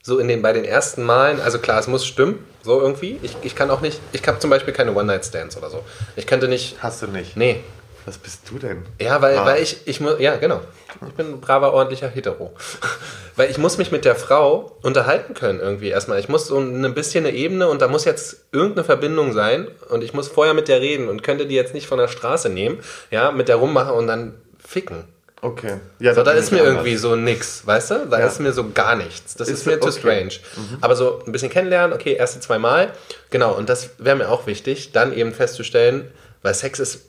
so 0.02 0.18
in 0.20 0.28
den, 0.28 0.42
bei 0.42 0.54
den 0.54 0.66
ersten 0.66 1.04
Malen, 1.04 1.40
also 1.42 1.60
klar, 1.60 1.80
es 1.80 1.88
muss 1.88 2.06
stimmen, 2.06 2.46
so 2.64 2.82
irgendwie. 2.82 3.20
Ich, 3.22 3.36
ich 3.44 3.56
kann 3.56 3.70
auch 3.70 3.82
nicht, 3.82 4.00
ich 4.12 4.26
habe 4.28 4.40
zum 4.40 4.50
Beispiel 4.50 4.74
keine 4.74 4.94
One-Night-Stands 4.96 5.58
oder 5.58 5.70
so. 5.70 5.84
Ich 6.16 6.26
könnte 6.26 6.48
nicht, 6.48 6.78
Hast 6.82 7.02
du 7.02 7.08
nicht. 7.08 7.36
nee. 7.38 7.64
Was 8.06 8.18
bist 8.18 8.50
du 8.50 8.58
denn? 8.58 8.86
Ja, 9.00 9.22
weil, 9.22 9.38
Ah. 9.38 9.46
weil 9.46 9.62
ich, 9.62 9.86
ich 9.86 10.00
muss, 10.00 10.20
ja, 10.20 10.38
genau. 10.38 10.62
Ich 11.08 11.14
bin 11.14 11.28
ein 11.34 11.42
braver, 11.42 11.74
ordentlicher 11.74 12.08
Hetero. 12.10 12.52
weil 13.36 13.50
ich 13.50 13.58
muss 13.58 13.78
mich 13.78 13.92
mit 13.92 14.04
der 14.06 14.16
Frau 14.16 14.78
unterhalten 14.82 15.34
können 15.34 15.60
irgendwie 15.62 15.88
erstmal. 15.90 16.20
Ich 16.20 16.28
muss 16.30 16.48
so 16.48 16.58
ein 16.60 16.94
bisschen 16.94 17.26
eine 17.26 17.36
Ebene 17.36 17.70
und 17.70 17.82
da 17.82 17.88
muss 17.88 18.04
jetzt 18.06 18.46
irgendeine 18.52 18.84
Verbindung 18.84 19.32
sein 19.34 19.68
und 19.90 20.04
ich 20.04 20.14
muss 20.14 20.28
vorher 20.28 20.54
mit 20.54 20.68
der 20.68 20.82
reden 20.82 21.08
und 21.08 21.24
könnte 21.24 21.46
die 21.48 21.56
jetzt 21.56 21.74
nicht 21.74 21.88
von 21.88 22.00
der 22.00 22.10
Straße 22.10 22.50
nehmen, 22.50 22.80
ja, 23.12 23.32
mit 23.32 23.48
der 23.48 23.56
rummachen 23.56 23.94
und 23.94 24.08
dann 24.08 24.34
ficken. 24.66 25.06
Okay. 25.42 25.76
Ja, 26.00 26.14
So, 26.14 26.24
da 26.24 26.32
ist 26.32 26.52
mir 26.52 26.60
anders. 26.60 26.74
irgendwie 26.74 26.98
so 26.98 27.16
nix, 27.16 27.66
weißt 27.66 27.92
du? 27.92 28.08
Da 28.10 28.20
Ja. 28.20 28.28
ist 28.28 28.42
mir 28.42 28.52
so 28.52 28.72
gar 28.72 28.96
nichts. 28.96 29.36
Das 29.36 29.48
ist, 29.48 29.60
Ist 29.60 29.68
mir 29.68 29.80
so- 29.82 29.90
zu 29.90 30.00
okay. 30.00 30.26
Mhm. 30.26 30.30
strange. 30.32 30.78
Aber 30.82 30.98
so 30.98 31.24
ein 31.26 31.32
bisschen 31.32 31.50
kennenlernen, 31.50 31.94
okay, 31.96 32.12
erste 32.16 32.42
zwei 32.42 32.60
Mal. 32.60 32.92
Genau, 33.30 33.54
und 33.54 33.70
das 33.70 33.92
wäre 34.00 34.18
mir 34.18 34.28
auch 34.30 34.48
wichtig, 34.48 34.92
dann 34.92 35.14
eben 35.14 35.32
festzustellen, 35.34 36.12
weil 36.42 36.54
Sex 36.54 36.80
ist 36.80 37.08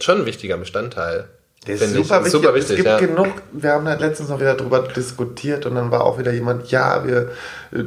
schon 0.00 0.22
ein 0.22 0.26
wichtiger 0.26 0.56
Bestandteil. 0.56 1.28
Der 1.66 1.74
ist 1.74 1.92
super 1.92 2.18
wichtig. 2.18 2.32
Super 2.32 2.54
wichtig, 2.54 2.70
es 2.70 2.76
gibt 2.76 2.88
ja. 2.88 2.98
genug, 2.98 3.28
wir 3.52 3.72
haben 3.72 3.86
halt 3.86 4.00
letztens 4.00 4.30
noch 4.30 4.40
wieder 4.40 4.54
drüber 4.54 4.80
diskutiert 4.80 5.66
und 5.66 5.74
dann 5.74 5.90
war 5.90 6.04
auch 6.04 6.18
wieder 6.18 6.32
jemand, 6.32 6.70
ja, 6.70 7.06
wir, 7.06 7.30
äh, 7.72 7.84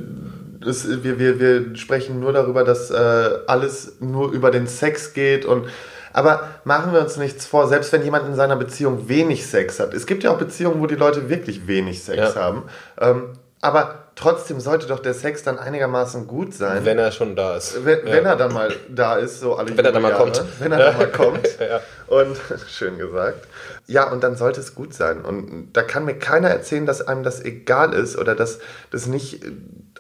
das, 0.62 1.04
wir, 1.04 1.18
wir, 1.18 1.40
wir 1.40 1.76
sprechen 1.76 2.20
nur 2.20 2.34
darüber, 2.34 2.64
dass 2.64 2.92
äh, 2.92 3.30
alles 3.48 3.94
nur 4.00 4.32
über 4.32 4.52
den 4.52 4.68
Sex 4.68 5.14
geht 5.14 5.46
und 5.46 5.68
aber 6.16 6.48
machen 6.64 6.94
wir 6.94 7.02
uns 7.02 7.18
nichts 7.18 7.48
vor, 7.48 7.68
selbst 7.68 7.92
wenn 7.92 8.04
jemand 8.04 8.28
in 8.28 8.36
seiner 8.36 8.56
Beziehung 8.56 9.10
wenig 9.10 9.48
Sex 9.48 9.80
hat. 9.80 9.96
Es 9.96 10.06
gibt 10.06 10.24
ja 10.24 10.30
auch 10.32 10.38
Beziehungen, 10.38 10.80
wo 10.80 10.86
die 10.86 10.94
Leute 10.94 11.28
wirklich 11.28 11.66
wenig 11.66 12.04
Sex 12.04 12.36
Ja. 12.36 12.36
haben. 12.36 12.64
Ähm, 13.02 13.24
aber 13.62 14.03
trotzdem 14.16 14.60
sollte 14.60 14.88
doch 14.88 15.00
der 15.00 15.14
Sex 15.14 15.44
dann 15.44 15.58
einigermaßen 15.58 16.28
gut 16.28 16.54
sein. 16.54 16.86
Wenn 16.86 17.00
er 17.00 17.12
schon 17.12 17.36
da 17.36 17.56
ist. 17.58 17.86
Wenn, 17.86 18.06
ja. 18.06 18.14
wenn 18.14 18.26
er 18.26 18.36
dann 18.36 18.54
mal 18.54 18.74
da 18.90 19.16
ist, 19.18 19.40
so 19.40 19.56
alle 19.56 19.76
Wenn 19.78 19.86
er 19.86 19.92
dann 19.92 20.02
mal 20.02 20.14
kommt. 20.14 20.44
Wenn 20.60 20.72
er 20.72 20.78
dann 20.80 20.98
mal 20.98 21.08
kommt. 21.12 21.48
Ja. 21.60 21.82
Und 22.08 22.38
schön 22.70 22.98
gesagt. 22.98 23.48
Ja, 23.88 24.12
und 24.12 24.24
dann 24.24 24.36
sollte 24.36 24.60
es 24.62 24.76
gut 24.76 24.94
sein. 24.94 25.22
Und 25.22 25.74
da 25.74 25.82
kann 25.84 26.06
mir 26.06 26.16
keiner 26.18 26.50
erzählen, 26.50 26.86
dass 26.86 27.02
einem 27.02 27.24
das 27.24 27.44
egal 27.44 27.94
ist 27.94 28.18
oder 28.18 28.36
dass 28.36 28.60
das 28.92 29.08
nicht 29.08 29.44
äh, 29.44 29.52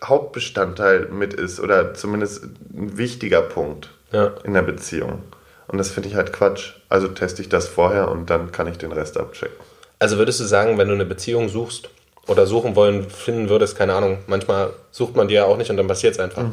Hauptbestandteil 0.03 1.07
mit 1.07 1.33
ist 1.33 1.59
oder 1.59 1.93
zumindest 1.93 2.43
ein 2.73 2.97
wichtiger 2.97 3.41
Punkt 3.41 3.89
Ja. 4.11 4.33
in 4.43 4.53
der 4.53 4.61
Beziehung. 4.61 5.23
Und 5.67 5.77
das 5.77 5.89
finde 5.89 6.09
ich 6.09 6.15
halt 6.15 6.33
Quatsch. 6.33 6.73
Also 6.89 7.07
teste 7.07 7.41
ich 7.41 7.49
das 7.49 7.67
vorher 7.67 8.09
und 8.09 8.29
dann 8.29 8.51
kann 8.51 8.67
ich 8.67 8.77
den 8.77 8.91
Rest 8.91 9.17
abchecken. 9.17 9.55
Also 9.99 10.17
würdest 10.17 10.39
du 10.39 10.43
sagen, 10.43 10.77
wenn 10.77 10.87
du 10.87 10.93
eine 10.93 11.05
Beziehung 11.05 11.49
suchst 11.49 11.89
oder 12.27 12.47
suchen 12.47 12.75
wollen, 12.75 13.09
finden 13.09 13.49
würdest, 13.49 13.77
keine 13.77 13.93
Ahnung, 13.93 14.19
manchmal 14.27 14.71
sucht 14.91 15.15
man 15.15 15.27
die 15.27 15.33
ja 15.33 15.43
auch 15.43 15.57
nicht 15.57 15.69
und 15.69 15.77
dann 15.77 15.87
passiert 15.87 16.13
es 16.13 16.19
einfach. 16.19 16.43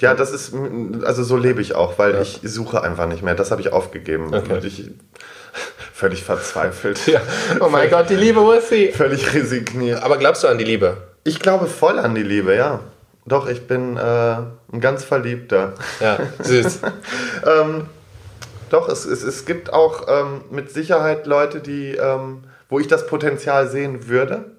Ja, 0.00 0.14
das 0.14 0.30
ist, 0.30 0.52
also 1.02 1.24
so 1.24 1.36
lebe 1.36 1.60
ich 1.60 1.74
auch, 1.74 1.98
weil 1.98 2.20
ich 2.22 2.40
suche 2.44 2.82
einfach 2.82 3.08
nicht 3.08 3.22
mehr. 3.22 3.34
Das 3.34 3.50
habe 3.50 3.60
ich 3.60 3.72
aufgegeben. 3.72 4.32
Okay. 4.32 4.60
Ich 4.62 4.90
völlig 5.92 6.22
verzweifelt. 6.22 7.06
Ja. 7.06 7.20
Oh 7.60 7.68
mein 7.68 7.90
Gott, 7.90 8.08
die 8.10 8.14
Liebe, 8.16 8.40
wo 8.40 8.52
ist 8.52 8.68
sie? 8.68 8.92
Völlig 8.92 9.34
resigniert. 9.34 10.02
Aber 10.02 10.16
glaubst 10.18 10.44
du 10.44 10.48
an 10.48 10.58
die 10.58 10.64
Liebe? 10.64 10.96
Ich 11.24 11.40
glaube 11.40 11.66
voll 11.66 11.98
an 11.98 12.14
die 12.14 12.22
Liebe, 12.22 12.54
ja. 12.54 12.80
Doch, 13.24 13.48
ich 13.48 13.66
bin 13.66 13.96
äh, 13.96 14.00
ein 14.00 14.80
ganz 14.80 15.02
Verliebter. 15.02 15.74
Ja, 16.00 16.18
süß. 16.38 16.80
ähm, 17.46 17.86
doch, 18.70 18.88
es, 18.88 19.04
es, 19.04 19.24
es 19.24 19.44
gibt 19.44 19.72
auch 19.72 20.06
ähm, 20.08 20.42
mit 20.50 20.70
Sicherheit 20.70 21.26
Leute, 21.26 21.60
die, 21.60 21.96
ähm, 21.96 22.44
wo 22.68 22.78
ich 22.78 22.86
das 22.86 23.06
Potenzial 23.08 23.68
sehen 23.68 24.08
würde. 24.08 24.55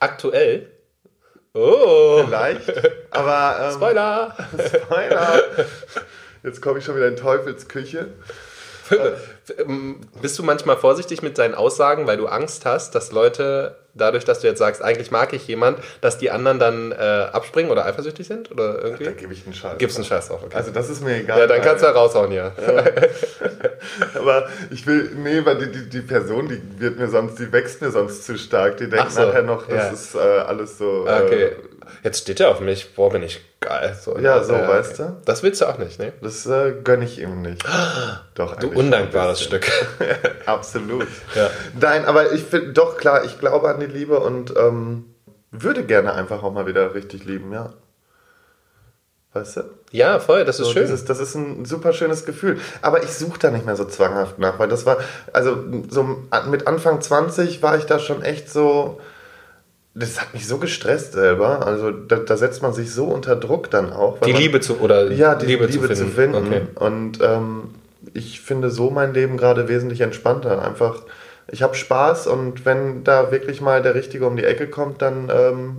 Aktuell? 0.00 0.70
Oh, 1.54 2.22
Vielleicht. 2.26 2.70
Aber. 3.10 3.66
Ähm, 3.68 3.74
Spoiler! 3.74 4.36
Spoiler. 4.66 5.42
Jetzt 6.42 6.60
komme 6.60 6.78
ich 6.78 6.84
schon 6.84 6.96
wieder 6.96 7.08
in 7.08 7.16
Teufels 7.16 7.66
Küche. 7.68 8.08
Bist 10.20 10.38
du 10.38 10.42
manchmal 10.42 10.76
vorsichtig 10.76 11.22
mit 11.22 11.38
deinen 11.38 11.54
Aussagen, 11.54 12.06
weil 12.06 12.16
du 12.16 12.26
Angst 12.26 12.64
hast, 12.64 12.94
dass 12.96 13.12
Leute, 13.12 13.76
dadurch, 13.94 14.24
dass 14.24 14.40
du 14.40 14.48
jetzt 14.48 14.58
sagst, 14.58 14.82
eigentlich 14.82 15.10
mag 15.12 15.32
ich 15.32 15.46
jemand, 15.46 15.78
dass 16.00 16.18
die 16.18 16.30
anderen 16.32 16.58
dann 16.58 16.90
äh, 16.92 16.96
abspringen 16.96 17.70
oder 17.70 17.86
eifersüchtig 17.86 18.26
sind? 18.26 18.50
Oder 18.50 18.82
irgendwie? 18.82 19.04
Da 19.04 19.12
gebe 19.12 19.32
ich 19.32 19.44
einen 19.44 19.54
Scheiß. 19.54 19.78
Gibst 19.78 19.96
einen 19.98 20.04
Scheiß 20.04 20.28
drauf, 20.28 20.40
okay. 20.44 20.56
Also 20.56 20.72
das 20.72 20.90
ist 20.90 21.02
mir 21.04 21.16
egal. 21.18 21.38
ja, 21.38 21.46
dann 21.46 21.62
kannst 21.62 21.82
du 21.82 21.86
ja 21.86 21.92
raushauen, 21.92 22.32
ja. 22.32 22.52
Aber 24.14 24.48
ich 24.70 24.86
will, 24.86 25.10
nee, 25.16 25.44
weil 25.44 25.58
die, 25.58 25.70
die, 25.72 25.88
die 25.88 26.00
Person, 26.02 26.48
die 26.48 26.60
wird 26.80 26.98
mir 26.98 27.08
sonst, 27.08 27.38
die 27.38 27.50
wächst 27.52 27.80
mir 27.80 27.90
sonst 27.90 28.24
zu 28.24 28.36
stark. 28.38 28.76
Die 28.78 28.88
denkt 28.88 29.06
Ach 29.08 29.10
so, 29.10 29.20
nachher 29.22 29.42
noch, 29.42 29.66
das 29.68 29.76
ja. 29.76 29.90
ist 29.90 30.14
äh, 30.14 30.18
alles 30.18 30.78
so. 30.78 31.04
Ah, 31.06 31.20
Okay. 31.24 31.44
Äh, 31.44 31.52
Jetzt 32.02 32.22
steht 32.22 32.40
er 32.40 32.50
auf 32.50 32.60
mich. 32.60 32.94
Boah, 32.94 33.10
bin 33.10 33.22
ich 33.22 33.40
geil. 33.66 33.96
So, 34.00 34.18
Ja, 34.18 34.42
so, 34.42 34.54
weißt 34.54 34.98
du? 34.98 35.16
Das 35.24 35.42
willst 35.42 35.60
du 35.60 35.66
auch 35.66 35.78
nicht, 35.78 35.98
ne? 35.98 36.12
das 36.22 36.46
äh, 36.46 36.72
gönne 36.84 37.04
ich 37.04 37.20
ihm 37.20 37.42
nicht. 37.42 37.64
Doch, 38.34 38.56
Du 38.56 38.68
undankbares. 38.68 39.42
Stück. 39.42 39.66
Absolut. 40.46 41.06
Ja. 41.34 41.50
Nein, 41.78 42.04
aber 42.04 42.32
ich 42.32 42.42
finde, 42.44 42.72
doch 42.72 42.96
klar, 42.96 43.24
ich 43.24 43.38
glaube 43.38 43.68
an 43.68 43.80
die 43.80 43.86
Liebe 43.86 44.20
und 44.20 44.54
ähm, 44.56 45.04
würde 45.50 45.84
gerne 45.84 46.12
einfach 46.14 46.42
auch 46.42 46.52
mal 46.52 46.66
wieder 46.66 46.94
richtig 46.94 47.24
lieben, 47.24 47.52
ja. 47.52 47.72
Weißt 49.32 49.58
du? 49.58 49.62
Ja, 49.90 50.18
voll, 50.18 50.44
das 50.44 50.58
ist 50.60 50.66
So 50.68 50.72
schön. 50.72 50.82
Dieses, 50.84 51.04
das 51.04 51.20
ist 51.20 51.34
ein 51.34 51.64
super 51.66 51.92
schönes 51.92 52.24
Gefühl. 52.24 52.58
Aber 52.80 53.02
ich 53.02 53.10
suche 53.10 53.38
da 53.38 53.50
nicht 53.50 53.66
mehr 53.66 53.76
so 53.76 53.84
zwanghaft 53.84 54.38
nach, 54.38 54.58
weil 54.58 54.68
das 54.68 54.86
war, 54.86 54.98
also 55.32 55.62
so 55.90 56.18
mit 56.48 56.66
Anfang 56.66 57.00
20 57.00 57.62
war 57.62 57.76
ich 57.76 57.84
da 57.84 57.98
schon 57.98 58.22
echt 58.22 58.50
so, 58.50 58.98
das 59.98 60.20
hat 60.20 60.34
mich 60.34 60.46
so 60.46 60.58
gestresst 60.58 61.14
selber. 61.14 61.66
Also 61.66 61.90
da, 61.90 62.16
da 62.16 62.36
setzt 62.36 62.60
man 62.60 62.74
sich 62.74 62.92
so 62.92 63.06
unter 63.06 63.34
Druck 63.34 63.70
dann 63.70 63.92
auch. 63.92 64.20
die 64.20 64.32
man, 64.32 64.40
Liebe 64.40 64.60
zu, 64.60 64.78
oder 64.80 65.10
ja, 65.10 65.34
die 65.34 65.46
Liebe, 65.46 65.66
Liebe, 65.66 65.92
zu 65.94 66.06
finden. 66.06 66.46
Okay. 66.46 66.62
Und 66.74 67.20
ähm, 67.22 67.74
ich 68.12 68.42
finde 68.42 68.70
so 68.70 68.90
mein 68.90 69.14
Leben 69.14 69.38
gerade 69.38 69.68
wesentlich 69.68 70.02
entspannter. 70.02 70.62
Einfach, 70.62 71.02
ich 71.50 71.62
habe 71.62 71.74
Spaß 71.74 72.26
und 72.26 72.66
wenn 72.66 73.04
da 73.04 73.32
wirklich 73.32 73.62
mal 73.62 73.80
der 73.80 73.94
Richtige 73.94 74.26
um 74.26 74.36
die 74.36 74.44
Ecke 74.44 74.68
kommt, 74.68 75.00
dann 75.00 75.32
ähm, 75.34 75.76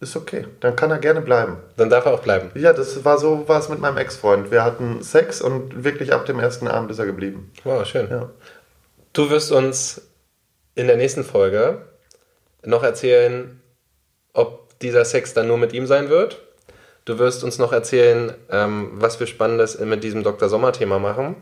ist 0.00 0.16
okay. 0.16 0.46
Dann 0.60 0.74
kann 0.74 0.90
er 0.90 0.98
gerne 0.98 1.20
bleiben. 1.20 1.58
Dann 1.76 1.90
darf 1.90 2.06
er 2.06 2.14
auch 2.14 2.22
bleiben. 2.22 2.50
Ja, 2.54 2.72
das 2.72 3.04
war 3.04 3.18
so 3.18 3.46
war 3.46 3.60
es 3.60 3.68
mit 3.68 3.78
meinem 3.78 3.98
Ex-Freund. 3.98 4.52
Wir 4.52 4.64
hatten 4.64 5.02
Sex 5.02 5.42
und 5.42 5.84
wirklich 5.84 6.14
ab 6.14 6.24
dem 6.24 6.40
ersten 6.40 6.66
Abend 6.66 6.90
ist 6.90 6.98
er 6.98 7.06
geblieben. 7.06 7.52
Wow, 7.64 7.84
schön. 7.84 8.08
Ja. 8.10 8.30
Du 9.12 9.28
wirst 9.28 9.52
uns 9.52 10.00
in 10.74 10.86
der 10.86 10.96
nächsten 10.96 11.24
Folge 11.24 11.82
noch 12.64 12.82
erzählen, 12.82 13.60
ob 14.32 14.78
dieser 14.80 15.04
Sex 15.04 15.34
dann 15.34 15.48
nur 15.48 15.58
mit 15.58 15.72
ihm 15.72 15.86
sein 15.86 16.08
wird. 16.08 16.40
Du 17.04 17.18
wirst 17.18 17.44
uns 17.44 17.58
noch 17.58 17.72
erzählen, 17.72 18.34
ähm, 18.50 18.92
was 18.94 19.20
wir 19.20 19.26
Spannendes 19.26 19.78
mit 19.78 20.02
diesem 20.02 20.22
Dr. 20.22 20.48
Sommer-Thema 20.48 20.98
machen. 20.98 21.36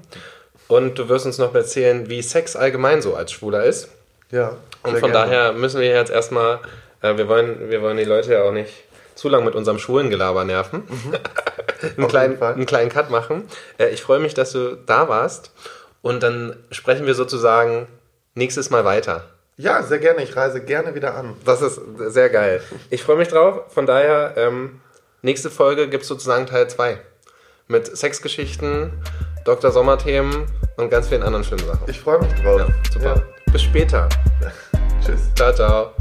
Und 0.69 0.99
du 0.99 1.09
wirst 1.09 1.27
uns 1.27 1.39
noch 1.39 1.55
erzählen, 1.55 2.09
wie 2.09 2.23
Sex 2.23 2.57
allgemein 2.57 3.03
so 3.03 3.15
als 3.15 3.33
Schwuler 3.33 3.65
ist. 3.65 3.89
Ja. 4.31 4.57
Und 4.83 4.99
von 4.99 5.13
gerne. 5.13 5.31
daher 5.31 5.53
müssen 5.53 5.81
wir 5.81 5.89
jetzt 5.89 6.11
erstmal, 6.11 6.61
äh, 7.03 7.17
wir, 7.17 7.29
wollen, 7.29 7.71
wir 7.71 7.83
wollen 7.83 7.97
die 7.97 8.05
Leute 8.05 8.33
ja 8.33 8.43
auch 8.43 8.53
nicht 8.53 8.73
zu 9.15 9.29
lang 9.29 9.45
mit 9.45 9.55
unserem 9.55 9.79
schwulen 9.79 10.11
Gelaber 10.11 10.45
nerven. 10.45 10.83
einen, 11.83 12.05
Auf 12.05 12.11
kleinen, 12.11 12.43
einen 12.43 12.67
kleinen 12.67 12.91
Cut 12.91 13.11
machen. 13.11 13.45
Äh, 13.79 13.91
ich 13.91 14.03
freue 14.03 14.19
mich, 14.19 14.35
dass 14.35 14.53
du 14.53 14.77
da 14.87 15.09
warst. 15.09 15.53
Und 16.01 16.23
dann 16.23 16.57
sprechen 16.71 17.07
wir 17.07 17.15
sozusagen 17.15 17.87
nächstes 18.35 18.71
Mal 18.71 18.85
weiter. 18.85 19.25
Ja, 19.63 19.81
sehr 19.85 20.01
gerne. 20.01 20.25
Ich 20.25 20.35
reise 20.35 20.61
gerne 20.61 20.97
wieder 20.97 21.15
an. 21.15 21.37
Das 21.45 21.63
ist 21.63 21.81
sehr 22.09 22.29
geil. 22.31 22.61
Ich 22.91 23.05
freue 23.05 23.17
mich 23.17 23.29
drauf. 23.29 23.73
Von 23.73 23.87
daher, 23.87 24.35
ähm, 24.37 24.81
nächste 25.23 25.51
Folge 25.51 25.89
gibt 25.89 26.03
es 26.03 26.09
sozusagen 26.09 26.47
Teil 26.47 26.69
2. 26.69 26.99
Mit 27.69 27.97
Sexgeschichten, 27.97 28.93
Dr. 29.45 29.71
Sommer-Themen 29.71 30.47
und 30.77 30.91
ganz 30.91 31.09
vielen 31.09 31.23
anderen 31.23 31.45
schönen 31.45 31.65
Sachen. 31.65 31.89
Ich 31.89 32.01
freue 32.01 32.19
mich 32.19 32.33
drauf. 32.43 32.61
Ja, 32.61 32.67
super. 32.93 33.23
Bis 33.53 33.63
später. 33.63 34.09
Tschüss. 35.05 35.33
Ciao, 35.37 35.53
ciao. 35.53 35.93